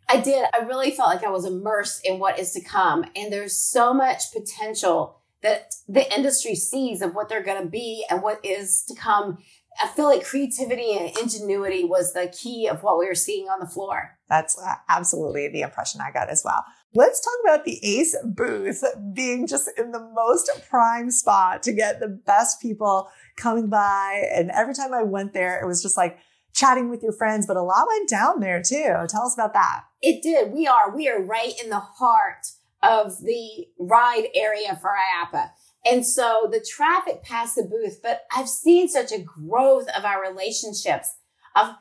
I 0.07 0.21
did. 0.21 0.45
I 0.53 0.59
really 0.59 0.91
felt 0.91 1.09
like 1.09 1.25
I 1.25 1.31
was 1.31 1.45
immersed 1.45 2.05
in 2.05 2.19
what 2.19 2.39
is 2.39 2.53
to 2.53 2.61
come. 2.61 3.03
And 3.15 3.31
there's 3.33 3.57
so 3.57 3.93
much 3.93 4.31
potential 4.31 5.20
that 5.43 5.73
the 5.88 6.12
industry 6.13 6.56
sees 6.56 7.01
of 7.01 7.15
what 7.15 7.30
they're 7.30 7.43
going 7.43 7.63
to 7.63 7.69
be 7.69 8.06
and 8.10 8.21
what 8.21 8.43
is 8.43 8.84
to 8.88 8.95
come. 8.95 9.39
I 9.82 9.88
feel 9.88 10.06
like 10.06 10.25
creativity 10.25 10.97
and 10.97 11.17
ingenuity 11.17 11.84
was 11.84 12.13
the 12.13 12.27
key 12.27 12.67
of 12.67 12.84
what 12.84 12.99
we 12.99 13.08
were 13.08 13.15
seeing 13.15 13.47
on 13.47 13.60
the 13.60 13.67
floor. 13.67 14.17
That's 14.30 14.60
uh, 14.60 14.75
absolutely 14.89 15.47
the 15.47 15.62
impression 15.62 16.01
I 16.01 16.12
got 16.12 16.30
as 16.30 16.43
well. 16.43 16.63
Let's 16.93 17.21
talk 17.21 17.34
about 17.43 17.65
the 17.65 17.80
ACE 17.84 18.18
booth 18.24 18.84
being 19.13 19.47
just 19.47 19.70
in 19.78 19.91
the 19.91 20.11
most 20.13 20.51
prime 20.70 21.09
spot 21.09 21.63
to 21.63 21.72
get 21.72 21.99
the 21.99 22.09
best 22.09 22.61
people 22.61 23.09
coming 23.38 23.70
by. 23.70 24.30
And 24.36 24.51
every 24.51 24.74
time 24.74 24.93
I 24.93 25.03
went 25.03 25.34
there, 25.34 25.61
it 25.61 25.65
was 25.65 25.82
just 25.82 25.95
like 25.95 26.18
chatting 26.53 26.89
with 26.89 27.01
your 27.01 27.13
friends, 27.13 27.47
but 27.47 27.55
a 27.55 27.63
lot 27.63 27.88
went 27.88 28.09
down 28.09 28.41
there 28.41 28.61
too. 28.61 28.93
Tell 29.07 29.24
us 29.24 29.36
about 29.36 29.53
that. 29.53 29.84
It 30.01 30.22
did. 30.22 30.51
We 30.51 30.68
are. 30.68 30.93
We 30.93 31.07
are 31.07 31.22
right 31.22 31.53
in 31.63 31.70
the 31.70 31.80
heart 31.80 32.47
of 32.84 33.21
the 33.21 33.67
ride 33.79 34.27
area 34.34 34.77
for 34.82 34.91
IAAPA. 34.91 35.49
And 35.86 36.05
so 36.05 36.47
the 36.51 36.65
traffic 36.67 37.23
past 37.23 37.55
the 37.55 37.63
booth, 37.63 37.99
but 38.03 38.21
I've 38.36 38.49
seen 38.49 38.88
such 38.88 39.11
a 39.11 39.21
growth 39.21 39.88
of 39.97 40.05
our 40.05 40.21
relationships 40.21 41.15
of 41.55 41.75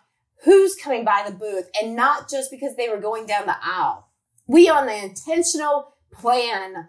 who's 0.44 0.74
coming 0.74 1.04
by 1.04 1.22
the 1.26 1.34
booth 1.34 1.68
and 1.80 1.94
not 1.94 2.30
just 2.30 2.50
because 2.50 2.76
they 2.76 2.88
were 2.88 3.00
going 3.00 3.26
down 3.26 3.46
the 3.46 3.56
aisle. 3.62 4.08
We 4.46 4.68
on 4.68 4.86
the 4.86 5.04
intentional 5.04 5.94
plan 6.12 6.88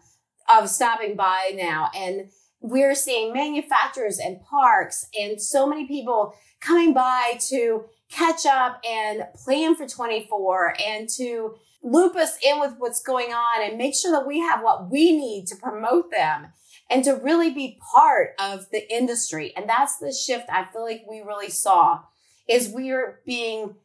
of 0.49 0.70
stopping 0.70 1.16
by 1.16 1.51
now 1.55 1.89
and 1.95 2.30
we're 2.62 2.95
seeing 2.95 3.34
manufacturers 3.34 4.20
and 4.20 4.41
parks 4.41 5.05
and 5.20 5.41
so 5.41 5.68
many 5.68 5.88
people 5.88 6.34
coming 6.59 6.93
by 6.93 7.34
to 7.49 7.86
catch 8.09 8.45
up 8.45 8.80
and 8.88 9.24
plan 9.36 9.76
for 9.76 9.88
24 9.88 10.76
and 10.86 11.09
to 11.09 11.55
loop 11.84 12.16
us 12.16 12.38
in 12.44 12.60
with 12.60 12.76
what's 12.78 13.02
going 13.02 13.34
on 13.34 13.64
and 13.64 13.78
make 13.78 13.96
sure 13.96 14.12
that 14.12 14.28
we 14.28 14.40
have 14.40 14.64
what 14.64 14.90
we 14.90 15.12
need 15.12 15.48
to 15.48 15.56
promote 15.56 16.12
them 16.12 16.48
and 16.90 17.04
to 17.04 17.14
really 17.14 17.52
be 17.52 17.80
part 17.94 18.36
of 18.40 18.70
the 18.72 18.94
industry. 18.94 19.54
And 19.56 19.68
that's 19.68 19.98
the 19.98 20.12
shift 20.12 20.46
I 20.50 20.66
feel 20.66 20.84
like 20.84 21.06
we 21.10 21.22
really 21.22 21.50
saw 21.50 22.02
is 22.48 22.74
we 22.74 22.92
are 22.92 23.22
being 23.26 23.76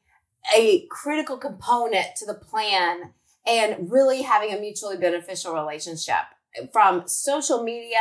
a 0.54 0.86
critical 0.90 1.38
component 1.38 2.16
to 2.16 2.26
the 2.26 2.34
plan 2.34 3.12
and 3.46 3.90
really 3.90 4.22
having 4.22 4.52
a 4.52 4.60
mutually 4.60 4.96
beneficial 4.96 5.54
relationship 5.54 6.24
from 6.72 7.06
social 7.06 7.62
media 7.62 7.98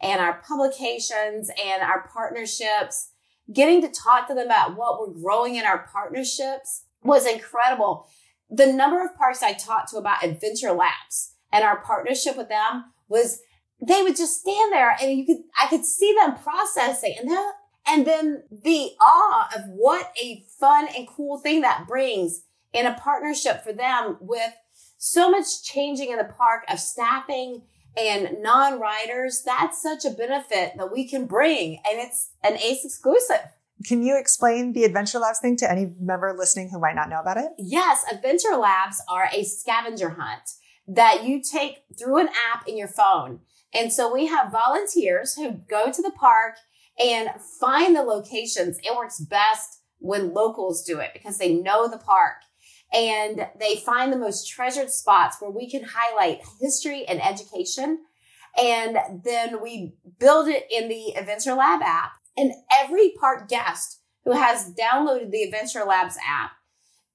and 0.00 0.20
our 0.20 0.42
publications 0.46 1.50
and 1.62 1.82
our 1.82 2.08
partnerships, 2.12 3.10
getting 3.52 3.82
to 3.82 3.88
talk 3.88 4.26
to 4.28 4.34
them 4.34 4.46
about 4.46 4.76
what 4.76 4.98
we're 4.98 5.14
growing 5.14 5.56
in 5.56 5.64
our 5.64 5.86
partnerships 5.92 6.84
was 7.02 7.26
incredible. 7.26 8.08
The 8.50 8.72
number 8.72 9.04
of 9.04 9.16
parks 9.16 9.42
I 9.42 9.52
talked 9.52 9.90
to 9.90 9.96
about 9.96 10.24
Adventure 10.24 10.72
Labs 10.72 11.34
and 11.52 11.64
our 11.64 11.80
partnership 11.80 12.36
with 12.36 12.48
them 12.48 12.86
was 13.08 13.40
they 13.86 14.02
would 14.02 14.16
just 14.16 14.40
stand 14.40 14.72
there 14.72 14.96
and 15.00 15.18
you 15.18 15.24
could, 15.24 15.38
I 15.60 15.68
could 15.68 15.84
see 15.84 16.14
them 16.18 16.36
processing 16.36 17.16
and 17.18 17.30
then, 17.30 17.50
and 17.86 18.06
then 18.06 18.42
the 18.50 18.90
awe 19.00 19.48
of 19.56 19.62
what 19.68 20.12
a 20.22 20.44
fun 20.58 20.88
and 20.96 21.08
cool 21.08 21.38
thing 21.38 21.62
that 21.62 21.86
brings 21.88 22.42
in 22.72 22.86
a 22.86 22.94
partnership 22.94 23.64
for 23.64 23.72
them 23.72 24.16
with 24.20 24.52
so 24.98 25.30
much 25.30 25.62
changing 25.64 26.10
in 26.10 26.18
the 26.18 26.24
park 26.24 26.64
of 26.68 26.78
staffing 26.78 27.62
and 27.96 28.42
non-riders. 28.42 29.42
That's 29.44 29.82
such 29.82 30.04
a 30.04 30.10
benefit 30.10 30.74
that 30.76 30.92
we 30.92 31.08
can 31.08 31.26
bring 31.26 31.80
and 31.90 32.00
it's 32.00 32.30
an 32.44 32.58
ACE 32.58 32.84
exclusive. 32.84 33.48
Can 33.86 34.02
you 34.02 34.18
explain 34.18 34.72
the 34.72 34.84
Adventure 34.84 35.18
Labs 35.18 35.40
thing 35.40 35.56
to 35.56 35.70
any 35.70 35.92
member 35.98 36.34
listening 36.36 36.68
who 36.70 36.80
might 36.80 36.94
not 36.94 37.08
know 37.08 37.20
about 37.20 37.38
it? 37.38 37.50
Yes, 37.58 38.04
Adventure 38.12 38.56
Labs 38.56 39.02
are 39.08 39.28
a 39.32 39.44
scavenger 39.44 40.10
hunt 40.10 40.50
that 40.86 41.24
you 41.24 41.40
take 41.42 41.84
through 41.98 42.18
an 42.18 42.28
app 42.52 42.66
in 42.68 42.76
your 42.76 42.88
phone. 42.88 43.40
And 43.72 43.92
so 43.92 44.12
we 44.12 44.26
have 44.26 44.52
volunteers 44.52 45.34
who 45.34 45.52
go 45.68 45.90
to 45.90 46.02
the 46.02 46.10
park 46.10 46.56
and 46.98 47.30
find 47.60 47.94
the 47.94 48.02
locations. 48.02 48.78
It 48.78 48.96
works 48.96 49.20
best 49.20 49.80
when 49.98 50.34
locals 50.34 50.84
do 50.84 50.98
it 50.98 51.10
because 51.12 51.38
they 51.38 51.54
know 51.54 51.88
the 51.88 51.98
park 51.98 52.36
and 52.92 53.46
they 53.58 53.76
find 53.76 54.12
the 54.12 54.18
most 54.18 54.48
treasured 54.48 54.90
spots 54.90 55.36
where 55.40 55.50
we 55.50 55.70
can 55.70 55.84
highlight 55.84 56.40
history 56.60 57.04
and 57.06 57.22
education. 57.22 58.00
And 58.60 58.98
then 59.24 59.62
we 59.62 59.94
build 60.18 60.48
it 60.48 60.66
in 60.70 60.88
the 60.88 61.14
Adventure 61.16 61.54
Lab 61.54 61.82
app. 61.82 62.12
And 62.40 62.54
every 62.72 63.12
park 63.20 63.48
guest 63.48 64.00
who 64.24 64.32
has 64.32 64.72
downloaded 64.72 65.30
the 65.30 65.42
Adventure 65.42 65.84
Labs 65.84 66.16
app 66.26 66.52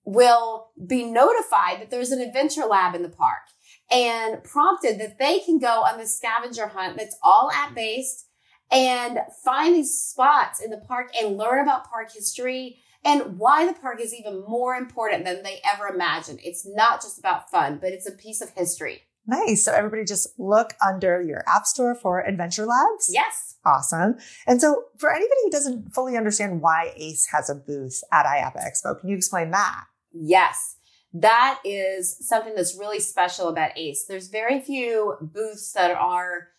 will 0.03 0.69
be 0.85 1.03
notified 1.03 1.81
that 1.81 1.89
there's 1.89 2.11
an 2.11 2.21
Adventure 2.21 2.65
Lab 2.65 2.93
in 2.93 3.01
the 3.01 3.09
park 3.09 3.41
and 3.89 4.43
prompted 4.43 4.99
that 4.99 5.17
they 5.17 5.39
can 5.39 5.57
go 5.57 5.81
on 5.81 5.97
the 5.97 6.05
scavenger 6.05 6.67
hunt 6.67 6.97
that's 6.97 7.17
all 7.23 7.49
app 7.51 7.73
based 7.73 8.27
and 8.71 9.17
find 9.43 9.73
these 9.73 9.99
spots 9.99 10.61
in 10.63 10.69
the 10.69 10.77
park 10.77 11.09
and 11.19 11.37
learn 11.37 11.63
about 11.63 11.89
park 11.89 12.11
history 12.13 12.77
and 13.03 13.39
why 13.39 13.65
the 13.65 13.79
park 13.79 13.99
is 13.99 14.13
even 14.13 14.43
more 14.47 14.75
important 14.75 15.25
than 15.25 15.41
they 15.41 15.59
ever 15.73 15.87
imagined. 15.87 16.39
It's 16.43 16.67
not 16.67 17.01
just 17.01 17.17
about 17.17 17.49
fun, 17.49 17.79
but 17.81 17.93
it's 17.93 18.07
a 18.07 18.11
piece 18.11 18.41
of 18.41 18.51
history. 18.51 19.01
Nice. 19.27 19.65
So 19.65 19.71
everybody 19.73 20.03
just 20.03 20.27
look 20.37 20.73
under 20.85 21.21
your 21.21 21.43
app 21.47 21.65
store 21.65 21.95
for 21.95 22.21
Adventure 22.21 22.65
Labs. 22.65 23.09
Yes. 23.11 23.55
Awesome. 23.65 24.17
And 24.45 24.61
so 24.61 24.83
for 24.97 25.11
anybody 25.11 25.39
who 25.43 25.49
doesn't 25.49 25.93
fully 25.93 26.15
understand 26.15 26.61
why 26.61 26.93
ACE 26.95 27.27
has 27.31 27.49
a 27.49 27.55
booth 27.55 28.03
at 28.11 28.25
IAAPA 28.25 28.57
Expo, 28.57 28.99
can 28.99 29.09
you 29.09 29.15
explain 29.15 29.51
that? 29.51 29.85
Yes. 30.11 30.77
That 31.13 31.59
is 31.63 32.17
something 32.27 32.55
that's 32.55 32.77
really 32.77 32.99
special 32.99 33.47
about 33.47 33.71
ACE. 33.77 34.05
There's 34.05 34.27
very 34.27 34.59
few 34.59 35.15
booths 35.21 35.71
that 35.73 35.91
are 35.91 36.49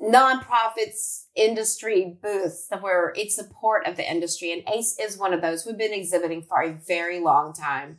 nonprofits 0.00 1.24
industry 1.34 2.16
booths 2.22 2.68
where 2.80 3.12
it's 3.16 3.38
a 3.38 3.44
support 3.44 3.86
of 3.86 3.96
the 3.96 4.08
industry. 4.08 4.52
And 4.52 4.62
ACE 4.68 4.96
is 4.98 5.18
one 5.18 5.32
of 5.32 5.42
those. 5.42 5.66
We've 5.66 5.76
been 5.76 5.92
exhibiting 5.92 6.42
for 6.42 6.62
a 6.62 6.72
very 6.72 7.20
long 7.20 7.52
time. 7.52 7.98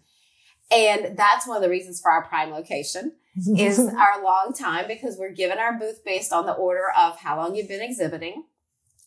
And 0.72 1.18
that's 1.18 1.46
one 1.46 1.58
of 1.58 1.64
the 1.64 1.70
reasons 1.70 2.00
for 2.00 2.12
our 2.12 2.24
prime 2.24 2.52
location 2.52 3.14
is 3.58 3.80
our 3.80 4.24
long 4.24 4.54
time 4.58 4.86
because 4.88 5.18
we're 5.18 5.32
given 5.32 5.58
our 5.58 5.78
booth 5.78 6.04
based 6.04 6.34
on 6.34 6.46
the 6.46 6.54
order 6.54 6.86
of 6.98 7.18
how 7.18 7.38
long 7.38 7.56
you've 7.56 7.68
been 7.68 7.82
exhibiting. 7.82 8.44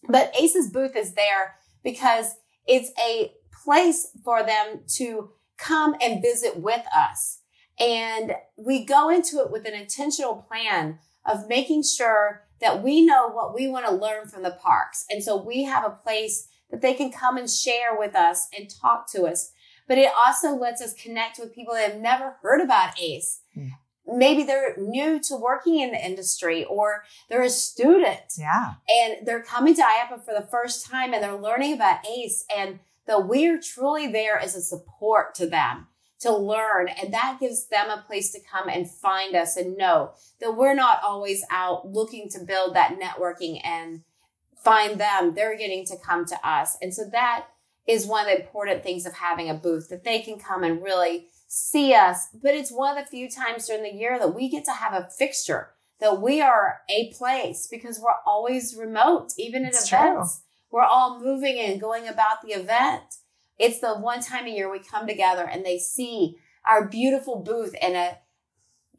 But 0.08 0.34
ACE's 0.38 0.70
booth 0.70 0.96
is 0.96 1.14
there 1.14 1.56
because 1.82 2.34
it's 2.66 2.90
a 3.00 3.32
place 3.64 4.08
for 4.24 4.42
them 4.42 4.80
to 4.96 5.30
come 5.56 5.94
and 6.00 6.22
visit 6.22 6.58
with 6.58 6.82
us. 6.94 7.40
And 7.78 8.34
we 8.56 8.84
go 8.84 9.08
into 9.08 9.40
it 9.40 9.50
with 9.50 9.66
an 9.66 9.74
intentional 9.74 10.36
plan 10.48 10.98
of 11.26 11.48
making 11.48 11.82
sure 11.82 12.42
that 12.60 12.82
we 12.82 13.04
know 13.04 13.28
what 13.28 13.54
we 13.54 13.68
want 13.68 13.86
to 13.86 13.94
learn 13.94 14.28
from 14.28 14.42
the 14.42 14.56
parks. 14.62 15.04
And 15.10 15.22
so 15.22 15.42
we 15.42 15.64
have 15.64 15.84
a 15.84 15.90
place 15.90 16.48
that 16.70 16.80
they 16.80 16.94
can 16.94 17.10
come 17.10 17.36
and 17.36 17.50
share 17.50 17.98
with 17.98 18.14
us 18.14 18.48
and 18.56 18.68
talk 18.70 19.10
to 19.12 19.24
us. 19.24 19.52
But 19.86 19.98
it 19.98 20.10
also 20.16 20.54
lets 20.54 20.80
us 20.80 20.94
connect 20.94 21.38
with 21.38 21.54
people 21.54 21.74
that 21.74 21.92
have 21.92 22.00
never 22.00 22.36
heard 22.42 22.60
about 22.60 22.98
ACE. 23.00 23.40
Mm. 23.56 23.70
Maybe 24.06 24.42
they're 24.42 24.76
new 24.76 25.18
to 25.20 25.36
working 25.36 25.80
in 25.80 25.92
the 25.92 26.04
industry 26.04 26.64
or 26.64 27.04
they're 27.28 27.42
a 27.42 27.50
student. 27.50 28.34
Yeah. 28.38 28.74
And 28.88 29.26
they're 29.26 29.42
coming 29.42 29.74
to 29.76 29.82
IAAPA 29.82 30.24
for 30.24 30.34
the 30.34 30.46
first 30.50 30.86
time 30.86 31.14
and 31.14 31.22
they're 31.22 31.36
learning 31.36 31.74
about 31.74 32.06
ACE 32.06 32.44
and 32.54 32.80
that 33.06 33.26
we're 33.26 33.60
truly 33.60 34.06
there 34.06 34.38
as 34.38 34.54
a 34.54 34.60
support 34.60 35.34
to 35.36 35.46
them 35.46 35.88
to 36.20 36.34
learn. 36.34 36.88
And 36.88 37.12
that 37.12 37.38
gives 37.40 37.66
them 37.66 37.90
a 37.90 38.02
place 38.06 38.32
to 38.32 38.40
come 38.40 38.68
and 38.68 38.90
find 38.90 39.34
us 39.34 39.56
and 39.56 39.76
know 39.76 40.12
that 40.40 40.56
we're 40.56 40.74
not 40.74 41.00
always 41.02 41.44
out 41.50 41.88
looking 41.88 42.28
to 42.30 42.40
build 42.40 42.74
that 42.74 42.98
networking 42.98 43.60
and 43.64 44.02
find 44.56 44.98
them. 44.98 45.34
They're 45.34 45.56
getting 45.56 45.84
to 45.86 45.96
come 45.96 46.24
to 46.26 46.48
us. 46.48 46.76
And 46.80 46.94
so 46.94 47.04
that 47.12 47.46
is 47.86 48.06
one 48.06 48.28
of 48.28 48.36
the 48.36 48.42
important 48.42 48.82
things 48.82 49.06
of 49.06 49.14
having 49.14 49.50
a 49.50 49.54
booth 49.54 49.88
that 49.90 50.04
they 50.04 50.20
can 50.20 50.38
come 50.38 50.64
and 50.64 50.82
really 50.82 51.26
see 51.46 51.94
us. 51.94 52.28
But 52.32 52.54
it's 52.54 52.72
one 52.72 52.96
of 52.96 53.04
the 53.04 53.10
few 53.10 53.30
times 53.30 53.66
during 53.66 53.82
the 53.82 53.92
year 53.92 54.18
that 54.18 54.34
we 54.34 54.48
get 54.48 54.64
to 54.66 54.72
have 54.72 54.94
a 54.94 55.08
fixture 55.10 55.70
that 56.00 56.20
we 56.20 56.40
are 56.40 56.80
a 56.88 57.12
place 57.12 57.68
because 57.70 58.00
we're 58.00 58.12
always 58.26 58.74
remote, 58.76 59.32
even 59.38 59.64
at 59.64 59.70
it's 59.70 59.88
events. 59.88 60.36
True. 60.36 60.44
We're 60.70 60.86
all 60.86 61.20
moving 61.20 61.58
and 61.58 61.80
going 61.80 62.08
about 62.08 62.42
the 62.42 62.52
event. 62.52 63.02
It's 63.58 63.80
the 63.80 63.94
one 63.94 64.20
time 64.20 64.46
a 64.46 64.50
year 64.50 64.70
we 64.70 64.80
come 64.80 65.06
together 65.06 65.48
and 65.48 65.64
they 65.64 65.78
see 65.78 66.36
our 66.66 66.88
beautiful 66.88 67.42
booth 67.42 67.74
and 67.80 67.94
a 67.94 68.18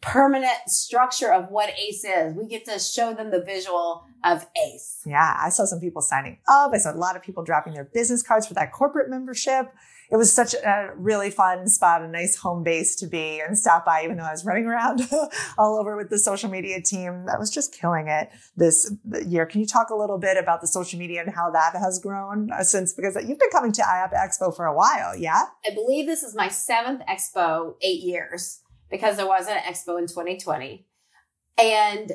permanent 0.06 0.68
structure 0.68 1.34
of 1.34 1.50
what 1.50 1.70
ACE 1.78 2.04
is. 2.04 2.36
We 2.36 2.48
get 2.48 2.66
to 2.66 2.80
show 2.80 3.14
them 3.14 3.32
the 3.32 3.42
visual 3.42 4.06
of 4.24 4.48
ACE. 4.56 5.02
Yeah, 5.06 5.38
I 5.42 5.50
saw 5.50 5.66
some 5.66 5.80
people 5.80 6.02
signing 6.02 6.38
up. 6.48 6.72
I 6.74 6.78
saw 6.78 6.94
a 6.94 6.96
lot 6.96 7.16
of 7.16 7.24
people 7.24 7.44
dropping 7.44 7.74
their 7.74 7.86
business 7.86 8.22
cards 8.22 8.48
for 8.48 8.54
that 8.54 8.72
corporate 8.72 9.10
membership 9.10 9.74
it 10.12 10.18
was 10.18 10.32
such 10.32 10.54
a 10.54 10.92
really 10.96 11.30
fun 11.32 11.68
spot, 11.68 12.02
a 12.02 12.08
nice 12.08 12.36
home 12.36 12.64
base 12.64 12.96
to 12.98 13.08
be 13.08 13.42
and 13.46 13.58
stop 13.58 13.86
by, 13.86 14.04
even 14.04 14.18
though 14.18 14.24
I 14.24 14.32
was 14.32 14.46
running 14.46 14.66
around 14.66 15.02
all 15.58 15.78
over 15.80 15.98
with 15.98 16.10
the 16.10 16.20
social 16.20 16.50
media 16.50 16.82
team 16.82 17.26
that 17.26 17.40
was 17.40 17.50
just 17.50 17.74
killing 17.74 18.08
it 18.08 18.30
this 18.56 18.92
year. 19.26 19.46
Can 19.46 19.62
you 19.62 19.68
talk 19.68 19.90
a 19.90 19.96
little 19.96 20.18
bit 20.18 20.38
about 20.38 20.62
the 20.62 20.68
social 20.68 21.00
media 21.00 21.22
and 21.22 21.34
how 21.34 21.50
that 21.52 21.74
has 21.76 22.00
grown 22.00 22.52
uh, 22.52 22.64
since, 22.64 22.94
because 22.94 23.16
you've 23.16 23.40
been 23.40 23.50
coming 23.52 23.72
to 23.74 23.82
IAAPA 23.82 24.14
Expo 24.14 24.56
for 24.56 24.66
a 24.66 24.76
while, 24.76 25.16
yeah? 25.18 25.44
I 25.66 25.74
believe 25.74 26.06
this 26.06 26.24
is 26.24 26.36
my 26.36 26.50
seventh 26.50 27.02
expo, 27.10 27.76
eight 27.82 28.02
years, 28.02 28.62
because 28.90 29.18
there 29.18 29.28
wasn't 29.28 29.58
an 29.58 29.64
expo 29.64 30.00
in 30.00 30.08
2020. 30.08 30.86
And 31.58 32.12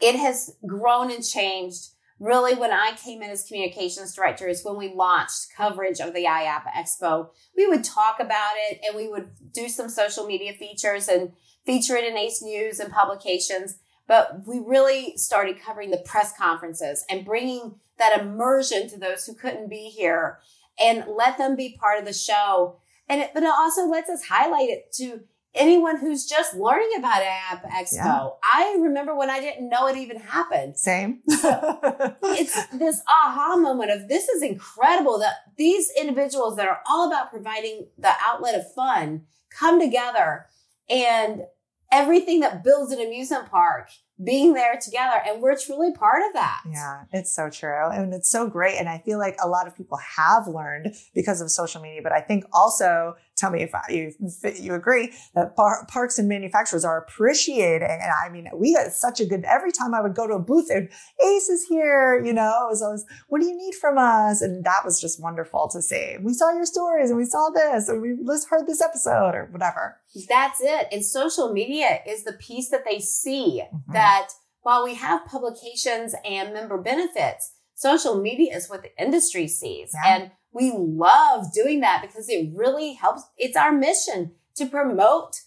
it 0.00 0.16
has 0.16 0.56
grown 0.66 1.10
and 1.10 1.24
changed 1.24 1.90
really 2.20 2.54
when 2.54 2.72
I 2.72 2.96
came 3.02 3.22
in 3.22 3.30
as 3.30 3.44
communications 3.44 4.14
director 4.14 4.48
is 4.48 4.64
when 4.64 4.76
we 4.76 4.92
launched 4.94 5.54
coverage 5.56 6.00
of 6.00 6.14
the 6.14 6.24
IAAPA 6.24 6.72
Expo. 6.76 7.28
We 7.56 7.66
would 7.66 7.84
talk 7.84 8.18
about 8.18 8.54
it 8.56 8.80
and 8.86 8.96
we 8.96 9.08
would 9.08 9.30
do 9.52 9.68
some 9.68 9.88
social 9.88 10.26
media 10.26 10.52
features 10.52 11.08
and 11.08 11.32
feature 11.64 11.96
it 11.96 12.04
in 12.04 12.16
ACE 12.16 12.42
News 12.42 12.80
and 12.80 12.92
publications. 12.92 13.78
But 14.06 14.46
we 14.46 14.58
really 14.58 15.16
started 15.16 15.60
covering 15.60 15.90
the 15.90 15.98
press 15.98 16.36
conferences 16.36 17.04
and 17.10 17.24
bringing 17.24 17.76
that 17.98 18.20
immersion 18.20 18.88
to 18.90 18.98
those 18.98 19.26
who 19.26 19.34
couldn't 19.34 19.68
be 19.68 19.90
here 19.90 20.38
and 20.80 21.04
let 21.08 21.38
them 21.38 21.56
be 21.56 21.76
part 21.78 21.98
of 21.98 22.04
the 22.04 22.12
show. 22.12 22.78
And 23.08 23.20
it, 23.20 23.30
but 23.34 23.42
it 23.42 23.50
also 23.50 23.86
lets 23.86 24.08
us 24.10 24.24
highlight 24.24 24.70
it 24.70 24.92
to 24.94 25.20
anyone 25.58 25.98
who's 25.98 26.24
just 26.24 26.54
learning 26.54 26.90
about 26.98 27.22
IAAPA 27.22 27.70
Expo. 27.70 27.94
Yeah. 27.94 28.28
I 28.42 28.78
remember 28.80 29.14
when 29.14 29.28
I 29.28 29.40
didn't 29.40 29.68
know 29.68 29.86
it 29.88 29.96
even 29.96 30.18
happened. 30.18 30.78
Same. 30.78 31.20
It's 31.26 32.66
this 32.72 33.02
aha 33.08 33.56
moment 33.56 33.90
of 33.90 34.08
this 34.08 34.28
is 34.28 34.42
incredible 34.42 35.18
that 35.18 35.34
these 35.56 35.90
individuals 35.98 36.56
that 36.56 36.68
are 36.68 36.80
all 36.88 37.08
about 37.08 37.30
providing 37.30 37.86
the 37.98 38.12
outlet 38.26 38.54
of 38.54 38.72
fun 38.72 39.22
come 39.50 39.80
together 39.80 40.46
and 40.88 41.42
everything 41.90 42.40
that 42.40 42.62
builds 42.62 42.92
an 42.92 43.00
amusement 43.00 43.50
park 43.50 43.88
being 44.22 44.52
there 44.52 44.78
together 44.82 45.20
and 45.26 45.40
we're 45.40 45.56
truly 45.56 45.92
part 45.92 46.22
of 46.26 46.32
that. 46.32 46.62
Yeah, 46.70 47.04
it's 47.12 47.32
so 47.32 47.48
true. 47.50 47.88
And 47.88 48.12
it's 48.12 48.28
so 48.28 48.48
great. 48.48 48.76
And 48.76 48.88
I 48.88 48.98
feel 48.98 49.18
like 49.18 49.36
a 49.42 49.48
lot 49.48 49.66
of 49.66 49.76
people 49.76 49.98
have 49.98 50.48
learned 50.48 50.94
because 51.14 51.40
of 51.40 51.50
social 51.50 51.80
media, 51.80 52.00
but 52.02 52.12
I 52.12 52.20
think 52.20 52.44
also, 52.52 53.14
tell 53.38 53.50
me 53.50 53.62
if 53.62 53.74
I, 53.74 53.80
you, 53.90 54.12
you 54.60 54.74
agree 54.74 55.12
that 55.34 55.56
par- 55.56 55.86
parks 55.88 56.18
and 56.18 56.28
manufacturers 56.28 56.84
are 56.84 56.98
appreciating. 56.98 57.88
And 57.88 58.10
I 58.24 58.28
mean, 58.30 58.48
we 58.54 58.74
got 58.74 58.92
such 58.92 59.20
a 59.20 59.26
good, 59.26 59.44
every 59.44 59.72
time 59.72 59.94
I 59.94 60.00
would 60.00 60.14
go 60.14 60.26
to 60.26 60.34
a 60.34 60.38
booth, 60.38 60.68
they'd, 60.68 60.88
Ace 61.24 61.48
is 61.48 61.64
here, 61.68 62.22
you 62.24 62.32
know, 62.32 62.66
it 62.66 62.70
was 62.70 62.82
always, 62.82 63.04
what 63.28 63.40
do 63.40 63.46
you 63.46 63.56
need 63.56 63.74
from 63.74 63.98
us? 63.98 64.42
And 64.42 64.64
that 64.64 64.82
was 64.84 65.00
just 65.00 65.22
wonderful 65.22 65.68
to 65.68 65.80
see. 65.80 66.16
We 66.20 66.34
saw 66.34 66.52
your 66.52 66.66
stories 66.66 67.10
and 67.10 67.18
we 67.18 67.24
saw 67.24 67.50
this 67.50 67.88
and 67.88 68.02
we 68.02 68.16
just 68.26 68.48
heard 68.48 68.66
this 68.66 68.82
episode 68.82 69.34
or 69.34 69.48
whatever. 69.50 69.96
That's 70.28 70.60
it. 70.60 70.88
And 70.92 71.04
social 71.04 71.52
media 71.52 72.00
is 72.06 72.24
the 72.24 72.32
piece 72.32 72.70
that 72.70 72.84
they 72.84 72.98
see 73.00 73.62
Mhm. 73.72 73.92
that 73.92 74.28
while 74.62 74.84
we 74.84 74.94
have 74.94 75.24
publications 75.26 76.14
and 76.24 76.52
member 76.52 76.78
benefits, 76.78 77.52
social 77.74 78.20
media 78.20 78.56
is 78.56 78.68
what 78.68 78.82
the 78.82 78.90
industry 79.02 79.46
sees. 79.48 79.92
Yeah. 79.94 80.14
And 80.16 80.30
we 80.52 80.72
love 80.74 81.52
doing 81.52 81.80
that 81.80 82.02
because 82.02 82.28
it 82.28 82.50
really 82.54 82.94
helps. 82.94 83.22
It's 83.36 83.56
our 83.56 83.72
mission 83.72 84.32
to 84.56 84.66
promote 84.66 85.42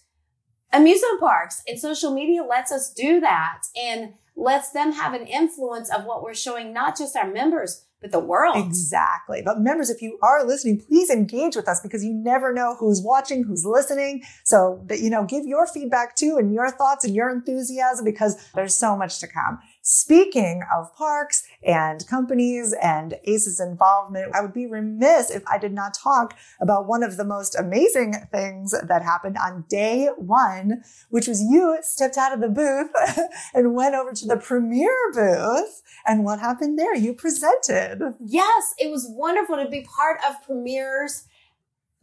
amusement 0.72 1.20
parks 1.20 1.62
and 1.68 1.78
social 1.78 2.14
media 2.14 2.42
lets 2.42 2.72
us 2.72 2.92
do 2.92 3.20
that 3.20 3.62
and 3.76 4.14
lets 4.34 4.70
them 4.70 4.92
have 4.92 5.12
an 5.12 5.26
influence 5.26 5.90
of 5.90 6.04
what 6.04 6.22
we're 6.22 6.34
showing, 6.34 6.72
not 6.72 6.96
just 6.96 7.16
our 7.16 7.30
members, 7.30 7.84
but 8.00 8.10
the 8.10 8.18
world. 8.18 8.56
Exactly. 8.56 9.42
But 9.44 9.60
members, 9.60 9.90
if 9.90 10.02
you 10.02 10.18
are 10.22 10.44
listening, 10.44 10.80
please 10.80 11.10
engage 11.10 11.54
with 11.54 11.68
us 11.68 11.80
because 11.80 12.04
you 12.04 12.12
never 12.12 12.52
know 12.52 12.74
who's 12.78 13.00
watching, 13.00 13.44
who's 13.44 13.64
listening. 13.64 14.22
So 14.44 14.82
that, 14.86 15.00
you 15.00 15.10
know, 15.10 15.24
give 15.24 15.46
your 15.46 15.66
feedback 15.66 16.16
too 16.16 16.36
and 16.38 16.52
your 16.52 16.70
thoughts 16.70 17.04
and 17.04 17.14
your 17.14 17.30
enthusiasm 17.30 18.04
because 18.04 18.36
there's 18.54 18.74
so 18.74 18.96
much 18.96 19.20
to 19.20 19.28
come. 19.28 19.60
Speaking 19.84 20.62
of 20.72 20.94
parks 20.94 21.42
and 21.60 22.06
companies 22.06 22.72
and 22.80 23.18
ACE's 23.24 23.58
involvement, 23.58 24.32
I 24.32 24.40
would 24.40 24.52
be 24.52 24.64
remiss 24.64 25.28
if 25.28 25.42
I 25.48 25.58
did 25.58 25.72
not 25.72 25.92
talk 25.92 26.38
about 26.60 26.86
one 26.86 27.02
of 27.02 27.16
the 27.16 27.24
most 27.24 27.58
amazing 27.58 28.14
things 28.30 28.72
that 28.80 29.02
happened 29.02 29.36
on 29.38 29.64
day 29.68 30.06
one, 30.16 30.84
which 31.10 31.26
was 31.26 31.42
you 31.42 31.78
stepped 31.82 32.16
out 32.16 32.32
of 32.32 32.40
the 32.40 32.48
booth 32.48 32.92
and 33.54 33.74
went 33.74 33.96
over 33.96 34.12
to 34.12 34.26
the 34.26 34.36
Premier 34.36 34.94
booth. 35.12 35.82
And 36.06 36.24
what 36.24 36.38
happened 36.38 36.78
there? 36.78 36.94
You 36.94 37.12
presented. 37.12 38.14
Yes, 38.24 38.74
it 38.78 38.88
was 38.88 39.06
wonderful 39.08 39.56
to 39.56 39.68
be 39.68 39.82
part 39.82 40.18
of 40.28 40.40
Premier's 40.46 41.26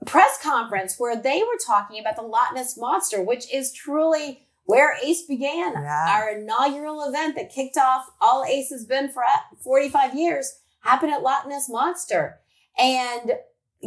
press 0.06 0.38
conference 0.44 0.96
where 0.98 1.16
they 1.16 1.44
were 1.44 1.60
talking 1.66 1.98
about 1.98 2.18
the 2.18 2.24
Loch 2.24 2.54
Ness 2.54 2.78
Monster, 2.78 3.22
which 3.22 3.54
is 3.54 3.72
truly 3.72 4.49
where 4.70 4.96
ACE 5.04 5.24
began. 5.24 5.74
Yeah. 5.74 6.06
Our 6.12 6.38
inaugural 6.38 7.04
event 7.04 7.36
that 7.36 7.52
kicked 7.52 7.76
off 7.76 8.06
all 8.22 8.46
ACE 8.46 8.70
has 8.70 8.86
been 8.86 9.10
for 9.10 9.24
45 9.64 10.14
years 10.14 10.60
happened 10.82 11.12
at 11.12 11.24
Loch 11.24 11.48
Ness 11.48 11.68
Monster. 11.68 12.40
And 12.78 13.32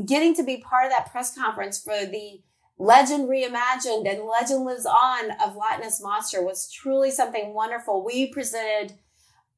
getting 0.04 0.34
to 0.34 0.42
be 0.42 0.56
part 0.56 0.86
of 0.86 0.90
that 0.90 1.12
press 1.12 1.36
conference 1.36 1.80
for 1.80 2.04
the 2.04 2.42
Legend 2.78 3.28
Reimagined 3.28 4.10
and 4.10 4.24
Legend 4.24 4.64
Lives 4.64 4.84
On 4.84 5.30
of 5.40 5.54
Loch 5.54 5.78
Ness 5.78 6.02
Monster 6.02 6.44
was 6.44 6.68
truly 6.68 7.12
something 7.12 7.54
wonderful. 7.54 8.04
We 8.04 8.32
presented 8.32 8.98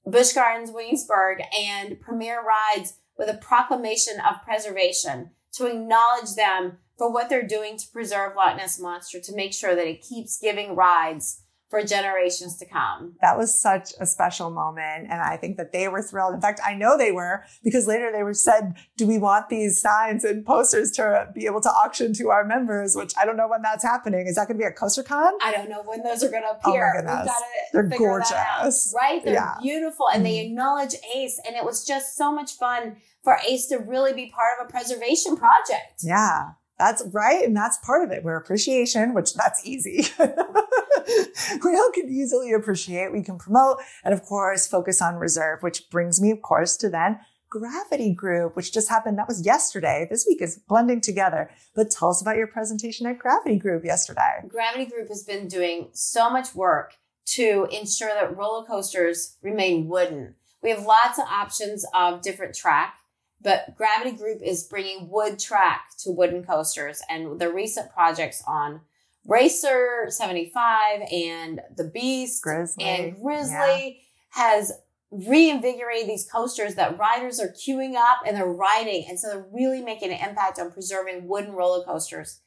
Busch 0.05 0.35
Gardens 0.35 0.73
Williamsburg 0.73 1.39
and 1.59 1.99
Premier 2.01 2.43
Rides 2.45 2.99
with 3.17 3.31
a 3.31 3.39
proclamation 3.39 4.21
of 4.21 4.43
preservation 4.45 5.31
to 5.55 5.69
acknowledge 5.69 6.35
them 6.37 6.81
for 6.99 7.13
what 7.13 7.29
they're 7.29 7.47
doing 7.47 7.77
to 7.79 7.87
preserve 7.93 8.37
Loch 8.37 8.57
Ness 8.57 8.81
Monster 8.81 9.21
to 9.21 9.35
make 9.35 9.53
sure 9.53 9.75
that 9.75 9.87
it 9.87 10.01
keeps 10.03 10.39
giving 10.39 10.77
rides 10.77 11.41
for 11.75 11.83
generations 11.83 12.57
to 12.59 12.67
come. 12.67 13.17
That 13.21 13.37
was 13.37 13.61
such 13.61 13.95
a 13.99 14.07
special 14.07 14.49
moment. 14.51 15.09
And 15.11 15.21
I 15.21 15.37
think 15.37 15.57
that 15.57 15.73
they 15.73 15.89
were 15.89 16.03
thrilled. 16.03 16.33
In 16.33 16.41
fact, 16.41 16.61
I 16.65 16.75
know 16.75 16.97
they 16.97 17.11
were 17.11 17.43
because 17.65 17.89
later 17.89 18.13
they 18.13 18.23
were 18.23 18.35
said, 18.35 18.75
do 18.97 19.09
we 19.09 19.19
want 19.19 19.49
these 19.49 19.81
signs 19.81 20.23
and 20.23 20.47
posters 20.47 20.93
to 20.93 21.29
be 21.35 21.47
able 21.47 21.61
to 21.63 21.69
auction 21.69 22.13
to 22.15 22.31
our 22.31 22.45
members? 22.45 22.95
Which 22.95 23.13
I 23.21 23.25
don't 23.25 23.37
know 23.37 23.49
when 23.49 23.63
that's 23.63 23.83
happening. 23.83 24.27
Is 24.29 24.37
that 24.37 24.47
going 24.47 24.57
to 24.57 24.63
be 24.63 24.67
at 24.67 24.77
CoasterCon? 24.77 25.33
I 25.43 25.51
don't 25.51 25.69
know 25.69 25.83
when 25.85 26.05
those 26.05 26.23
are 26.23 26.31
going 26.31 26.45
to 26.45 26.51
appear. 26.51 26.93
Oh 26.93 26.95
my 26.95 27.01
goodness. 27.01 27.17
We've 27.17 27.27
got 27.27 27.39
to 27.39 27.45
They're 27.73 27.91
figure 27.91 28.19
that 28.21 28.33
out. 28.33 28.61
gorgeous. 28.61 28.95
right? 28.97 29.25
They're 29.25 29.35
Yeah. 29.35 29.55
beautiful 29.61 30.07
and 30.15 30.25
they 30.25 30.37
mm. 30.37 30.47
acknowledge 30.51 30.95
ACE. 31.13 31.41
And 31.45 31.57
it 31.57 31.65
was 31.65 31.85
just 31.85 32.17
so 32.17 32.31
much 32.31 32.53
fun 32.53 32.99
for 33.25 33.39
ACE 33.49 33.67
to 33.69 33.79
really 33.79 34.13
be 34.13 34.31
part 34.31 34.61
of 34.61 34.69
a 34.69 34.71
preservation 34.71 35.37
project. 35.37 36.03
Yeah, 36.05 36.51
that's 36.79 37.03
right. 37.13 37.45
And 37.45 37.57
that's 37.57 37.79
part 37.79 38.05
of 38.05 38.11
it. 38.11 38.25
We're 38.25 38.37
appreciation, 38.37 39.15
which 39.15 39.35
that's 39.35 39.65
easy. 39.65 40.07
we 40.19 41.77
all 41.77 41.91
can 41.93 42.09
easily 42.09 42.53
appreciate, 42.53 43.13
we 43.13 43.23
can 43.23 43.39
promote, 43.39 43.79
and 44.05 44.13
of 44.13 44.23
course, 44.23 44.67
focus 44.67 45.01
on 45.01 45.17
reserve, 45.17 45.63
which 45.63 45.89
brings 45.91 46.21
me, 46.21 46.31
of 46.31 46.43
course, 46.43 46.77
to 46.79 46.89
then 46.89 47.21
Gravity 47.49 48.13
Group, 48.13 48.57
which 48.57 48.73
just 48.73 48.89
happened. 48.89 49.17
That 49.17 49.29
was 49.29 49.47
yesterday. 49.47 50.09
This 50.11 50.27
week 50.29 50.43
is 50.43 50.59
blending 50.69 51.01
together. 51.01 51.51
But 51.77 51.91
tell 51.91 52.11
us 52.11 52.21
about 52.21 52.37
your 52.37 52.49
presentation 52.49 53.07
at 53.07 53.19
Gravity 53.21 53.59
Group 53.59 53.85
yesterday. 53.85 54.43
Gravity 54.49 54.87
Group 54.87 55.09
has 55.09 55.23
been 55.23 55.47
doing 55.47 55.91
so 55.93 56.29
much 56.31 56.55
work 56.55 56.95
to 57.27 57.69
ensure 57.71 58.09
that 58.09 58.37
roller 58.37 58.67
coasters 58.67 59.37
remain 59.41 59.89
wooden. 59.89 60.35
We 60.63 60.71
have 60.71 60.85
lots 60.85 61.19
of 61.19 61.27
options 61.27 61.87
of 61.95 62.23
different 62.23 62.57
track, 62.57 62.97
but 63.45 63.77
Gravity 63.77 64.17
Group 64.17 64.41
is 64.43 64.65
bringing 64.65 65.11
wood 65.11 65.39
track 65.39 65.91
to 65.99 66.11
wooden 66.11 66.43
coasters 66.43 67.03
and 67.09 67.39
the 67.39 67.53
recent 67.53 67.93
projects 67.93 68.43
on 68.49 68.81
Racer 69.27 70.07
75 70.09 71.03
and 71.13 71.61
the 71.77 71.85
Beast 71.85 72.43
Grizzly. 72.43 72.85
and 72.85 73.23
Grizzly 73.23 74.01
has 74.31 74.73
reinvigorated 75.11 76.09
these 76.09 76.29
coasters 76.31 76.75
that 76.75 76.99
riders 76.99 77.39
are 77.39 77.55
queuing 77.55 77.95
up 77.95 78.19
and 78.27 78.37
they're 78.37 78.47
riding. 78.47 79.05
And 79.09 79.21
so 79.21 79.29
they're 79.29 79.47
really 79.53 79.83
making 79.83 80.11
an 80.11 80.29
impact 80.29 80.59
on 80.59 80.73
preserving 80.73 81.29
wooden 81.29 81.53
roller 81.53 81.85
coasters. 81.85 82.41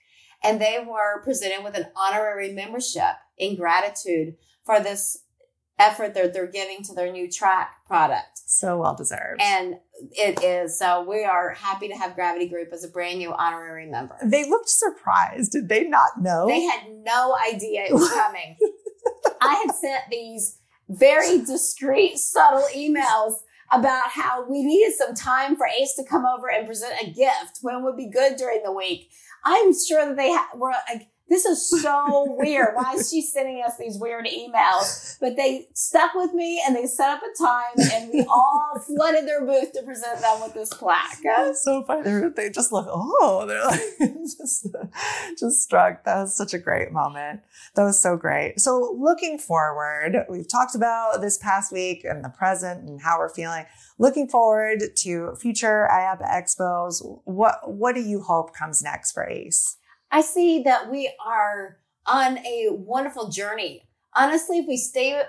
And 0.44 0.60
they 0.60 0.84
were 0.86 1.24
presented 1.24 1.64
with 1.64 1.76
an 1.76 1.88
honorary 1.96 2.52
membership 2.52 3.16
in 3.38 3.56
gratitude 3.56 4.36
for 4.66 4.80
this 4.80 5.18
effort 5.80 6.14
that 6.16 6.34
they're 6.34 6.48
giving 6.52 6.84
to 6.84 6.94
their 6.94 7.12
new 7.12 7.30
track 7.32 7.86
product. 7.86 8.40
So 8.46 8.78
well 8.78 8.96
deserved. 8.96 9.42
And 9.42 9.76
it 10.12 10.44
is. 10.44 10.78
So 10.80 11.04
we 11.08 11.24
are 11.24 11.52
happy 11.52 11.88
to 11.90 11.96
have 11.96 12.16
Gravity 12.16 12.48
Group 12.48 12.70
as 12.74 12.84
a 12.84 12.88
brand 12.88 13.20
new 13.20 13.34
honorary 13.34 13.86
member. 13.90 14.16
they 14.24 14.50
looked 14.50 14.70
surprised. 14.70 15.52
Did 15.52 15.70
they 15.70 15.84
not 15.84 16.22
know? 16.22 16.48
They 16.48 16.62
had 16.62 16.90
no 17.04 17.36
idea 17.54 17.84
it 17.86 17.94
was 17.94 18.10
coming. 18.10 18.58
I 19.42 19.64
had 19.66 19.76
sent 19.82 20.04
these 20.10 20.60
very 20.90 21.40
discreet, 21.40 22.18
subtle 22.18 22.64
emails 22.76 23.34
about 23.72 24.08
how 24.10 24.46
we 24.50 24.64
needed 24.64 24.94
some 24.96 25.14
time 25.14 25.58
for 25.58 25.68
Ace 25.68 25.94
to 25.96 26.04
come 26.06 26.26
over 26.26 26.50
and 26.50 26.66
present 26.66 26.94
a 27.02 27.06
gift 27.12 27.60
when 27.62 27.84
would 27.84 27.98
be 27.98 28.10
good 28.10 28.38
during 28.38 28.64
the 28.64 28.72
week. 28.72 29.10
I'm 29.44 29.74
sure 29.74 30.06
that 30.06 30.16
they 30.16 30.32
ha- 30.32 30.50
were 30.56 30.72
like, 30.90 31.10
this 31.30 31.46
is 31.46 31.70
so 31.70 32.26
weird. 32.38 32.70
Why 32.74 32.94
is 32.94 33.10
she 33.10 33.22
sending 33.22 33.62
us 33.66 33.78
these 33.78 33.98
weird 34.00 34.26
emails? 34.26 35.18
But 35.20 35.36
they 35.36 35.68
stuck 35.74 36.14
with 36.14 36.34
me 36.34 36.62
and 36.66 36.76
they 36.76 36.86
set 36.86 37.10
up 37.10 37.22
a 37.22 37.38
time 37.38 37.92
and 37.94 38.12
we 38.14 38.22
all 38.30 38.80
flooded 38.86 39.28
their 39.28 39.46
booth 39.46 39.74
to 39.74 39.84
present 39.84 40.22
them 40.22 40.42
with 40.42 40.54
this 40.54 40.70
plaque. 40.70 41.18
That's 41.24 41.64
so 41.64 41.84
funny. 41.84 42.04
They're, 42.04 42.30
they 42.30 42.50
just 42.50 42.72
look, 42.72 42.88
oh, 42.90 43.46
they're 43.46 43.66
like, 43.66 43.82
just, 44.24 44.68
just 45.38 45.62
struck. 45.62 46.06
That 46.06 46.22
was 46.22 46.36
such 46.36 46.54
a 46.54 46.60
great 46.60 46.94
moment. 46.94 47.42
That 47.76 47.84
was 47.84 48.02
so 48.02 48.16
great. 48.16 48.60
So 48.60 48.96
looking 48.98 49.38
forward, 49.38 50.26
we've 50.30 50.48
talked 50.48 50.76
about 50.76 51.20
this 51.22 51.38
past 51.38 51.74
week 51.74 52.06
and 52.06 52.24
the 52.24 52.30
present 52.30 52.88
and 52.88 53.02
how 53.02 53.20
we're 53.20 53.34
feeling. 53.34 53.66
Looking 54.00 54.28
forward 54.28 54.84
to 54.96 55.36
future 55.36 55.90
IAAPA 55.92 56.30
expos. 56.30 57.02
What, 57.26 57.74
what 57.74 57.96
do 57.96 58.02
you 58.02 58.22
hope 58.22 58.54
comes 58.54 58.82
next 58.82 59.12
for 59.12 59.28
ACE? 59.28 59.77
I 60.12 60.22
see 60.22 60.64
that 60.64 60.90
we 60.90 61.12
are 61.26 61.80
on 62.06 62.38
a 62.40 62.70
wonderful 62.72 63.30
journey. 63.30 63.88
Honestly, 64.16 64.60
if 64.60 64.68
we 64.68 64.78
stay 64.78 65.22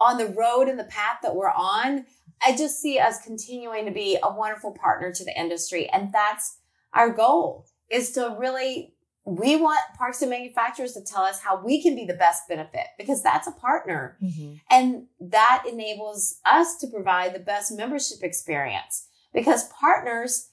on 0.00 0.18
the 0.18 0.28
road 0.28 0.68
and 0.68 0.78
the 0.78 0.84
path 0.84 1.18
that 1.22 1.34
we're 1.34 1.50
on, 1.50 2.06
I 2.44 2.56
just 2.56 2.80
see 2.80 2.98
us 2.98 3.22
continuing 3.22 3.84
to 3.84 3.92
be 3.92 4.18
a 4.22 4.32
wonderful 4.32 4.72
partner 4.72 5.12
to 5.12 5.24
the 5.24 5.38
industry. 5.38 5.88
And 5.88 6.12
that's 6.12 6.58
our 6.92 7.10
goal 7.10 7.66
is 7.90 8.12
to 8.12 8.36
really, 8.38 8.94
we 9.24 9.56
want 9.56 9.78
parks 9.96 10.22
and 10.22 10.30
manufacturers 10.30 10.94
to 10.94 11.02
tell 11.04 11.22
us 11.22 11.40
how 11.40 11.62
we 11.62 11.82
can 11.82 11.94
be 11.94 12.04
the 12.04 12.14
best 12.14 12.48
benefit 12.48 12.86
because 12.98 13.22
that's 13.22 13.46
a 13.46 13.52
partner. 13.52 14.16
Mm-hmm. 14.22 14.54
And 14.70 15.06
that 15.20 15.64
enables 15.70 16.40
us 16.44 16.78
to 16.78 16.88
provide 16.88 17.34
the 17.34 17.40
best 17.40 17.70
membership 17.70 18.22
experience 18.22 19.06
because 19.32 19.68
partners 19.68 20.48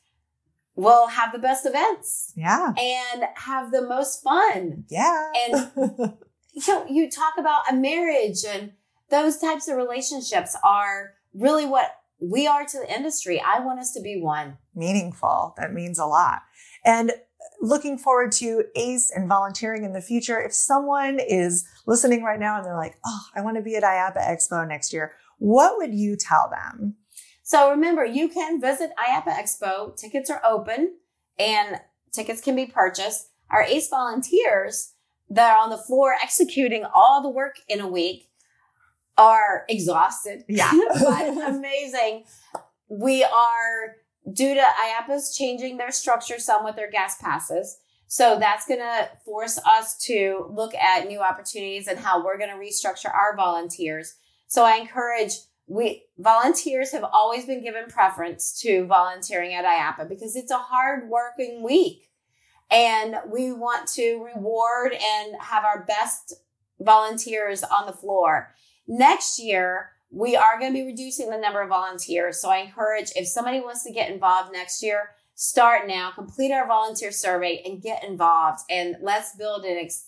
will 0.79 1.07
have 1.07 1.31
the 1.31 1.39
best 1.39 1.65
events 1.65 2.33
Yeah. 2.35 2.73
and 2.77 3.23
have 3.35 3.71
the 3.71 3.81
most 3.81 4.23
fun. 4.23 4.85
Yeah. 4.89 5.31
And 5.47 5.71
you 6.53 6.61
know, 6.67 6.85
you 6.89 7.09
talk 7.09 7.33
about 7.37 7.61
a 7.71 7.75
marriage 7.75 8.43
and 8.47 8.73
those 9.09 9.37
types 9.37 9.67
of 9.67 9.77
relationships 9.77 10.55
are 10.63 11.13
really 11.33 11.65
what 11.65 11.95
we 12.21 12.47
are 12.47 12.65
to 12.65 12.79
the 12.79 12.93
industry. 12.95 13.41
I 13.41 13.59
want 13.59 13.79
us 13.79 13.91
to 13.93 14.01
be 14.01 14.19
one. 14.21 14.57
meaningful. 14.75 15.53
That 15.57 15.73
means 15.73 15.99
a 15.99 16.05
lot. 16.05 16.41
And 16.85 17.11
looking 17.61 17.97
forward 17.97 18.31
to 18.33 18.63
ACE 18.75 19.11
and 19.15 19.27
volunteering 19.27 19.83
in 19.83 19.93
the 19.93 20.01
future. 20.01 20.39
If 20.39 20.53
someone 20.53 21.19
is 21.19 21.65
listening 21.85 22.23
right 22.23 22.39
now 22.39 22.57
and 22.57 22.65
they're 22.65 22.75
like, 22.77 22.97
oh, 23.05 23.21
I 23.35 23.41
want 23.41 23.57
to 23.57 23.63
be 23.63 23.75
at 23.75 23.83
IAAPA 23.83 24.17
Expo 24.29 24.67
next 24.67 24.93
year, 24.93 25.13
what 25.39 25.77
would 25.77 25.93
you 25.93 26.15
tell 26.17 26.49
them? 26.49 26.95
So 27.49 27.71
remember, 27.71 28.05
you 28.05 28.29
can 28.29 28.61
visit 28.61 28.91
IAAPA 28.95 29.29
Expo. 29.29 29.95
Tickets 29.95 30.29
are 30.29 30.39
open 30.45 30.97
and 31.39 31.81
tickets 32.11 32.41
can 32.41 32.55
be 32.55 32.67
purchased. 32.67 33.31
Our 33.49 33.63
ACE 33.63 33.89
volunteers 33.89 34.93
that 35.31 35.55
are 35.55 35.57
on 35.57 35.71
the 35.71 35.77
floor 35.79 36.13
executing 36.21 36.85
all 36.93 37.23
the 37.23 37.29
work 37.29 37.55
in 37.67 37.79
a 37.79 37.87
week 37.87 38.29
are 39.17 39.65
exhausted. 39.67 40.45
Yeah. 40.47 40.71
but 41.01 41.49
amazing. 41.49 42.25
We 42.87 43.23
are, 43.23 43.95
due 44.31 44.53
to 44.53 44.61
IAAPA's 44.61 45.35
changing 45.35 45.77
their 45.77 45.91
structure 45.91 46.37
some 46.37 46.63
with 46.63 46.75
their 46.75 46.91
gas 46.91 47.17
passes. 47.19 47.79
So 48.05 48.37
that's 48.37 48.67
going 48.67 48.81
to 48.81 49.09
force 49.25 49.57
us 49.65 49.97
to 50.05 50.51
look 50.51 50.75
at 50.75 51.07
new 51.07 51.21
opportunities 51.21 51.87
and 51.87 51.97
how 51.97 52.23
we're 52.23 52.37
going 52.37 52.51
to 52.51 52.57
restructure 52.57 53.11
our 53.11 53.35
volunteers. 53.35 54.17
So 54.45 54.65
I 54.65 54.75
encourage 54.75 55.33
we 55.69 56.03
volunteers 56.17 56.91
have 56.91 57.03
always 57.03 57.45
been 57.45 57.63
given 57.63 57.85
preference 57.87 58.59
to 58.59 58.85
volunteering 58.87 59.53
at 59.53 59.65
IAAPA 59.65 60.09
because 60.09 60.35
it's 60.35 60.51
a 60.51 60.57
hard 60.57 61.07
working 61.07 61.63
week 61.63 62.09
and 62.71 63.15
we 63.31 63.53
want 63.53 63.87
to 63.89 64.27
reward 64.35 64.93
and 64.93 65.35
have 65.39 65.63
our 65.63 65.85
best 65.85 66.33
volunteers 66.79 67.63
on 67.63 67.85
the 67.85 67.93
floor. 67.93 68.53
Next 68.87 69.39
year, 69.39 69.91
we 70.09 70.35
are 70.35 70.59
going 70.59 70.73
to 70.73 70.79
be 70.79 70.85
reducing 70.85 71.29
the 71.29 71.37
number 71.37 71.61
of 71.61 71.69
volunteers. 71.69 72.41
So 72.41 72.49
I 72.49 72.57
encourage 72.57 73.11
if 73.15 73.27
somebody 73.27 73.59
wants 73.59 73.83
to 73.83 73.93
get 73.93 74.09
involved 74.09 74.51
next 74.51 74.81
year, 74.81 75.11
start 75.35 75.87
now, 75.87 76.09
complete 76.09 76.51
our 76.51 76.65
volunteer 76.65 77.11
survey 77.11 77.61
and 77.63 77.81
get 77.81 78.03
involved 78.03 78.61
and 78.71 78.97
let's 79.01 79.35
build 79.35 79.65
an 79.65 79.77
ex- 79.77 80.07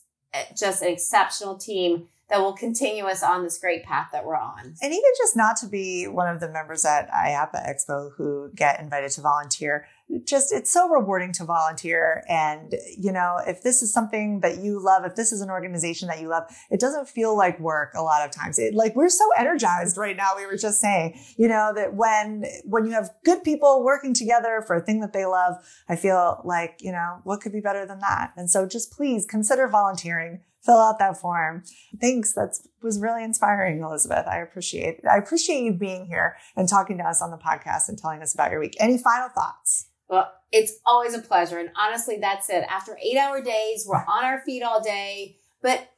just 0.57 0.82
an 0.82 0.89
exceptional 0.89 1.55
team 1.55 2.07
that 2.32 2.39
will 2.39 2.53
continue 2.53 3.03
us 3.03 3.21
on 3.21 3.43
this 3.43 3.57
great 3.57 3.84
path 3.84 4.07
that 4.13 4.25
we're 4.25 4.38
on. 4.38 4.73
And 4.82 4.93
even 4.93 5.11
just 5.17 5.36
not 5.36 5.57
to 5.57 5.67
be 5.67 6.07
one 6.07 6.34
of 6.34 6.39
the 6.39 6.49
members 6.49 6.86
at 6.86 7.11
IAAPA 7.11 7.69
Expo 7.69 8.11
who 8.15 8.49
get 8.55 8.79
invited 8.79 9.11
to 9.11 9.21
volunteer, 9.21 9.86
just 10.25 10.53
it's 10.53 10.71
so 10.71 10.88
rewarding 10.88 11.34
to 11.34 11.43
volunteer. 11.43 12.23
And, 12.29 12.73
you 12.97 13.11
know, 13.11 13.39
if 13.45 13.63
this 13.63 13.82
is 13.82 13.93
something 13.93 14.39
that 14.41 14.59
you 14.59 14.82
love, 14.82 15.03
if 15.03 15.15
this 15.15 15.34
is 15.34 15.41
an 15.41 15.49
organization 15.49 16.07
that 16.07 16.21
you 16.21 16.29
love, 16.29 16.43
it 16.69 16.79
doesn't 16.79 17.09
feel 17.09 17.36
like 17.36 17.59
work 17.59 17.91
a 17.95 18.01
lot 18.01 18.25
of 18.25 18.32
times. 18.32 18.57
It, 18.57 18.73
like 18.73 18.95
we're 18.95 19.09
so 19.09 19.27
energized 19.38 19.97
right 19.97 20.15
now. 20.15 20.32
We 20.38 20.45
were 20.45 20.57
just 20.57 20.79
saying, 20.79 21.19
you 21.38 21.49
know, 21.49 21.73
that 21.75 21.95
when, 21.95 22.45
when 22.63 22.86
you 22.86 22.91
have 22.93 23.09
good 23.25 23.43
people 23.43 23.84
working 23.84 24.13
together 24.13 24.63
for 24.65 24.77
a 24.77 24.82
thing 24.82 25.01
that 25.01 25.11
they 25.11 25.25
love, 25.25 25.55
I 25.89 25.97
feel 25.97 26.41
like, 26.45 26.77
you 26.79 26.93
know, 26.93 27.19
what 27.25 27.41
could 27.41 27.51
be 27.51 27.61
better 27.61 27.86
than 27.86 27.99
that? 27.99 28.32
And 28.38 28.49
so 28.49 28.65
just 28.65 28.93
please 28.93 29.25
consider 29.25 29.67
volunteering 29.67 30.39
fill 30.64 30.78
out 30.78 30.99
that 30.99 31.18
form. 31.18 31.64
Thanks. 31.99 32.34
That 32.34 32.57
was 32.82 32.99
really 32.99 33.24
inspiring, 33.24 33.82
Elizabeth. 33.82 34.28
I 34.28 34.38
appreciate 34.38 34.99
it. 34.99 35.05
I 35.09 35.18
appreciate 35.18 35.64
you 35.64 35.74
being 35.74 36.05
here 36.05 36.38
and 36.55 36.68
talking 36.70 36.97
to 36.99 37.03
us 37.03 37.22
on 37.22 37.32
the 37.32 37.38
podcast 37.38 37.89
and 37.89 37.97
telling 37.97 38.22
us 38.22 38.34
about 38.34 38.51
your 38.51 38.59
week. 38.59 38.76
Any 38.80 38.97
final 38.97 39.30
thoughts? 39.30 39.88
Well, 40.07 40.32
it's 40.51 40.74
always 40.86 41.14
a 41.14 41.20
pleasure. 41.20 41.57
And 41.57 41.70
honestly, 41.76 42.18
that's 42.20 42.49
it. 42.49 42.66
After 42.70 42.97
eight 43.01 43.18
hour 43.18 43.41
days, 43.41 43.86
we're 43.88 43.97
on 43.97 44.26
our 44.26 44.41
feet 44.41 44.62
all 44.64 44.82
day, 44.82 45.38
but 45.62 45.89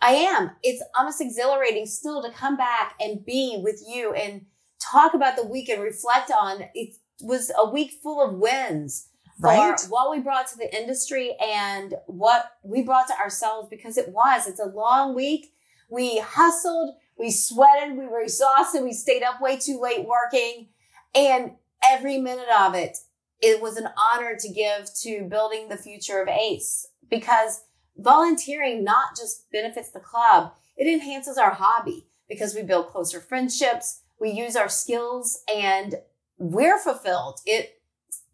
I 0.00 0.12
am. 0.12 0.50
It's 0.62 0.82
almost 0.96 1.20
exhilarating 1.20 1.86
still 1.86 2.22
to 2.22 2.30
come 2.30 2.56
back 2.56 2.94
and 3.00 3.24
be 3.24 3.58
with 3.62 3.82
you 3.88 4.12
and 4.12 4.44
talk 4.78 5.14
about 5.14 5.36
the 5.36 5.46
week 5.46 5.68
and 5.68 5.82
reflect 5.82 6.30
on 6.30 6.64
it 6.74 6.96
was 7.22 7.50
a 7.58 7.68
week 7.68 7.92
full 8.02 8.22
of 8.22 8.34
wins 8.34 9.08
For 9.40 9.76
what 9.88 10.10
we 10.10 10.20
brought 10.20 10.48
to 10.48 10.56
the 10.56 10.74
industry 10.74 11.36
and 11.42 11.94
what 12.06 12.52
we 12.62 12.82
brought 12.82 13.06
to 13.08 13.18
ourselves 13.18 13.68
because 13.68 13.98
it 13.98 14.08
was. 14.08 14.46
It's 14.46 14.60
a 14.60 14.66
long 14.66 15.14
week. 15.14 15.52
We 15.90 16.18
hustled, 16.18 16.94
we 17.18 17.30
sweated, 17.30 17.96
we 17.96 18.06
were 18.06 18.22
exhausted, 18.22 18.82
we 18.82 18.92
stayed 18.92 19.22
up 19.22 19.40
way 19.40 19.58
too 19.58 19.80
late 19.80 20.06
working, 20.06 20.68
and 21.14 21.52
every 21.88 22.18
minute 22.18 22.48
of 22.58 22.74
it, 22.74 22.98
it 23.40 23.60
was 23.60 23.76
an 23.76 23.88
honor 23.96 24.36
to 24.38 24.48
give 24.48 24.92
to 25.02 25.26
building 25.28 25.68
the 25.68 25.76
future 25.76 26.20
of 26.20 26.28
ACE 26.28 26.88
because 27.08 27.64
volunteering 27.96 28.82
not 28.82 29.16
just 29.16 29.50
benefits 29.52 29.90
the 29.90 30.00
club, 30.00 30.52
it 30.76 30.86
enhances 30.86 31.38
our 31.38 31.52
hobby 31.52 32.08
because 32.28 32.54
we 32.54 32.62
build 32.62 32.88
closer 32.88 33.20
friendships, 33.20 34.00
we 34.20 34.30
use 34.30 34.56
our 34.56 34.68
skills, 34.68 35.42
and 35.54 35.96
we're 36.38 36.78
fulfilled. 36.78 37.40
It 37.46 37.80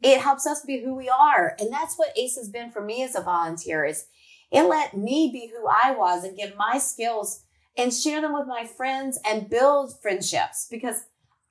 it 0.03 0.21
helps 0.21 0.47
us 0.47 0.65
be 0.65 0.83
who 0.83 0.95
we 0.95 1.09
are. 1.09 1.57
And 1.59 1.73
that's 1.73 1.97
what 1.97 2.17
ACE 2.17 2.37
has 2.37 2.49
been 2.49 2.71
for 2.71 2.83
me 2.83 3.03
as 3.03 3.15
a 3.15 3.23
volunteer 3.23 3.85
is 3.85 4.07
it 4.51 4.65
let 4.65 4.97
me 4.97 5.31
be 5.33 5.51
who 5.55 5.67
I 5.67 5.93
was 5.93 6.25
and 6.25 6.37
give 6.37 6.57
my 6.57 6.79
skills 6.79 7.45
and 7.77 7.93
share 7.93 8.21
them 8.21 8.35
with 8.35 8.47
my 8.47 8.67
friends 8.67 9.19
and 9.25 9.49
build 9.49 10.01
friendships 10.03 10.67
because 10.71 11.05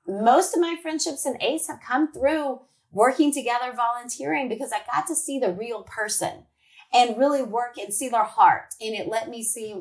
most 0.06 0.54
of 0.54 0.60
my 0.60 0.76
friendships 0.80 1.26
in 1.26 1.40
ACE 1.42 1.66
have 1.66 1.80
come 1.80 2.12
through 2.12 2.60
working 2.92 3.32
together, 3.32 3.72
volunteering 3.74 4.48
because 4.48 4.70
I 4.72 4.80
got 4.92 5.06
to 5.08 5.16
see 5.16 5.38
the 5.38 5.52
real 5.52 5.82
person 5.82 6.44
and 6.92 7.18
really 7.18 7.42
work 7.42 7.78
and 7.78 7.92
see 7.92 8.08
their 8.08 8.24
heart. 8.24 8.74
And 8.80 8.94
it 8.94 9.08
let 9.08 9.28
me 9.28 9.42
see 9.42 9.80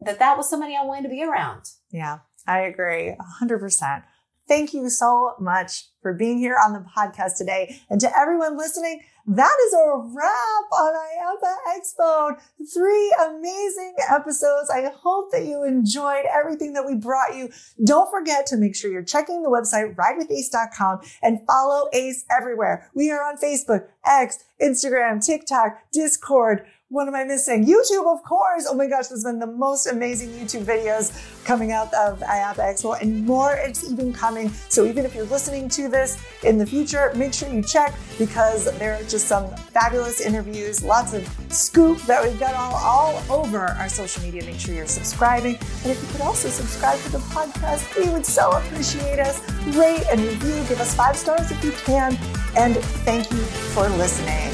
that 0.00 0.18
that 0.18 0.36
was 0.36 0.48
somebody 0.48 0.76
I 0.76 0.84
wanted 0.84 1.04
to 1.04 1.08
be 1.08 1.24
around. 1.24 1.64
Yeah, 1.90 2.20
I 2.46 2.60
agree 2.60 3.16
100%. 3.42 4.02
Thank 4.50 4.74
you 4.74 4.90
so 4.90 5.34
much 5.38 5.84
for 6.02 6.12
being 6.12 6.40
here 6.40 6.56
on 6.60 6.72
the 6.72 6.80
podcast 6.80 7.36
today. 7.38 7.80
And 7.88 8.00
to 8.00 8.18
everyone 8.18 8.58
listening, 8.58 9.00
that 9.28 9.56
is 9.68 9.74
a 9.74 10.10
wrap 10.12 10.72
on 10.72 10.92
IAAPA 10.92 11.54
Expo. 11.78 12.36
Three 12.74 13.14
amazing 13.28 13.94
episodes. 14.10 14.68
I 14.68 14.90
hope 14.92 15.30
that 15.30 15.44
you 15.46 15.62
enjoyed 15.62 16.24
everything 16.28 16.72
that 16.72 16.84
we 16.84 16.96
brought 16.96 17.36
you. 17.36 17.50
Don't 17.84 18.10
forget 18.10 18.44
to 18.46 18.56
make 18.56 18.74
sure 18.74 18.90
you're 18.90 19.04
checking 19.04 19.44
the 19.44 19.48
website 19.48 19.94
ridewithace.com 19.94 20.98
and 21.22 21.46
follow 21.46 21.88
ACE 21.92 22.24
everywhere. 22.28 22.90
We 22.92 23.12
are 23.12 23.22
on 23.22 23.36
Facebook, 23.36 23.86
X, 24.04 24.42
Instagram, 24.60 25.24
TikTok, 25.24 25.78
Discord. 25.92 26.66
What 26.92 27.06
am 27.06 27.14
I 27.14 27.22
missing? 27.22 27.64
YouTube, 27.64 28.12
of 28.12 28.24
course. 28.24 28.66
Oh 28.68 28.74
my 28.74 28.88
gosh, 28.88 29.06
there's 29.06 29.22
been 29.22 29.38
the 29.38 29.46
most 29.46 29.86
amazing 29.86 30.30
YouTube 30.30 30.64
videos 30.64 31.12
coming 31.44 31.70
out 31.70 31.94
of 31.94 32.18
IAAPA 32.18 32.56
Expo 32.56 33.00
and 33.00 33.24
more 33.24 33.54
it's 33.54 33.88
even 33.88 34.12
coming. 34.12 34.48
So 34.68 34.84
even 34.84 35.04
if 35.04 35.14
you're 35.14 35.26
listening 35.26 35.68
to 35.68 35.88
this 35.88 36.20
in 36.42 36.58
the 36.58 36.66
future, 36.66 37.12
make 37.14 37.32
sure 37.32 37.48
you 37.48 37.62
check 37.62 37.94
because 38.18 38.76
there 38.80 38.94
are 38.94 39.04
just 39.04 39.28
some 39.28 39.48
fabulous 39.72 40.20
interviews, 40.20 40.82
lots 40.82 41.14
of 41.14 41.28
scoop 41.48 41.98
that 42.02 42.24
we've 42.24 42.40
got 42.40 42.54
all, 42.54 42.74
all 42.74 43.40
over 43.40 43.66
our 43.66 43.88
social 43.88 44.24
media. 44.24 44.44
Make 44.44 44.58
sure 44.58 44.74
you're 44.74 44.86
subscribing. 44.86 45.54
And 45.84 45.92
if 45.92 46.02
you 46.02 46.08
could 46.08 46.22
also 46.22 46.48
subscribe 46.48 46.98
to 47.02 47.12
the 47.12 47.18
podcast, 47.18 47.96
we 48.04 48.12
would 48.12 48.26
so 48.26 48.50
appreciate 48.50 49.20
us. 49.20 49.48
Rate 49.76 50.02
and 50.10 50.20
review, 50.20 50.56
give 50.68 50.80
us 50.80 50.92
five 50.96 51.16
stars 51.16 51.52
if 51.52 51.64
you 51.64 51.70
can. 51.70 52.18
And 52.56 52.74
thank 53.06 53.30
you 53.30 53.38
for 53.76 53.88
listening, 53.90 54.50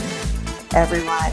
everyone. 0.75 1.33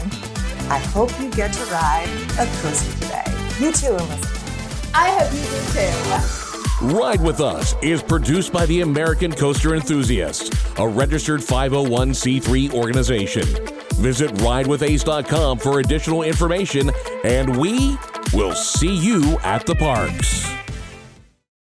I 0.70 0.78
hope 0.78 1.10
you 1.20 1.30
get 1.30 1.52
to 1.52 1.64
ride 1.66 2.08
a 2.38 2.46
coaster 2.60 2.92
today. 3.00 3.24
You 3.60 3.72
too, 3.72 3.94
Elizabeth. 3.94 4.90
I 4.94 5.10
hope 5.10 5.32
you 5.32 5.42
do 5.42 5.60
too. 5.72 6.44
Ride 6.98 7.20
with 7.20 7.40
Us 7.40 7.74
is 7.82 8.02
produced 8.02 8.52
by 8.52 8.66
the 8.66 8.80
American 8.80 9.32
Coaster 9.32 9.74
Enthusiasts, 9.74 10.50
a 10.78 10.86
registered 10.86 11.40
501c3 11.40 12.72
organization. 12.72 13.44
Visit 13.94 14.30
ridewithace.com 14.34 15.58
for 15.58 15.80
additional 15.80 16.22
information, 16.22 16.90
and 17.24 17.56
we 17.56 17.96
will 18.32 18.54
see 18.54 18.94
you 18.94 19.38
at 19.44 19.64
the 19.66 19.74
parks. 19.74 20.63